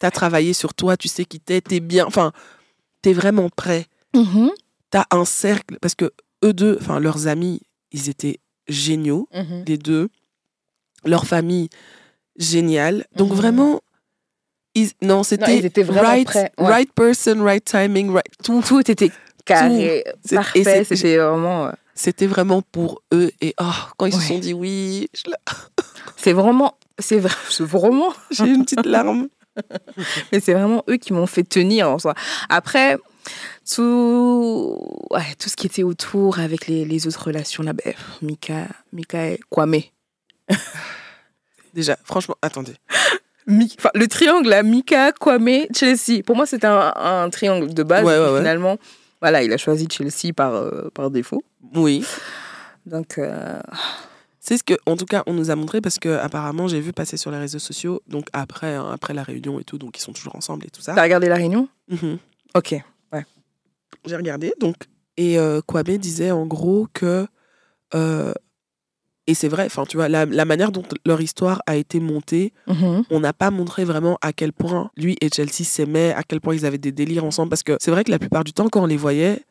t'as 0.00 0.10
travaillé 0.10 0.54
sur 0.54 0.72
toi, 0.72 0.96
tu 0.96 1.06
sais 1.08 1.26
qui 1.26 1.40
t'es, 1.40 1.60
t'es 1.60 1.80
bien, 1.80 2.06
enfin, 2.06 2.32
t'es 3.02 3.12
vraiment 3.12 3.50
prêt. 3.50 3.86
Mhm. 4.14 4.50
T'as 4.90 5.04
un 5.10 5.24
cercle, 5.24 5.78
parce 5.80 5.94
que 5.94 6.10
eux 6.44 6.52
deux, 6.52 6.78
enfin, 6.80 6.98
leurs 7.00 7.26
amis, 7.28 7.60
ils 7.92 8.08
étaient 8.08 8.38
géniaux, 8.68 9.28
Mhm. 9.34 9.64
les 9.66 9.78
deux. 9.78 10.08
Leur 11.04 11.26
famille, 11.26 11.68
géniale. 12.36 13.06
Donc 13.16 13.30
Mhm. 13.30 13.36
vraiment, 13.36 13.80
ils, 14.74 14.90
non, 15.02 15.22
c'était 15.22 15.62
right, 15.88 16.28
ouais. 16.34 16.50
right 16.58 16.92
person, 16.92 17.42
right 17.42 17.64
timing, 17.64 18.10
right, 18.12 18.26
tout. 18.44 18.62
Tout 18.66 18.80
était 18.90 19.10
carré, 19.44 20.04
parfait. 20.34 20.84
C'était 20.84 21.16
vraiment. 21.18 21.66
euh, 21.66 21.70
C'était 21.94 22.26
vraiment 22.26 22.62
pour 22.62 23.02
eux. 23.12 23.30
Et 23.40 23.54
oh, 23.60 23.64
quand 23.98 24.06
ils 24.06 24.12
se 24.14 24.20
sont 24.20 24.38
dit 24.38 24.54
oui, 24.54 25.08
je 25.14 25.22
C'est 26.16 26.32
vraiment. 26.32 26.76
C'est 26.98 27.18
vrai- 27.18 27.34
c'est 27.50 27.64
vraiment. 27.64 28.12
j'ai 28.30 28.44
une 28.46 28.64
petite 28.64 28.86
larme. 28.86 29.28
Mais 30.32 30.40
c'est 30.40 30.54
vraiment 30.54 30.82
eux 30.88 30.96
qui 30.96 31.12
m'ont 31.12 31.26
fait 31.26 31.42
tenir 31.42 31.90
en 31.90 31.98
soi. 31.98 32.14
Après, 32.48 32.96
tout, 33.74 34.78
ouais, 35.10 35.34
tout 35.38 35.48
ce 35.48 35.56
qui 35.56 35.66
était 35.66 35.82
autour 35.82 36.38
avec 36.38 36.66
les, 36.66 36.84
les 36.84 37.06
autres 37.06 37.24
relations 37.26 37.62
là, 37.62 37.72
ben, 37.72 37.94
Mika, 38.22 38.66
Mika 38.92 39.28
et 39.28 39.40
Kwame. 39.50 39.80
Déjà, 41.74 41.96
franchement, 42.04 42.36
attendez. 42.42 42.74
Mi- 43.46 43.72
enfin, 43.78 43.90
le 43.94 44.06
triangle 44.08 44.48
là, 44.48 44.62
Mika, 44.62 45.12
Kwame, 45.12 45.66
Chelsea. 45.74 46.22
Pour 46.24 46.36
moi, 46.36 46.46
c'était 46.46 46.66
un, 46.66 46.92
un 46.96 47.30
triangle 47.30 47.72
de 47.72 47.82
base. 47.82 48.04
Ouais, 48.04 48.18
ouais. 48.18 48.38
Finalement, 48.38 48.76
voilà, 49.20 49.42
il 49.42 49.52
a 49.52 49.56
choisi 49.56 49.86
Chelsea 49.90 50.32
par, 50.34 50.54
euh, 50.54 50.90
par 50.92 51.10
défaut. 51.10 51.42
Oui. 51.74 52.04
Donc, 52.86 53.18
euh, 53.18 53.60
C'est 54.40 54.56
ce 54.56 54.64
que, 54.64 54.74
en 54.86 54.96
tout 54.96 55.04
cas, 55.06 55.22
on 55.26 55.32
nous 55.34 55.50
a 55.50 55.54
montré 55.56 55.80
parce 55.80 55.98
que 55.98 56.08
apparemment, 56.16 56.66
j'ai 56.66 56.80
vu 56.80 56.92
passer 56.92 57.16
sur 57.16 57.30
les 57.30 57.38
réseaux 57.38 57.58
sociaux, 57.58 58.02
donc 58.08 58.26
après, 58.32 58.74
hein, 58.74 58.90
après 58.92 59.14
la 59.14 59.22
réunion 59.22 59.60
et 59.60 59.64
tout, 59.64 59.78
donc 59.78 59.96
ils 59.98 60.02
sont 60.02 60.12
toujours 60.12 60.34
ensemble 60.34 60.66
et 60.66 60.70
tout 60.70 60.80
ça. 60.80 60.94
t'as 60.94 61.02
regardé 61.02 61.28
la 61.28 61.36
réunion? 61.36 61.68
Mhm. 61.88 62.18
Ok. 62.54 62.74
J'ai 64.06 64.16
regardé, 64.16 64.52
donc, 64.60 64.76
et 65.16 65.38
euh, 65.38 65.60
Kwame 65.66 65.98
disait 65.98 66.30
en 66.30 66.46
gros 66.46 66.86
que, 66.92 67.26
euh, 67.94 68.32
et 69.26 69.34
c'est 69.34 69.48
vrai, 69.48 69.64
enfin, 69.66 69.84
tu 69.84 69.96
vois, 69.96 70.08
la, 70.08 70.24
la 70.24 70.44
manière 70.44 70.72
dont 70.72 70.82
leur 71.04 71.20
histoire 71.20 71.62
a 71.66 71.76
été 71.76 72.00
montée, 72.00 72.52
Mhm. 72.66 73.04
on 73.10 73.20
n'a 73.20 73.32
pas 73.32 73.50
montré 73.50 73.84
vraiment 73.84 74.18
à 74.22 74.32
quel 74.32 74.52
point 74.52 74.90
lui 74.96 75.16
et 75.20 75.28
Chelsea 75.28 75.64
s'aimaient, 75.64 76.12
à 76.14 76.22
quel 76.22 76.40
point 76.40 76.54
ils 76.54 76.66
avaient 76.66 76.78
des 76.78 76.92
délires 76.92 77.24
ensemble, 77.24 77.50
parce 77.50 77.62
que 77.62 77.76
c'est 77.80 77.90
vrai 77.90 78.02
que 78.04 78.10
la 78.10 78.18
plupart 78.18 78.44
du 78.44 78.52
temps, 78.52 78.68
quand 78.68 78.82
on 78.82 78.86
les 78.86 78.96
voyait, 78.96 79.44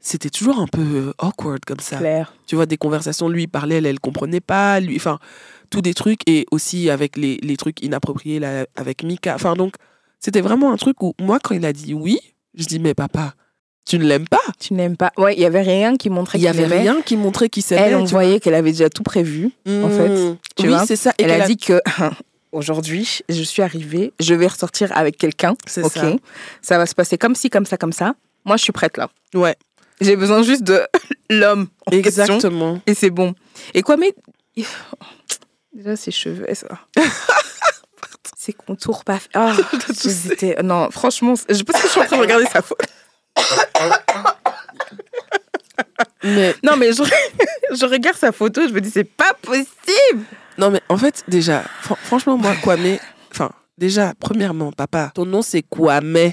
c'était 0.00 0.28
toujours 0.28 0.58
un 0.58 0.66
peu 0.66 0.82
euh, 0.82 1.12
awkward 1.18 1.64
comme 1.64 1.80
ça. 1.80 1.96
Claire. 1.98 2.34
tu 2.46 2.56
vois, 2.56 2.66
des 2.66 2.76
conversations, 2.76 3.28
lui 3.28 3.44
il 3.44 3.48
parlait, 3.48 3.76
elle, 3.76 3.86
elle 3.86 4.00
comprenait 4.00 4.40
pas, 4.42 4.80
lui, 4.80 4.96
enfin, 4.96 5.18
tous 5.70 5.80
des 5.80 5.94
trucs, 5.94 6.20
et 6.28 6.44
aussi 6.50 6.90
avec 6.90 7.16
les, 7.16 7.36
les 7.42 7.56
trucs 7.56 7.80
inappropriés 7.82 8.40
là, 8.40 8.66
avec 8.76 9.02
Mika. 9.04 9.34
Enfin, 9.36 9.54
donc, 9.54 9.76
c'était 10.20 10.42
vraiment 10.42 10.72
un 10.72 10.76
truc 10.76 11.02
où, 11.02 11.14
moi, 11.20 11.38
quand 11.42 11.54
il 11.54 11.64
a 11.64 11.72
dit 11.72 11.94
oui, 11.94 12.18
je 12.54 12.66
dis, 12.66 12.78
mais 12.80 12.92
papa, 12.94 13.34
tu 13.86 13.98
ne 13.98 14.04
l'aimes 14.04 14.26
pas? 14.28 14.40
Tu 14.58 14.72
n'aimes 14.74 14.96
pas. 14.96 15.12
Ouais, 15.18 15.34
il 15.34 15.40
y 15.40 15.44
avait 15.44 15.60
rien 15.62 15.96
qui 15.96 16.08
montrait 16.10 16.38
Il 16.38 16.44
y 16.44 16.50
qu'il 16.50 16.60
avait 16.64 16.80
rien 16.80 17.02
qui 17.02 17.16
montrait 17.16 17.48
qu'il 17.48 17.62
s'aimait. 17.62 17.82
Elle, 17.82 17.96
on 17.96 18.04
voyait 18.04 18.40
qu'elle 18.40 18.54
avait 18.54 18.72
déjà 18.72 18.88
tout 18.88 19.02
prévu. 19.02 19.50
en 19.66 19.88
fait, 19.90 20.08
Mmh. 20.08 20.36
tu 20.56 20.62
oui, 20.64 20.68
vois. 20.68 20.86
c'est 20.86 20.96
ça. 20.96 21.12
Et 21.18 21.24
Elle 21.24 21.40
a 21.40 21.46
dit 21.46 21.56
que 21.58 21.80
aujourd'hui, 22.52 23.20
je 23.28 23.42
suis 23.42 23.62
arrivée, 23.62 24.12
je 24.20 24.34
vais 24.34 24.46
ressortir 24.46 24.96
avec 24.96 25.18
quelqu'un. 25.18 25.54
C'est 25.66 25.82
ça. 25.86 26.12
Ça 26.62 26.78
va 26.78 26.86
se 26.86 26.94
passer 26.94 27.18
comme 27.18 27.34
ci, 27.34 27.50
comme 27.50 27.66
ça, 27.66 27.76
comme 27.76 27.92
ça. 27.92 28.14
Moi, 28.44 28.56
je 28.56 28.62
suis 28.62 28.72
prête 28.72 28.96
là. 28.96 29.08
Ouais, 29.34 29.56
J'ai 30.00 30.16
besoin 30.16 30.42
juste 30.42 30.62
de 30.62 30.82
l'homme 31.30 31.68
question 31.90 32.22
exactement. 32.24 32.80
et 32.86 32.94
c'est 32.94 33.10
bon. 33.10 33.34
Et 33.74 33.82
quoi, 33.82 33.96
mais 33.96 34.14
déjà 35.74 35.96
ses 35.96 36.10
cheveux, 36.10 36.46
ça. 36.54 36.68
Ses 38.36 38.52
contours 38.52 39.04
pas. 39.04 39.20
Ah, 39.32 39.54
j'hésitais. 40.02 40.56
Non, 40.62 40.90
franchement, 40.90 41.32
je 41.48 41.62
pense 41.62 41.76
que 41.80 41.86
je 41.86 41.92
suis 41.92 42.00
en 42.00 42.04
train 42.04 42.16
de 42.18 42.22
regarder 42.22 42.44
sa 42.44 42.60
photo. 42.60 42.84
Mais, 46.22 46.54
Non, 46.62 46.76
mais 46.76 46.92
je, 46.92 47.02
je 47.74 47.84
regarde 47.86 48.16
sa 48.16 48.32
photo, 48.32 48.62
je 48.66 48.72
me 48.72 48.80
dis 48.80 48.90
c'est 48.90 49.04
pas 49.04 49.34
possible. 49.42 50.24
non, 50.56 50.70
mais 50.70 50.80
en 50.88 50.96
fait, 50.96 51.22
déjà, 51.28 51.62
fran- 51.82 51.98
franchement, 52.02 52.38
moi, 52.38 52.54
Kwame, 52.62 52.98
enfin, 53.30 53.50
déjà, 53.76 54.14
premièrement, 54.18 54.72
papa, 54.72 55.10
ton 55.14 55.26
nom 55.26 55.42
c'est 55.42 55.62
Kwame. 55.62 56.32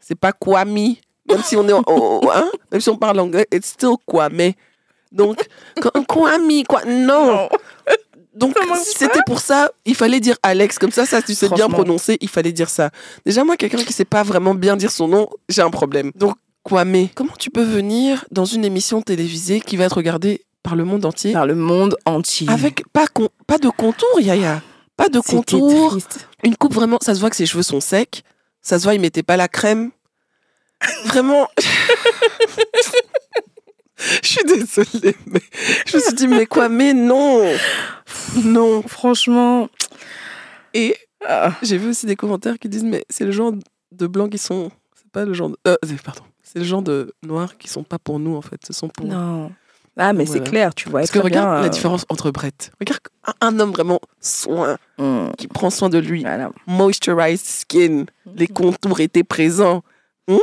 C'est 0.00 0.16
pas 0.18 0.32
Kwame. 0.32 0.94
Même 1.28 1.42
si 1.44 1.54
on 1.56 1.68
est 1.68 1.72
en- 1.72 1.84
en- 1.86 2.20
en- 2.24 2.30
hein, 2.32 2.50
même 2.72 2.80
si 2.80 2.88
on 2.90 2.96
parle 2.96 3.20
anglais, 3.20 3.46
it's 3.52 3.68
still 3.68 3.94
Kwame. 4.04 4.52
Donc, 5.12 5.38
Kwame, 6.08 6.64
quoi, 6.68 6.84
non. 6.86 7.48
Donc, 8.40 8.56
c'était 8.84 9.20
pour 9.26 9.40
ça, 9.40 9.70
il 9.84 9.94
fallait 9.94 10.18
dire 10.18 10.36
Alex. 10.42 10.78
Comme 10.78 10.90
ça, 10.90 11.04
ça, 11.06 11.20
tu 11.22 11.34
sais 11.34 11.48
bien 11.50 11.68
prononcer, 11.68 12.16
il 12.20 12.28
fallait 12.28 12.52
dire 12.52 12.68
ça. 12.70 12.90
Déjà, 13.26 13.44
moi, 13.44 13.56
quelqu'un 13.56 13.78
qui 13.84 13.92
sait 13.92 14.04
pas 14.04 14.22
vraiment 14.22 14.54
bien 14.54 14.76
dire 14.76 14.90
son 14.90 15.06
nom, 15.08 15.28
j'ai 15.48 15.62
un 15.62 15.70
problème. 15.70 16.10
Donc, 16.14 16.34
Kwame, 16.64 17.08
comment 17.14 17.34
tu 17.38 17.50
peux 17.50 17.62
venir 17.62 18.24
dans 18.30 18.44
une 18.46 18.64
émission 18.64 19.02
télévisée 19.02 19.60
qui 19.60 19.76
va 19.76 19.84
être 19.84 19.96
regardée 19.96 20.42
par 20.62 20.74
le 20.76 20.84
monde 20.84 21.04
entier 21.06 21.32
Par 21.32 21.46
le 21.46 21.54
monde 21.54 21.96
entier. 22.04 22.48
avec 22.50 22.82
pas, 22.92 23.06
con- 23.06 23.30
pas 23.46 23.58
de 23.58 23.68
contour, 23.68 24.20
Yaya 24.20 24.60
Pas 24.96 25.08
de 25.08 25.20
contour. 25.20 25.90
triste. 25.92 26.26
Une 26.42 26.56
coupe 26.56 26.74
vraiment, 26.74 26.98
ça 27.00 27.14
se 27.14 27.20
voit 27.20 27.30
que 27.30 27.36
ses 27.36 27.46
cheveux 27.46 27.62
sont 27.62 27.80
secs. 27.80 28.22
Ça 28.62 28.78
se 28.78 28.84
voit, 28.84 28.94
il 28.94 29.00
mettait 29.00 29.22
pas 29.22 29.36
la 29.38 29.48
crème. 29.48 29.90
Vraiment. 31.06 31.48
Je 34.22 34.28
suis 34.28 34.44
désolée, 34.44 35.16
mais 35.26 35.42
je 35.86 35.96
me 35.96 36.02
suis 36.02 36.14
dit, 36.14 36.28
mais 36.28 36.46
quoi, 36.46 36.68
mais 36.68 36.94
non 36.94 37.44
Non. 38.44 38.82
Franchement. 38.82 39.68
Et 40.72 40.96
ah. 41.26 41.52
j'ai 41.62 41.76
vu 41.76 41.90
aussi 41.90 42.06
des 42.06 42.16
commentaires 42.16 42.58
qui 42.58 42.68
disent, 42.68 42.84
mais 42.84 43.04
c'est 43.10 43.24
le 43.24 43.32
genre 43.32 43.52
de 43.92 44.06
blancs 44.06 44.30
qui 44.30 44.38
sont. 44.38 44.70
C'est 44.94 45.10
pas 45.10 45.24
le 45.24 45.34
genre 45.34 45.50
de. 45.50 45.58
euh, 45.66 45.76
pardon. 46.04 46.22
C'est 46.42 46.58
le 46.58 46.64
genre 46.64 46.82
de 46.82 47.14
noirs 47.22 47.56
qui 47.58 47.68
sont 47.68 47.82
pas 47.82 47.98
pour 47.98 48.18
nous, 48.18 48.34
en 48.34 48.42
fait. 48.42 48.60
Ce 48.66 48.72
sont 48.72 48.88
pour. 48.88 49.06
Non. 49.06 49.52
Ah, 49.96 50.12
mais 50.12 50.24
c'est 50.24 50.42
clair, 50.42 50.74
tu 50.74 50.88
vois. 50.88 51.00
Parce 51.00 51.10
que 51.10 51.18
regarde 51.18 51.50
bien, 51.50 51.60
la 51.60 51.66
euh, 51.66 51.68
différence 51.68 52.06
entre 52.08 52.30
Brett. 52.30 52.72
Regarde 52.80 53.00
un, 53.40 53.60
homme 53.60 53.72
vraiment 53.72 54.00
soin, 54.20 54.78
hum, 54.98 55.30
qui 55.36 55.46
prend 55.46 55.68
soin 55.68 55.90
de 55.90 55.98
lui. 55.98 56.22
Voilà. 56.22 56.50
Moisturized 56.66 57.44
skin. 57.44 58.06
Les 58.34 58.46
contours 58.46 59.00
étaient 59.00 59.24
présents. 59.24 59.82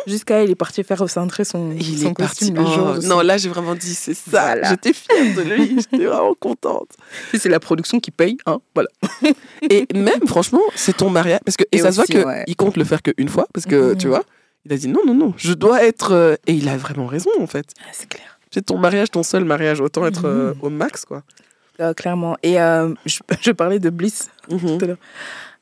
Jusqu'à 0.08 0.44
il 0.44 0.52
est 0.52 0.56
parti 0.56 0.84
faire 0.84 1.00
recentrer 1.00 1.44
son, 1.46 1.72
Il 1.72 2.00
son 2.00 2.10
est 2.10 2.14
parti. 2.14 2.52
costume 2.52 2.56
le 2.56 2.62
Oh, 2.64 2.74
jour. 2.74 2.98
non, 3.04 3.22
là, 3.22 3.38
j'ai 3.38 3.50
vraiment 3.50 3.76
dit, 3.76 3.94
c'est 3.94 4.14
ça. 4.14 4.30
Voilà. 4.54 4.70
J'étais 4.70 4.94
fière 4.94 5.36
de 5.36 5.42
lui. 5.42 5.76
J'étais 5.92 6.06
vraiment 6.06 6.34
contente. 6.40 6.90
c'est 7.34 7.50
la 7.50 7.60
production 7.60 8.00
qui 8.00 8.12
paye, 8.12 8.38
hein. 8.46 8.60
Voilà. 8.76 8.90
Et 9.70 9.88
même, 9.94 10.28
franchement, 10.28 10.62
c'est 10.76 10.98
ton 10.98 11.10
mariage. 11.10 11.40
Parce 11.46 11.58
que, 11.58 11.64
et, 11.72 11.78
Et 11.78 11.80
ça 11.80 11.92
se 11.92 11.96
voit 11.98 12.06
qu'il 12.06 12.20
ouais. 12.26 12.46
compte 12.58 12.78
le 12.78 12.84
faire 12.84 13.02
qu'une 13.02 13.30
fois. 13.30 13.48
Parce 13.54 13.66
que, 13.66 13.92
Mhm. 13.92 13.98
tu 13.98 14.08
vois, 14.08 14.24
il 14.66 14.74
a 14.74 14.78
dit 14.78 14.88
non, 14.88 15.02
non, 15.06 15.14
non, 15.14 15.34
je 15.38 15.54
dois 15.54 15.84
être. 15.86 16.12
euh, 16.14 16.36
Et 16.48 16.54
il 16.54 16.68
a 16.70 16.78
vraiment 16.78 17.06
raison, 17.08 17.30
en 17.40 17.48
fait. 17.48 17.68
Ah, 17.82 17.90
c'est 17.94 18.10
clair. 18.10 18.40
C'est 18.52 18.66
ton 18.66 18.78
mariage, 18.78 19.12
ton 19.12 19.24
seul 19.24 19.44
mariage. 19.46 19.82
Autant 19.82 20.06
être 20.06 20.26
euh, 20.26 20.54
Mhm. 20.54 20.60
au 20.64 20.70
max, 20.70 21.06
quoi. 21.06 21.24
Euh, 21.80 21.94
clairement. 21.94 22.36
Et 22.44 22.60
euh, 22.60 22.94
je, 23.06 23.20
je 23.42 23.52
parlais 23.52 23.80
de 23.80 23.90
Bliss. 23.90 24.30
Mhm. 24.50 24.98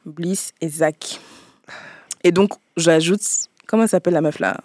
Bliss 0.05 0.51
et 0.61 0.69
Zach. 0.69 1.19
Et 2.23 2.31
donc, 2.31 2.51
j'ajoute. 2.77 3.21
Comment 3.67 3.87
s'appelle 3.87 4.13
la 4.13 4.21
meuf 4.21 4.39
là? 4.39 4.57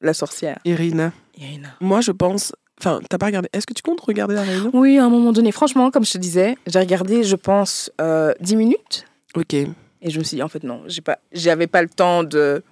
La 0.00 0.14
sorcière. 0.14 0.58
Irina, 0.64 1.12
Irina. 1.38 1.68
moi, 1.80 2.00
je 2.00 2.10
pense. 2.12 2.52
Enfin, 2.80 3.00
t'as 3.08 3.18
pas 3.18 3.26
regardé. 3.26 3.48
Est-ce 3.52 3.66
que 3.66 3.74
tu 3.74 3.82
comptes 3.82 4.00
regarder 4.00 4.34
la 4.34 4.42
réunion? 4.42 4.70
Oui, 4.74 4.98
à 4.98 5.04
un 5.04 5.08
moment 5.10 5.30
donné, 5.32 5.52
franchement, 5.52 5.90
comme 5.92 6.04
je 6.04 6.12
te 6.12 6.18
disais, 6.18 6.56
j'ai 6.66 6.80
regardé, 6.80 7.22
je 7.22 7.36
pense, 7.36 7.90
euh, 8.00 8.32
10 8.40 8.56
minutes. 8.56 9.04
Ok. 9.36 9.54
Et 9.54 9.70
je 10.10 10.18
me 10.18 10.24
suis 10.24 10.36
dit, 10.36 10.42
en 10.42 10.48
fait, 10.48 10.64
non, 10.64 10.82
j'ai 10.88 11.00
pas, 11.00 11.18
j'avais 11.30 11.68
pas 11.68 11.82
le 11.82 11.88
temps 11.88 12.24
de. 12.24 12.62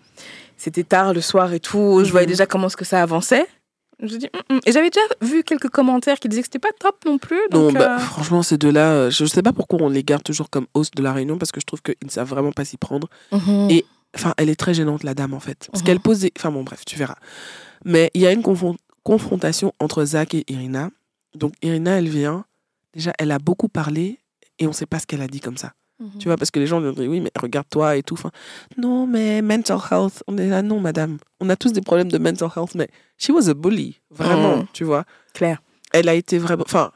C'était 0.57 0.83
tard 0.83 1.15
le 1.15 1.21
soir 1.21 1.53
et 1.55 1.61
tout. 1.61 2.03
Je 2.05 2.11
voyais 2.11 2.27
Mhm. 2.27 2.33
déjà 2.33 2.47
comment 2.47 2.67
est-ce 2.67 2.77
que 2.77 2.85
ça 2.85 3.01
avançait. 3.03 3.47
Je 4.03 4.17
dit, 4.17 4.29
Hum, 4.35 4.57
hum. 4.57 4.61
et 4.67 4.73
j'avais 4.73 4.91
déjà 4.91 5.05
vu 5.21 5.45
quelques 5.45 5.69
commentaires 5.69 6.19
qui 6.19 6.29
disaient 6.29 6.43
que 6.43 6.47
c'était 6.49 6.59
pas 6.59 6.73
top 6.79 6.97
non 7.07 7.19
plus. 7.19 7.39
Non, 7.53 7.67
Donc, 7.69 7.75
bah, 7.75 7.97
euh, 7.97 7.99
franchement, 7.99 8.43
ces 8.43 8.57
deux-là, 8.59 8.93
euh, 8.93 9.11
je 9.11 9.25
sais 9.27 9.43
pas 9.43 9.53
pourquoi 9.53 9.79
on 9.83 9.89
les 9.91 10.03
garde 10.03 10.23
toujours 10.25 10.51
comme 10.51 10.67
host 10.75 10.97
de 10.97 11.03
la 11.03 11.13
réunion 11.13 11.39
parce 11.39 11.53
que 11.53 11.61
je 11.61 11.67
trouve 11.67 11.83
qu'ils 11.83 11.95
ne 12.03 12.11
savent 12.11 12.29
vraiment 12.29 12.51
pas 12.53 12.65
s'y 12.65 12.77
prendre. 12.79 13.09
mhm. 13.31 13.69
Et- 13.71 13.85
Enfin, 14.17 14.35
elle 14.37 14.49
est 14.49 14.57
très 14.59 14.75
gênante, 14.75 15.05
la 15.05 15.15
dame, 15.15 15.35
en 15.35 15.41
fait. 15.41 15.69
Parce 15.71 15.83
qu'elle 15.85 16.01
pose 16.01 16.21
des. 16.21 16.33
Enfin, 16.37 16.51
bon, 16.51 16.63
bref, 16.65 16.85
tu 16.85 16.97
verras. 16.97 17.17
Mais 17.85 18.11
il 18.15 18.21
y 18.21 18.27
a 18.27 18.33
une 18.33 18.43
confron- 18.43 18.77
confrontation 19.05 19.73
entre 19.79 20.05
Zach 20.05 20.35
et 20.35 20.45
Irina. 20.49 20.91
Donc, 21.35 21.55
Irina, 21.63 21.99
elle 21.99 22.09
vient. 22.09 22.45
Déjà, 22.95 23.13
elle 23.19 23.31
a 23.31 23.39
beaucoup 23.39 23.69
parlé 23.69 24.19
et 24.59 24.67
on 24.67 24.73
sait 24.73 24.87
pas 24.87 24.99
ce 24.99 25.07
qu'elle 25.07 25.23
a 25.23 25.29
dit 25.29 25.41
comme 25.41 25.57
ça. 25.57 25.73
Tu 26.19 26.29
vois, 26.29 26.39
parce 26.39 26.51
que 26.51 26.59
les 26.59 26.67
gens 26.67 26.81
lui 26.81 26.89
ont 26.89 26.93
dit 26.95 27.07
oui, 27.07 27.21
mais 27.21 27.31
regarde-toi 27.39 27.97
et 27.99 28.03
tout. 28.03 28.15
Enfin, 28.15 28.31
non, 28.79 29.07
mais 29.07 29.43
mental 29.43 29.79
health. 29.91 30.23
On 30.27 30.39
est 30.39 30.49
là, 30.49 30.63
non, 30.63 30.81
madame. 30.81 31.19
On 31.41 31.51
a 31.51 31.57
tous 31.57 31.75
des 31.75 31.83
problèmes 31.83 32.11
de 32.11 32.17
mental 32.17 32.49
health, 32.57 32.75
mais 32.75 32.89
she 33.19 33.29
was 33.29 33.51
a 33.51 33.55
bully. 33.55 34.01
Vraiment, 34.11 34.57
Mhm. 34.57 34.67
tu 34.73 34.85
vois. 34.85 35.05
Claire. 35.35 35.61
Elle 35.93 36.09
a 36.09 36.15
été 36.15 36.39
vraiment. 36.39 36.63
Enfin, 36.67 36.91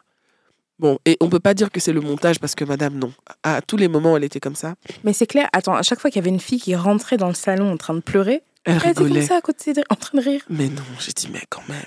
bon, 0.79 0.99
et 1.05 1.17
on 1.21 1.29
peut 1.29 1.41
pas 1.41 1.55
dire 1.55 1.71
que 1.71 1.81
c'est 1.81 1.93
le 1.93 2.01
montage 2.01 2.39
parce 2.41 2.55
que 2.55 2.65
madame, 2.65 2.95
non. 2.95 3.13
À 3.43 3.61
tous 3.63 3.77
les 3.77 3.89
moments, 3.89 4.17
elle 4.17 4.25
était 4.25 4.41
comme 4.41 4.57
ça. 4.57 4.75
Mais 5.05 5.13
c'est 5.13 5.27
clair, 5.27 5.49
attends, 5.53 5.75
à 5.75 5.83
chaque 5.83 6.01
fois 6.01 6.11
qu'il 6.11 6.21
y 6.21 6.25
avait 6.25 6.31
une 6.35 6.41
fille 6.41 6.61
qui 6.61 6.75
rentrait 6.75 7.17
dans 7.17 7.29
le 7.29 7.35
salon 7.35 7.73
en 7.73 7.77
train 7.77 7.95
de 7.95 8.01
pleurer, 8.01 8.43
Elle 8.65 8.75
elle 8.85 8.91
était 8.91 8.95
comme 8.95 9.23
ça 9.23 9.37
à 9.37 9.41
côté, 9.41 9.73
de- 9.73 9.85
en 9.91 9.97
train 9.97 10.19
de 10.19 10.23
rire. 10.25 10.43
Mais 10.49 10.69
non, 10.69 10.83
j'ai 11.01 11.13
dit, 11.13 11.29
mais 11.33 11.43
quand 11.51 11.67
même. 11.69 11.79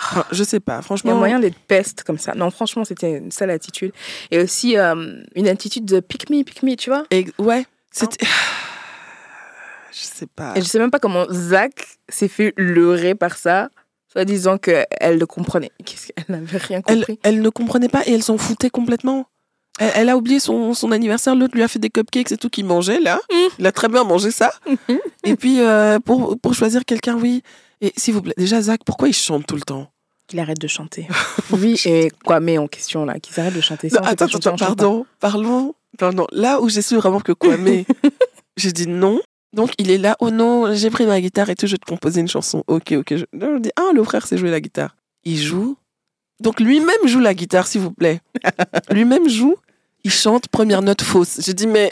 Enfin, 0.00 0.24
je 0.30 0.44
sais 0.44 0.60
pas, 0.60 0.74
Il 0.74 0.76
y 0.76 0.78
a 0.78 0.82
franchement. 0.82 1.14
moyen 1.16 1.40
d'être 1.40 1.58
peste 1.66 2.04
comme 2.04 2.18
ça. 2.18 2.32
Non, 2.34 2.50
franchement, 2.52 2.84
c'était 2.84 3.18
une 3.18 3.32
sale 3.32 3.50
attitude. 3.50 3.92
Et 4.30 4.38
aussi 4.38 4.76
euh, 4.78 5.20
une 5.34 5.48
attitude 5.48 5.84
de 5.86 5.98
pick 6.00 6.30
me, 6.30 6.44
pick 6.44 6.62
me, 6.62 6.76
tu 6.76 6.88
vois. 6.90 7.04
Et- 7.10 7.26
ouais, 7.38 7.66
c'était. 7.90 8.24
Je 9.92 9.98
sais 10.04 10.26
pas. 10.26 10.52
Et 10.54 10.60
je 10.60 10.66
sais 10.66 10.78
même 10.78 10.90
pas 10.90 11.00
comment 11.00 11.26
Zach 11.32 11.98
s'est 12.08 12.28
fait 12.28 12.52
leurrer 12.56 13.14
par 13.14 13.36
ça, 13.36 13.68
soit 14.18 14.24
disant 14.24 14.58
qu'elle 14.58 15.18
le 15.18 15.26
comprenait. 15.26 15.70
Qu'elle 15.84 16.24
n'avait 16.28 16.58
rien 16.58 16.80
Elle, 16.88 16.98
compris. 16.98 17.18
elle 17.22 17.40
ne 17.40 17.48
comprenait 17.50 17.88
pas 17.88 18.02
et 18.06 18.12
elle 18.12 18.22
s'en 18.24 18.36
foutait 18.36 18.70
complètement. 18.70 19.26
Elle, 19.78 19.92
elle 19.94 20.08
a 20.08 20.16
oublié 20.16 20.40
son, 20.40 20.74
son 20.74 20.90
anniversaire, 20.90 21.36
l'autre 21.36 21.54
lui 21.54 21.62
a 21.62 21.68
fait 21.68 21.78
des 21.78 21.88
cupcakes 21.88 22.32
et 22.32 22.36
tout 22.36 22.50
qu'il 22.50 22.64
mangeait 22.64 22.98
là. 22.98 23.20
Mm. 23.30 23.36
Il 23.60 23.66
a 23.66 23.70
très 23.72 23.88
bien 23.88 24.02
mangé 24.02 24.32
ça. 24.32 24.50
et 25.24 25.36
puis 25.36 25.60
euh, 25.60 26.00
pour, 26.00 26.36
pour 26.40 26.54
choisir 26.54 26.84
quelqu'un, 26.84 27.14
oui. 27.14 27.42
Et 27.80 27.92
s'il 27.96 28.14
vous 28.14 28.22
plaît, 28.22 28.34
déjà 28.36 28.60
Zach, 28.60 28.80
pourquoi 28.84 29.06
il 29.06 29.14
chante 29.14 29.46
tout 29.46 29.54
le 29.54 29.60
temps? 29.62 29.88
Qu'il 30.26 30.40
arrête 30.40 30.58
de 30.58 30.68
chanter. 30.68 31.06
Oui, 31.52 31.80
et 31.86 32.10
quoi, 32.24 32.40
mais 32.40 32.58
en 32.58 32.66
question 32.66 33.04
là, 33.04 33.20
qu'ils 33.20 33.38
arrêtent 33.38 33.54
de 33.54 33.60
chanter. 33.60 33.88
Non, 33.88 34.00
Attends, 34.02 34.26
chanter, 34.26 34.48
attends, 34.48 34.56
pardon, 34.56 35.06
parlons. 35.20 35.74
Pardon, 35.96 36.26
là 36.32 36.60
où 36.60 36.68
j'ai 36.68 36.82
su 36.82 36.96
vraiment 36.96 37.20
que 37.20 37.32
Kwame, 37.32 37.84
j'ai 38.56 38.72
dit 38.72 38.88
non. 38.88 39.20
Donc 39.52 39.72
il 39.78 39.90
est 39.90 39.98
là, 39.98 40.16
oh 40.20 40.30
non, 40.30 40.74
j'ai 40.74 40.90
pris 40.90 41.06
ma 41.06 41.20
guitare 41.20 41.48
et 41.50 41.54
tout, 41.54 41.66
je 41.66 41.72
vais 41.72 41.78
te 41.78 41.86
composer 41.86 42.20
une 42.20 42.28
chanson. 42.28 42.64
Ok, 42.66 42.92
ok. 42.92 43.16
Je, 43.16 43.24
je 43.32 43.58
dis, 43.58 43.70
ah, 43.76 43.90
le 43.94 44.02
frère 44.04 44.26
sait 44.26 44.36
jouer 44.36 44.50
la 44.50 44.60
guitare. 44.60 44.96
Il 45.24 45.38
joue. 45.38 45.76
Donc 46.40 46.60
lui-même 46.60 47.06
joue 47.06 47.20
la 47.20 47.34
guitare, 47.34 47.66
s'il 47.66 47.80
vous 47.80 47.90
plaît. 47.90 48.20
lui-même 48.90 49.28
joue. 49.28 49.56
Il 50.04 50.12
chante 50.12 50.48
première 50.48 50.80
note 50.80 51.02
fausse. 51.02 51.40
J'ai 51.44 51.54
dit, 51.54 51.66
mais 51.66 51.90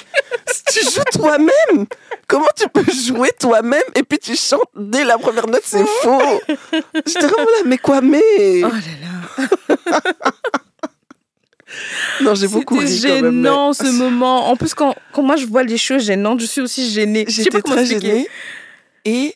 tu 0.72 0.80
joues 0.84 1.02
toi-même. 1.12 1.86
Comment 2.28 2.46
tu 2.56 2.68
peux 2.68 2.84
jouer 2.92 3.30
toi-même 3.38 3.82
et 3.94 4.02
puis 4.04 4.18
tu 4.18 4.36
chantes 4.36 4.62
dès 4.76 5.04
la 5.04 5.18
première 5.18 5.46
note, 5.48 5.62
c'est 5.64 5.84
faux. 6.02 6.40
J'étais 7.04 7.26
vraiment 7.26 7.44
là, 7.44 7.62
mais 7.66 7.78
Kwame. 7.78 8.12
pas. 8.12 8.18
Oh 8.62 8.70
là 8.70 8.80
là. 9.02 10.00
Non, 12.22 12.34
j'ai 12.34 12.48
beaucoup 12.48 12.78
ri 12.78 12.88
C'était 12.88 13.08
quand 13.08 13.22
même, 13.22 13.36
mais- 13.40 13.48
gênant 13.48 13.72
ce 13.72 13.90
moment. 13.98 14.48
En 14.48 14.56
plus, 14.56 14.74
quand, 14.74 14.94
quand 15.12 15.22
moi 15.22 15.36
je 15.36 15.46
vois 15.46 15.64
des 15.64 15.78
choses 15.78 16.04
gênantes, 16.04 16.40
je 16.40 16.46
suis 16.46 16.60
aussi 16.60 16.88
gênée. 16.90 17.24
J'étais 17.28 17.50
pas 17.50 17.60
comment 17.62 17.74
très 17.76 17.84
expliquer. 17.92 18.06
gênée. 18.08 18.28
Et 19.04 19.34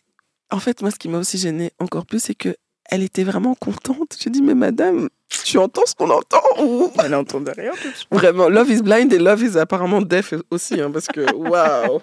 en 0.50 0.58
fait, 0.58 0.82
moi, 0.82 0.90
ce 0.90 0.96
qui 0.96 1.08
m'a 1.08 1.18
aussi 1.18 1.38
gênée 1.38 1.70
encore 1.78 2.06
plus, 2.06 2.20
c'est 2.22 2.34
que 2.34 2.56
elle 2.92 3.02
était 3.04 3.22
vraiment 3.22 3.54
contente. 3.54 4.16
J'ai 4.20 4.30
dit, 4.30 4.42
mais 4.42 4.54
madame, 4.56 5.08
tu 5.44 5.58
entends 5.58 5.86
ce 5.86 5.94
qu'on 5.94 6.10
entend 6.10 6.42
ou... 6.60 6.90
Elle 7.04 7.12
n'entendait 7.12 7.52
rien. 7.52 7.70
Vraiment, 8.10 8.48
Love 8.48 8.68
is 8.68 8.82
Blind 8.82 9.12
et 9.12 9.18
Love 9.20 9.44
is 9.44 9.56
apparemment 9.56 10.02
deaf 10.02 10.34
aussi, 10.50 10.80
hein, 10.80 10.90
parce 10.90 11.06
que 11.06 11.32
waouh! 11.32 12.00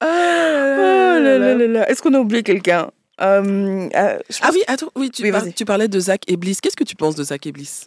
Oh 0.00 0.04
là 0.04 1.38
là 1.38 1.54
là 1.54 1.66
là. 1.66 1.88
Est-ce 1.90 2.02
qu'on 2.02 2.14
a 2.14 2.18
oublié 2.18 2.42
quelqu'un? 2.42 2.90
Euh, 3.20 3.88
euh, 3.94 4.18
je 4.30 4.38
Ah 4.42 4.50
oui, 4.52 4.62
attends, 4.68 4.90
oui, 4.94 5.10
tu, 5.10 5.22
Oui, 5.24 5.32
par- 5.32 5.40
vas-y. 5.42 5.52
tu 5.52 5.64
parlais 5.64 5.88
de 5.88 5.98
Zach 6.00 6.22
et 6.28 6.36
Bliss. 6.36 6.60
Qu'est-ce 6.60 6.76
que 6.76 6.84
tu 6.84 6.94
penses 6.96 7.14
de 7.16 7.24
Zach 7.24 7.44
et 7.46 7.52
Bliss? 7.52 7.84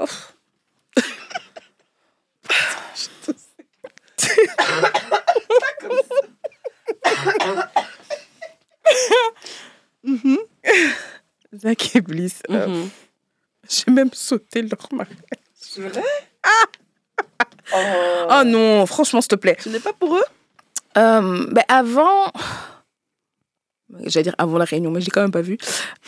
Zach 11.56 11.96
et 11.96 12.02
Bliss. 12.02 12.42
euh, 12.50 12.68
Mhm. 12.68 12.90
J'ai 13.70 13.92
même 13.92 14.10
sauté 14.14 14.62
leur 14.64 14.88
mariage. 14.92 15.18
Oh 17.74 18.42
non, 18.46 18.86
franchement, 18.86 19.22
s'il 19.22 19.30
te 19.30 19.36
plaît. 19.36 19.58
Tu 19.62 19.70
n'es 19.70 19.80
pas 19.80 19.94
pour 19.94 20.16
eux? 20.18 20.24
Euh, 20.98 21.48
ben 21.52 21.64
avant. 21.70 22.32
J'allais 24.06 24.24
dire 24.24 24.36
avant 24.38 24.58
la 24.58 24.66
réunion, 24.66 24.92
mais 24.92 25.02
je 25.02 25.06
l'ai 25.06 25.12
quand 25.12 25.22
même 25.22 25.32
pas 25.32 25.42
vu. 25.42 25.58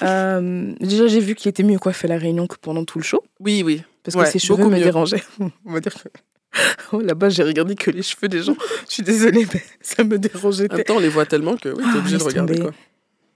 Euh, 0.02 0.74
déjà, 0.80 1.07
j'ai 1.07 1.20
vu 1.20 1.36
qu'il 1.36 1.49
était 1.49 1.64
mieux 1.64 1.80
coiffé 1.80 2.07
à 2.07 2.10
la 2.10 2.18
réunion 2.18 2.47
que 2.47 2.55
pendant 2.62 2.86
tout 2.86 2.97
le 2.99 3.03
show. 3.03 3.22
Oui, 3.39 3.64
oui. 3.64 3.82
Parce 4.03 4.16
Ouais, 4.16 4.26
que 4.26 4.32
ses 4.32 4.39
cheveux 4.39 4.64
me 4.66 4.70
mieux. 4.78 4.84
dérangeaient. 4.84 5.24
On 5.66 5.74
va 5.74 5.80
dire 5.80 5.93
que. 5.93 6.10
Oh, 6.91 6.99
là-bas, 7.01 7.30
j'ai 7.30 7.41
regardé 7.41 7.74
que 7.76 7.89
les 7.89 8.03
cheveux 8.03 8.28
des 8.28 8.43
gens. 8.43 8.55
Je 8.88 8.93
suis 8.93 9.03
désolée, 9.03 9.47
mais 9.51 9.64
ça 9.82 10.03
me 10.03 10.20
dérangeait. 10.20 10.72
En 10.72 10.76
même 10.76 10.84
temps, 10.86 10.95
on 10.97 10.99
les 10.99 11.10
voit 11.10 11.26
tellement 11.26 11.55
que 11.57 11.70
oui, 11.70 11.84
t'es 11.91 11.97
obligé 11.97 12.18
de 12.18 12.20
laisse 12.20 12.28
regarder. 12.28 12.60
Quoi. 12.60 12.72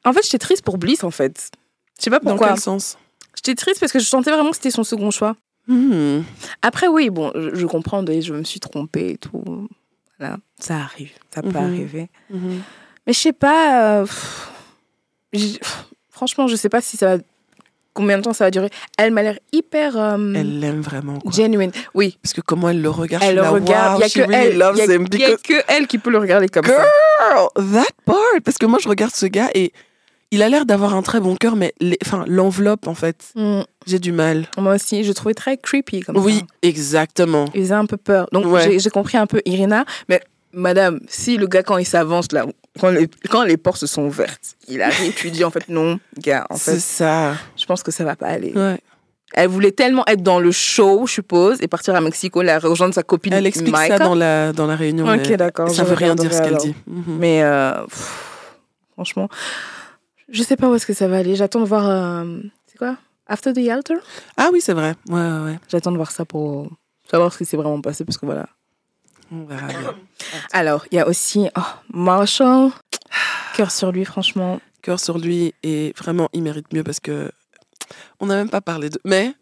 En 0.05 0.13
fait, 0.13 0.21
j'étais 0.23 0.37
triste 0.37 0.61
pour 0.63 0.77
Bliss, 0.77 1.03
en 1.03 1.09
fait. 1.09 1.49
Je 1.97 2.03
sais 2.03 2.09
pas 2.11 2.19
Dans 2.19 2.29
pourquoi. 2.31 2.49
quel 2.49 2.59
sens? 2.59 2.97
J'étais 3.35 3.55
triste 3.55 3.79
parce 3.79 3.91
que 3.91 3.97
je 3.99 4.05
sentais 4.05 4.29
vraiment 4.31 4.51
que 4.51 4.55
c'était 4.57 4.69
son 4.71 4.83
second 4.83 5.09
choix. 5.09 5.35
Hmm. 5.67 6.19
Après, 6.61 6.87
oui, 6.87 7.09
bon, 7.09 7.31
je, 7.35 7.55
je 7.55 7.65
comprends, 7.65 8.05
je 8.05 8.33
me 8.33 8.43
suis 8.43 8.59
trompée 8.59 9.11
et 9.13 9.17
tout. 9.17 9.67
Voilà, 10.19 10.37
ça 10.59 10.75
arrive, 10.77 11.11
ça 11.33 11.41
peut 11.41 11.49
Mhm. 11.49 11.55
arriver. 11.57 12.09
Mhm. 12.29 12.61
Mais 13.07 13.13
je 13.13 13.19
sais 13.19 13.33
pas. 13.33 14.01
euh, 14.01 14.05
pff, 14.05 14.49
j'ai- 15.33 15.57
pff, 15.59 15.85
franchement, 16.11 16.47
je 16.47 16.55
sais 16.55 16.69
pas 16.69 16.81
si 16.81 16.97
ça 16.97 17.17
va. 17.17 17.23
Combien 17.93 18.19
de 18.19 18.23
temps 18.23 18.33
ça 18.33 18.43
va 18.43 18.51
durer 18.51 18.69
Elle 18.99 19.11
m'a 19.11 19.23
l'air 19.23 19.39
hyper 19.51 19.97
euh, 19.97 20.33
Elle 20.35 20.59
l'aime 20.59 20.81
vraiment. 20.81 21.17
Quoi. 21.19 21.31
genuine. 21.31 21.71
Oui, 21.95 22.19
Parce 22.21 22.33
que 22.33 22.41
comment 22.41 22.69
elle 22.69 22.79
le 22.79 22.91
regarde, 22.91 23.23
elle 23.25 23.37
le 23.37 23.41
là, 23.41 23.49
regarde. 23.49 23.93
wow, 23.93 23.99
Il 23.99 24.01
y 24.01 24.05
a 24.05 24.07
she 24.07 24.13
que 24.13 24.19
really 24.21 24.61
a, 24.61 24.71
y 24.75 24.81
a 24.93 24.97
because- 24.99 25.41
que 25.41 25.53
elle 25.67 25.87
qui 25.87 25.97
peut 25.97 26.11
le 26.11 26.19
regarder 26.19 26.47
comme 26.47 26.63
ça. 26.65 26.73
Girl, 26.75 27.47
that 27.73 27.85
part. 28.05 28.17
Parce 28.45 28.59
que 28.59 28.67
moi, 28.67 28.77
je 28.79 28.87
regarde 28.87 29.15
ce 29.15 29.25
gars 29.25 29.49
et 29.55 29.73
il 30.29 30.43
a 30.43 30.49
l'air 30.49 30.67
d'avoir 30.67 30.93
un 30.93 31.01
très 31.01 31.19
bon 31.19 31.35
cœur, 31.35 31.55
mais 31.55 31.73
les- 31.79 31.97
enfin, 32.05 32.23
l'enveloppe, 32.27 32.87
en 32.87 32.93
fait, 32.93 33.31
Mm, 33.33 33.61
j'ai 33.87 33.97
du 33.97 34.11
mal. 34.11 34.45
moi 34.59 34.75
aussi, 34.75 35.03
je 35.03 35.11
trouvais 35.11 35.33
très 35.33 35.57
creepy 35.57 36.01
comme 36.01 36.17
Oui, 36.17 36.37
ça. 36.39 36.45
exactement. 36.61 37.45
Il 37.55 37.61
faisait 37.61 37.73
un 37.73 37.87
peu 37.87 37.97
peur. 37.97 38.27
Donc 38.31 38.45
Ouais. 38.45 38.77
j'ai 38.77 38.89
compris 38.91 39.17
un 39.17 39.25
peu 39.25 39.41
Irina, 39.45 39.85
mais 40.07 40.21
madame, 40.53 40.99
si 41.07 41.37
le 41.37 41.47
gars, 41.47 41.63
quand 41.63 41.77
il 41.77 41.85
s'avance, 41.85 42.31
là, 42.31 42.45
quand 42.79 42.89
les, 42.89 43.07
quand 43.29 43.43
les 43.43 43.57
portes 43.57 43.79
se 43.79 43.87
sont 43.87 44.03
ouvertes, 44.03 44.55
il 44.67 44.81
arrive, 44.81 45.13
tu 45.15 45.31
dis, 45.31 45.43
en 45.43 45.51
fait, 45.51 45.67
non, 45.69 45.99
gars, 46.19 46.45
en 46.49 46.55
C'est 46.57 46.73
fait, 46.73 46.79
ça. 46.79 47.33
je 47.55 47.65
pense 47.65 47.83
que 47.83 47.91
ça 47.91 48.03
va 48.03 48.15
pas 48.15 48.27
aller. 48.27 48.53
Ouais. 48.55 48.79
Elle 49.33 49.49
voulait 49.49 49.71
tellement 49.73 50.05
être 50.07 50.23
dans 50.23 50.39
le 50.39 50.51
show, 50.51 51.05
je 51.05 51.13
suppose, 51.13 51.57
et 51.61 51.67
partir 51.67 51.93
à 51.95 52.01
Mexico, 52.01 52.41
la 52.41 52.59
rejoindre 52.59 52.93
sa 52.93 53.03
copine 53.03 53.33
Elle 53.33 53.45
explique 53.45 53.75
ça 53.75 53.99
dans 53.99 54.15
la, 54.15 54.53
dans 54.53 54.67
la 54.67 54.75
réunion. 54.77 55.05
Ok, 55.11 55.31
d'accord. 55.33 55.69
Ça 55.69 55.83
veut 55.83 55.95
rien 55.95 56.15
dire 56.15 56.33
ce 56.33 56.41
qu'elle 56.41 56.55
dit. 56.57 56.73
Mhm. 56.87 57.17
Mais 57.19 57.43
euh, 57.43 57.83
pff, 57.85 58.23
franchement, 58.93 59.27
je 60.29 60.41
sais 60.43 60.55
pas 60.55 60.69
où 60.69 60.75
est-ce 60.75 60.85
que 60.85 60.93
ça 60.93 61.07
va 61.09 61.17
aller. 61.17 61.35
J'attends 61.35 61.59
de 61.59 61.65
voir. 61.65 61.89
euh, 61.89 62.39
c'est 62.67 62.77
quoi? 62.77 62.95
After 63.27 63.51
the 63.51 63.67
Altar? 63.69 63.97
Ah 64.37 64.49
oui, 64.53 64.61
c'est 64.61 64.71
vrai. 64.73 64.93
Ouais, 65.09 65.15
ouais, 65.19 65.43
ouais. 65.45 65.59
J'attends 65.67 65.91
de 65.91 65.97
voir 65.97 66.11
ça 66.11 66.23
pour 66.23 66.69
savoir 67.11 67.33
ce 67.33 67.37
qui 67.39 67.45
s'est 67.45 67.57
vraiment 67.57 67.81
passé, 67.81 68.05
parce 68.05 68.17
que 68.17 68.25
voilà. 68.25 68.47
On 69.31 69.45
verra 69.45 69.67
bien. 69.67 69.95
Alors, 70.51 70.85
il 70.91 70.95
y 70.95 70.99
a 70.99 71.07
aussi 71.07 71.47
oh, 71.57 71.61
Marshall. 71.93 72.71
Cœur 73.55 73.71
sur 73.71 73.91
lui, 73.91 74.05
franchement. 74.05 74.59
Cœur 74.81 74.99
sur 74.99 75.17
lui 75.17 75.53
et 75.63 75.93
vraiment, 75.97 76.29
il 76.33 76.43
mérite 76.43 76.71
mieux 76.73 76.83
parce 76.83 76.99
que 76.99 77.31
on 78.19 78.27
n'a 78.27 78.35
même 78.35 78.49
pas 78.49 78.61
parlé 78.61 78.89
de. 78.89 78.99
Mais 79.05 79.33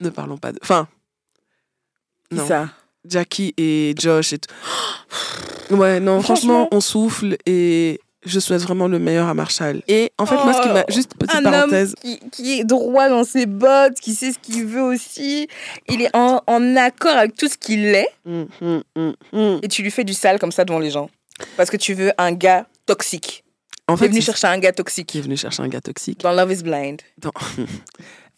ne 0.00 0.10
parlons 0.10 0.38
pas 0.38 0.52
de. 0.52 0.58
Enfin. 0.62 0.88
Non. 2.30 2.46
ça? 2.46 2.68
Jackie 3.04 3.52
et 3.56 3.94
Josh 3.98 4.32
et 4.32 4.38
tout. 4.38 4.54
Ouais, 5.70 6.00
non, 6.00 6.20
franchement, 6.20 6.66
Franchement. 6.66 6.68
on 6.72 6.80
souffle 6.82 7.36
et 7.46 7.98
je 8.24 8.38
souhaite 8.40 8.62
vraiment 8.62 8.86
le 8.88 8.98
meilleur 8.98 9.28
à 9.28 9.34
Marshall. 9.34 9.82
Et 9.88 10.12
en 10.18 10.26
fait, 10.26 10.36
moi, 10.36 10.52
ce 10.54 10.62
qui 10.62 10.68
m'a. 10.68 10.80
Oh, 10.88 10.92
Juste 10.92 11.14
petite 11.18 11.34
un 11.34 11.42
parenthèse. 11.42 11.94
homme 12.04 12.14
qui, 12.18 12.30
qui 12.30 12.60
est 12.60 12.64
droit 12.64 13.08
dans 13.08 13.24
ses 13.24 13.46
bottes, 13.46 13.98
qui 14.00 14.14
sait 14.14 14.32
ce 14.32 14.38
qu'il 14.38 14.64
veut 14.66 14.82
aussi. 14.82 15.48
Il 15.88 16.02
est 16.02 16.14
en, 16.16 16.40
en 16.46 16.76
accord 16.76 17.16
avec 17.16 17.34
tout 17.36 17.48
ce 17.48 17.56
qu'il 17.58 17.84
est. 17.86 18.08
Hum, 18.26 18.46
hum, 18.60 19.14
hum. 19.32 19.60
Et 19.62 19.68
tu 19.68 19.82
lui 19.82 19.90
fais 19.90 20.04
du 20.04 20.14
sale 20.14 20.38
comme 20.38 20.52
ça 20.52 20.64
devant 20.64 20.78
les 20.78 20.90
gens. 20.90 21.10
Parce 21.56 21.70
que 21.70 21.76
tu 21.76 21.94
veux 21.94 22.12
un 22.18 22.32
gars 22.32 22.66
toxique. 22.86 23.42
En 23.88 23.96
fait, 23.96 24.06
venu 24.06 24.20
c'est- 24.20 24.26
chercher 24.26 24.46
un 24.46 24.58
gars 24.58 24.70
qui 24.70 24.76
toxique. 24.76 25.16
est 25.16 25.20
venu 25.20 25.36
chercher 25.36 25.62
un 25.62 25.68
gars 25.68 25.80
toxique. 25.80 26.20
Dans 26.20 26.32
Love 26.32 26.52
is 26.52 26.62
Blind. 26.62 27.00
Dans- 27.18 27.32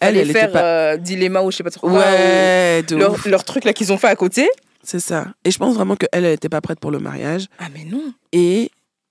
Elle, 0.00 0.16
Elle, 0.16 0.32
faire 0.32 0.50
pas. 0.50 0.62
euh, 0.62 0.96
Dilemma 0.96 1.42
ou 1.42 1.50
je 1.50 1.56
sais 1.58 1.62
pas 1.62 1.70
trop 1.70 1.88
quoi. 1.88 1.98
Ouais, 2.00 2.82
de 2.82 2.96
leur, 2.96 3.12
ouf. 3.12 3.26
leur 3.26 3.44
truc 3.44 3.64
là 3.64 3.72
qu'ils 3.72 3.92
ont 3.92 3.96
fait 3.98 4.08
à 4.08 4.16
côté. 4.16 4.48
C'est 4.82 4.98
ça. 5.00 5.26
Et 5.44 5.50
je 5.50 5.56
pense 5.58 5.74
vraiment 5.74 5.96
qu'elle, 5.96 6.08
elle 6.12 6.24
n'était 6.24 6.48
pas 6.48 6.60
prête 6.60 6.80
pour 6.80 6.90
le 6.90 6.98
mariage. 6.98 7.46
Ah 7.58 7.66
mais 7.72 7.84
non. 7.84 8.12
Et 8.32 8.70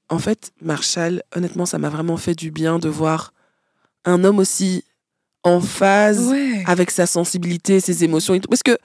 en 0.10 0.20
fait, 0.20 0.51
Marshall, 0.62 1.24
honnêtement, 1.36 1.66
ça 1.66 1.78
m'a 1.78 1.89
vraiment 1.89 2.18
fait 2.18 2.36
du 2.36 2.51
bien 2.51 2.80
de 2.80 2.89
voir 2.89 3.34
un 4.06 4.24
homme 4.24 4.39
aussi 4.39 4.84
en 5.43 5.60
phase 5.62 6.28
Ouais. 6.28 6.64
avec 6.68 6.91
sa 6.91 7.06
sensibilité, 7.06 7.80
ses 7.80 8.04
émotions 8.04 8.34
et 8.34 8.39
tout. 8.39 8.49
Parce 8.49 8.64
que 8.64 8.78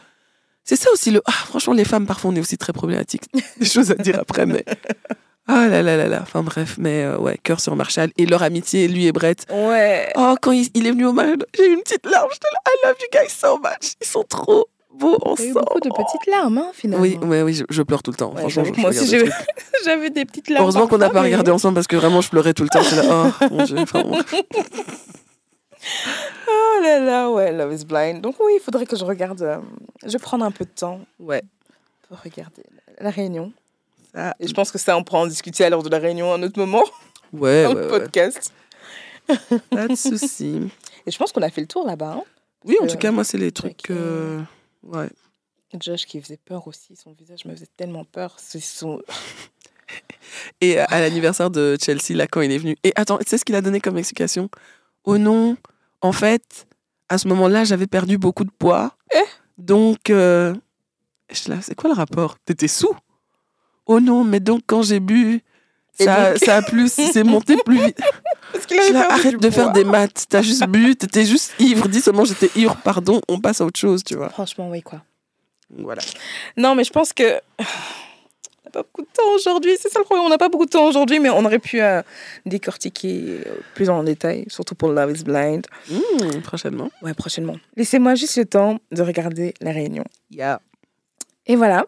c'est 0.64 0.76
ça 0.76 0.90
aussi 0.92 1.10
le. 1.10 1.22
Ah, 1.26 1.32
franchement, 1.32 1.72
les 1.74 1.84
femmes, 1.84 2.06
parfois, 2.06 2.30
on 2.30 2.36
est 2.36 2.40
aussi 2.40 2.58
très 2.58 2.72
problématiques. 2.72 3.24
Des 3.58 3.66
choses 3.66 3.90
à 3.90 3.94
dire 3.94 4.18
après, 4.20 4.46
mais. 4.46 4.64
Ah 5.50 5.66
là 5.66 5.80
là 5.82 5.96
là 5.96 6.08
là. 6.08 6.18
Enfin 6.20 6.42
bref, 6.42 6.74
mais 6.76 7.04
euh, 7.04 7.16
ouais, 7.16 7.38
cœur 7.42 7.58
sur 7.58 7.74
Marshall. 7.74 8.10
Et 8.18 8.26
leur 8.26 8.42
amitié, 8.42 8.86
lui 8.86 9.06
et 9.06 9.12
Brett. 9.12 9.46
Ouais. 9.50 10.12
Oh, 10.14 10.34
quand 10.42 10.52
il, 10.52 10.68
il 10.74 10.86
est 10.86 10.90
venu 10.90 11.06
au 11.06 11.14
mariage, 11.14 11.38
j'ai 11.56 11.70
eu 11.70 11.72
une 11.72 11.80
petite 11.80 12.04
larme. 12.04 12.28
J'étais 12.30 12.48
là, 12.52 12.58
I 12.70 12.86
love 12.86 12.96
you 13.00 13.08
guys 13.18 13.30
so 13.34 13.56
much. 13.56 13.94
Ils 14.02 14.06
sont 14.06 14.24
trop 14.24 14.66
eu 15.06 15.16
ensemble. 15.22 15.52
beaucoup 15.54 15.80
de 15.80 15.88
petites 15.90 16.26
larmes 16.26 16.58
hein, 16.58 16.70
finalement. 16.72 17.02
Oui, 17.02 17.16
ouais, 17.22 17.42
oui, 17.42 17.54
je, 17.54 17.64
je 17.68 17.82
pleure 17.82 18.02
tout 18.02 18.10
le 18.10 18.16
temps. 18.16 18.32
Ouais, 18.32 18.40
Franchement, 18.40 18.64
je, 18.64 18.80
moi 18.80 18.90
aussi. 18.90 19.16
J'avais 19.84 20.10
des 20.10 20.24
petites 20.24 20.48
larmes. 20.50 20.62
Heureusement 20.64 20.86
qu'on 20.86 20.98
n'a 20.98 21.08
pas 21.10 21.20
mais- 21.22 21.26
regardé 21.28 21.50
ensemble 21.50 21.74
parce 21.74 21.86
que 21.86 21.96
vraiment, 21.96 22.20
je 22.20 22.28
pleurais 22.30 22.54
tout 22.54 22.62
le 22.64 22.68
temps. 22.68 22.82
J'étais 22.82 22.96
là, 23.06 23.32
oh 23.40 23.44
mon 23.50 23.64
dieu. 23.64 23.84
vraiment. 23.84 24.18
Oh 26.48 26.82
là 26.82 26.98
là, 27.00 27.30
ouais, 27.30 27.52
Love 27.52 27.72
is 27.74 27.84
Blind. 27.84 28.20
Donc 28.20 28.36
oui, 28.40 28.52
il 28.56 28.60
faudrait 28.60 28.86
que 28.86 28.96
je 28.96 29.04
regarde. 29.04 29.42
euh, 29.42 29.58
je 30.04 30.12
vais 30.12 30.18
prendre 30.18 30.44
un 30.44 30.50
peu 30.50 30.64
de 30.64 30.70
temps 30.70 31.00
Ouais. 31.18 31.42
pour 32.08 32.18
regarder 32.20 32.62
la 33.00 33.10
réunion. 33.10 33.52
Ça, 34.14 34.34
Et 34.40 34.48
je 34.48 34.54
pense 34.54 34.70
que 34.72 34.78
ça, 34.78 34.96
on 34.96 35.04
pourra 35.04 35.20
en 35.20 35.26
discuter 35.26 35.64
à 35.64 35.70
l'heure 35.70 35.82
de 35.82 35.88
la 35.88 35.98
réunion 35.98 36.32
à 36.32 36.36
un 36.36 36.42
autre 36.42 36.58
moment 36.58 36.82
ouais, 37.32 37.64
dans 37.64 37.70
ouais, 37.70 37.74
le 37.74 37.80
ouais. 37.82 37.88
podcast. 38.00 38.52
Pas 39.70 39.86
de 39.88 39.94
souci. 39.94 40.70
Et 41.06 41.10
je 41.10 41.18
pense 41.18 41.32
qu'on 41.32 41.42
a 41.42 41.50
fait 41.50 41.60
le 41.60 41.66
tour 41.66 41.86
là-bas. 41.86 42.16
hein. 42.18 42.22
Oui, 42.64 42.76
en 42.80 42.84
Euh, 42.84 42.88
tout 42.88 42.96
cas, 42.96 43.10
moi, 43.10 43.24
c'est 43.24 43.38
les 43.38 43.52
trucs. 43.52 43.90
euh, 43.90 44.40
Ouais. 44.82 45.08
Josh 45.78 46.06
qui 46.06 46.20
faisait 46.20 46.38
peur 46.38 46.66
aussi, 46.66 46.96
son 46.96 47.12
visage 47.12 47.44
me 47.44 47.54
faisait 47.54 47.68
tellement 47.76 48.04
peur. 48.04 48.36
C'est 48.38 48.60
son... 48.60 49.02
Et 50.60 50.78
à 50.78 51.00
l'anniversaire 51.00 51.50
de 51.50 51.76
Chelsea, 51.80 52.14
là, 52.14 52.26
quand 52.26 52.40
il 52.40 52.52
est 52.52 52.58
venu. 52.58 52.76
Et 52.84 52.92
attends, 52.96 53.18
tu 53.18 53.24
sais 53.26 53.38
ce 53.38 53.44
qu'il 53.44 53.54
a 53.54 53.60
donné 53.60 53.80
comme 53.80 53.96
explication? 53.98 54.50
Oh 55.04 55.18
non, 55.18 55.56
en 56.00 56.12
fait, 56.12 56.66
à 57.08 57.18
ce 57.18 57.28
moment-là, 57.28 57.64
j'avais 57.64 57.86
perdu 57.86 58.18
beaucoup 58.18 58.44
de 58.44 58.50
poids. 58.50 58.96
Eh? 59.14 59.24
Donc, 59.56 60.10
euh... 60.10 60.54
c'est 61.30 61.74
quoi 61.74 61.90
le 61.90 61.96
rapport? 61.96 62.38
T'étais 62.40 62.68
sous? 62.68 62.94
Oh 63.86 64.00
non, 64.00 64.24
mais 64.24 64.40
donc 64.40 64.62
quand 64.66 64.82
j'ai 64.82 65.00
bu, 65.00 65.42
ça, 66.04 66.30
donc 66.30 66.38
ça 66.38 66.56
a 66.56 66.62
plus, 66.62 66.92
c'est 66.92 67.24
monté 67.24 67.56
plus 67.64 67.84
vite. 67.84 68.00
Là, 68.92 69.12
arrête 69.12 69.38
de 69.38 69.50
faire 69.50 69.72
des 69.72 69.84
maths. 69.84 70.26
T'as 70.28 70.42
juste 70.42 70.66
bu, 70.66 70.96
t'étais 70.96 71.24
juste 71.24 71.54
ivre. 71.58 71.88
Dis 71.88 72.00
seulement 72.00 72.24
j'étais 72.24 72.50
ivre, 72.56 72.76
pardon, 72.82 73.20
on 73.28 73.40
passe 73.40 73.60
à 73.60 73.64
autre 73.64 73.78
chose, 73.78 74.02
tu 74.04 74.14
vois. 74.14 74.30
Franchement, 74.30 74.70
oui, 74.70 74.82
quoi. 74.82 75.02
Voilà. 75.76 76.02
Non, 76.56 76.74
mais 76.74 76.84
je 76.84 76.92
pense 76.92 77.12
que. 77.12 77.40
On 78.64 78.78
n'a 78.78 78.82
pas 78.82 78.82
beaucoup 78.82 79.00
de 79.00 79.08
temps 79.14 79.34
aujourd'hui, 79.34 79.72
c'est 79.80 79.88
ça 79.88 79.98
le 79.98 80.04
problème. 80.04 80.26
On 80.26 80.28
n'a 80.28 80.36
pas 80.36 80.50
beaucoup 80.50 80.66
de 80.66 80.70
temps 80.70 80.86
aujourd'hui, 80.86 81.20
mais 81.20 81.30
on 81.30 81.42
aurait 81.42 81.58
pu 81.58 81.80
euh, 81.80 82.02
décortiquer 82.44 83.40
euh, 83.46 83.54
plus 83.74 83.88
en 83.88 84.02
détail, 84.02 84.44
surtout 84.48 84.74
pour 84.74 84.90
Love 84.90 85.16
is 85.16 85.24
Blind. 85.24 85.66
Mmh, 85.90 86.42
prochainement. 86.42 86.90
Ouais, 87.00 87.14
prochainement. 87.14 87.56
Laissez-moi 87.76 88.14
juste 88.14 88.36
le 88.36 88.44
temps 88.44 88.78
de 88.92 89.00
regarder 89.00 89.54
la 89.62 89.72
réunion. 89.72 90.04
Yeah. 90.30 90.60
Et 91.46 91.56
voilà. 91.56 91.86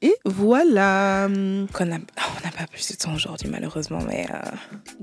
Et 0.00 0.14
voilà. 0.24 1.26
Qu'on 1.72 1.84
a... 1.90 1.96
On 1.96 2.44
n'a 2.44 2.52
pas 2.56 2.66
plus 2.70 2.88
de 2.92 2.96
temps 2.96 3.14
aujourd'hui, 3.14 3.48
malheureusement, 3.50 3.98
mais 4.06 4.26
euh, 4.32 4.50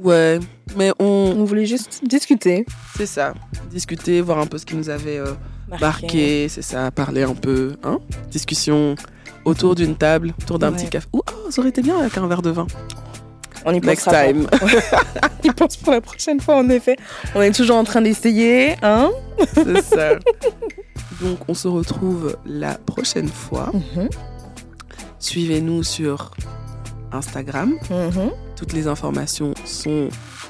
Ouais, 0.01 0.39
mais 0.77 0.91
on. 0.99 1.05
on 1.37 1.43
voulait 1.43 1.65
juste 1.65 2.01
discuter. 2.05 2.65
C'est 2.97 3.05
ça. 3.05 3.33
Discuter, 3.69 4.21
voir 4.21 4.39
un 4.39 4.45
peu 4.47 4.57
ce 4.57 4.65
qui 4.65 4.75
nous 4.75 4.89
avait 4.89 5.17
euh, 5.17 5.33
Marqué. 5.67 5.85
marqué, 5.85 6.47
c'est 6.49 6.61
ça. 6.61 6.91
Parler 6.91 7.23
un 7.23 7.33
peu, 7.35 7.75
hein. 7.83 7.99
Discussion 8.31 8.95
autour 9.43 9.75
d'une 9.75 9.95
table, 9.97 10.33
autour 10.41 10.59
d'un 10.59 10.71
Ouais. 10.71 10.77
petit 10.77 10.89
café. 10.89 11.07
Ouh, 11.13 11.21
oh, 11.29 11.51
ça 11.51 11.59
aurait 11.59 11.69
été 11.69 11.81
bien 11.81 11.99
avec 11.99 12.17
un 12.17 12.25
verre 12.27 12.41
de 12.41 12.51
vin. 12.51 12.65
On 13.65 13.73
y 13.73 13.81
Next 13.81 14.07
time. 14.09 14.45
pour- 14.47 14.69
y 15.43 15.49
pense 15.51 15.75
pour 15.77 15.91
la 15.91 15.99
prochaine 16.01 16.39
fois, 16.39 16.55
en 16.57 16.69
effet. 16.69 16.95
On 17.35 17.41
est 17.41 17.51
toujours 17.51 17.75
en 17.77 17.83
train 17.83 18.01
d'essayer, 18.01 18.75
hein 18.81 19.11
c'est 19.53 19.81
ça. 19.81 20.15
Donc, 21.21 21.39
on 21.47 21.53
se 21.53 21.67
retrouve 21.67 22.37
la 22.45 22.75
prochaine 22.75 23.27
fois. 23.27 23.71
Mhm, 23.73 24.07
Suivez-nous 25.25 25.81
sur 25.81 26.29
Instagram. 27.11 27.73
mhm. 27.89 28.29
Toutes 28.55 28.73
les 28.73 28.87
informations 28.87 29.55
sont 29.65 30.09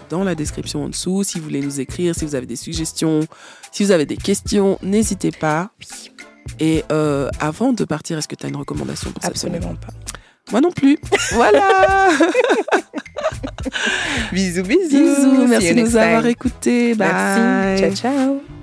dans 0.09 0.25
la 0.25 0.35
description 0.35 0.83
en 0.83 0.89
dessous. 0.89 1.23
Si 1.23 1.39
vous 1.39 1.45
voulez 1.45 1.61
nous 1.61 1.79
écrire, 1.79 2.13
si 2.13 2.25
vous 2.25 2.35
avez 2.35 2.45
des 2.45 2.57
suggestions, 2.57 3.21
si 3.71 3.85
vous 3.85 3.91
avez 3.91 4.05
des 4.05 4.17
questions, 4.17 4.77
n'hésitez 4.83 5.31
pas. 5.31 5.69
Et 6.59 6.83
euh, 6.91 7.29
avant 7.39 7.71
de 7.71 7.85
partir, 7.85 8.17
est-ce 8.17 8.27
que 8.27 8.35
tu 8.35 8.45
as 8.45 8.49
une 8.49 8.57
recommandation 8.57 9.11
pour 9.11 9.23
cette 9.23 9.37
semaine 9.37 9.55
Absolument 9.55 9.79
pas. 9.79 9.93
Moi 10.51 10.59
non 10.59 10.71
plus. 10.71 10.97
Voilà. 11.31 12.09
Bisous, 14.33 14.61
bisous. 14.63 14.89
Bisous. 14.89 15.47
Merci 15.47 15.73
de 15.73 15.79
nous 15.81 15.95
avoir 15.95 16.25
écoutés. 16.25 16.95
Bye. 16.95 17.07
Merci. 17.07 17.95
Ciao, 18.01 18.11
ciao. 18.13 18.54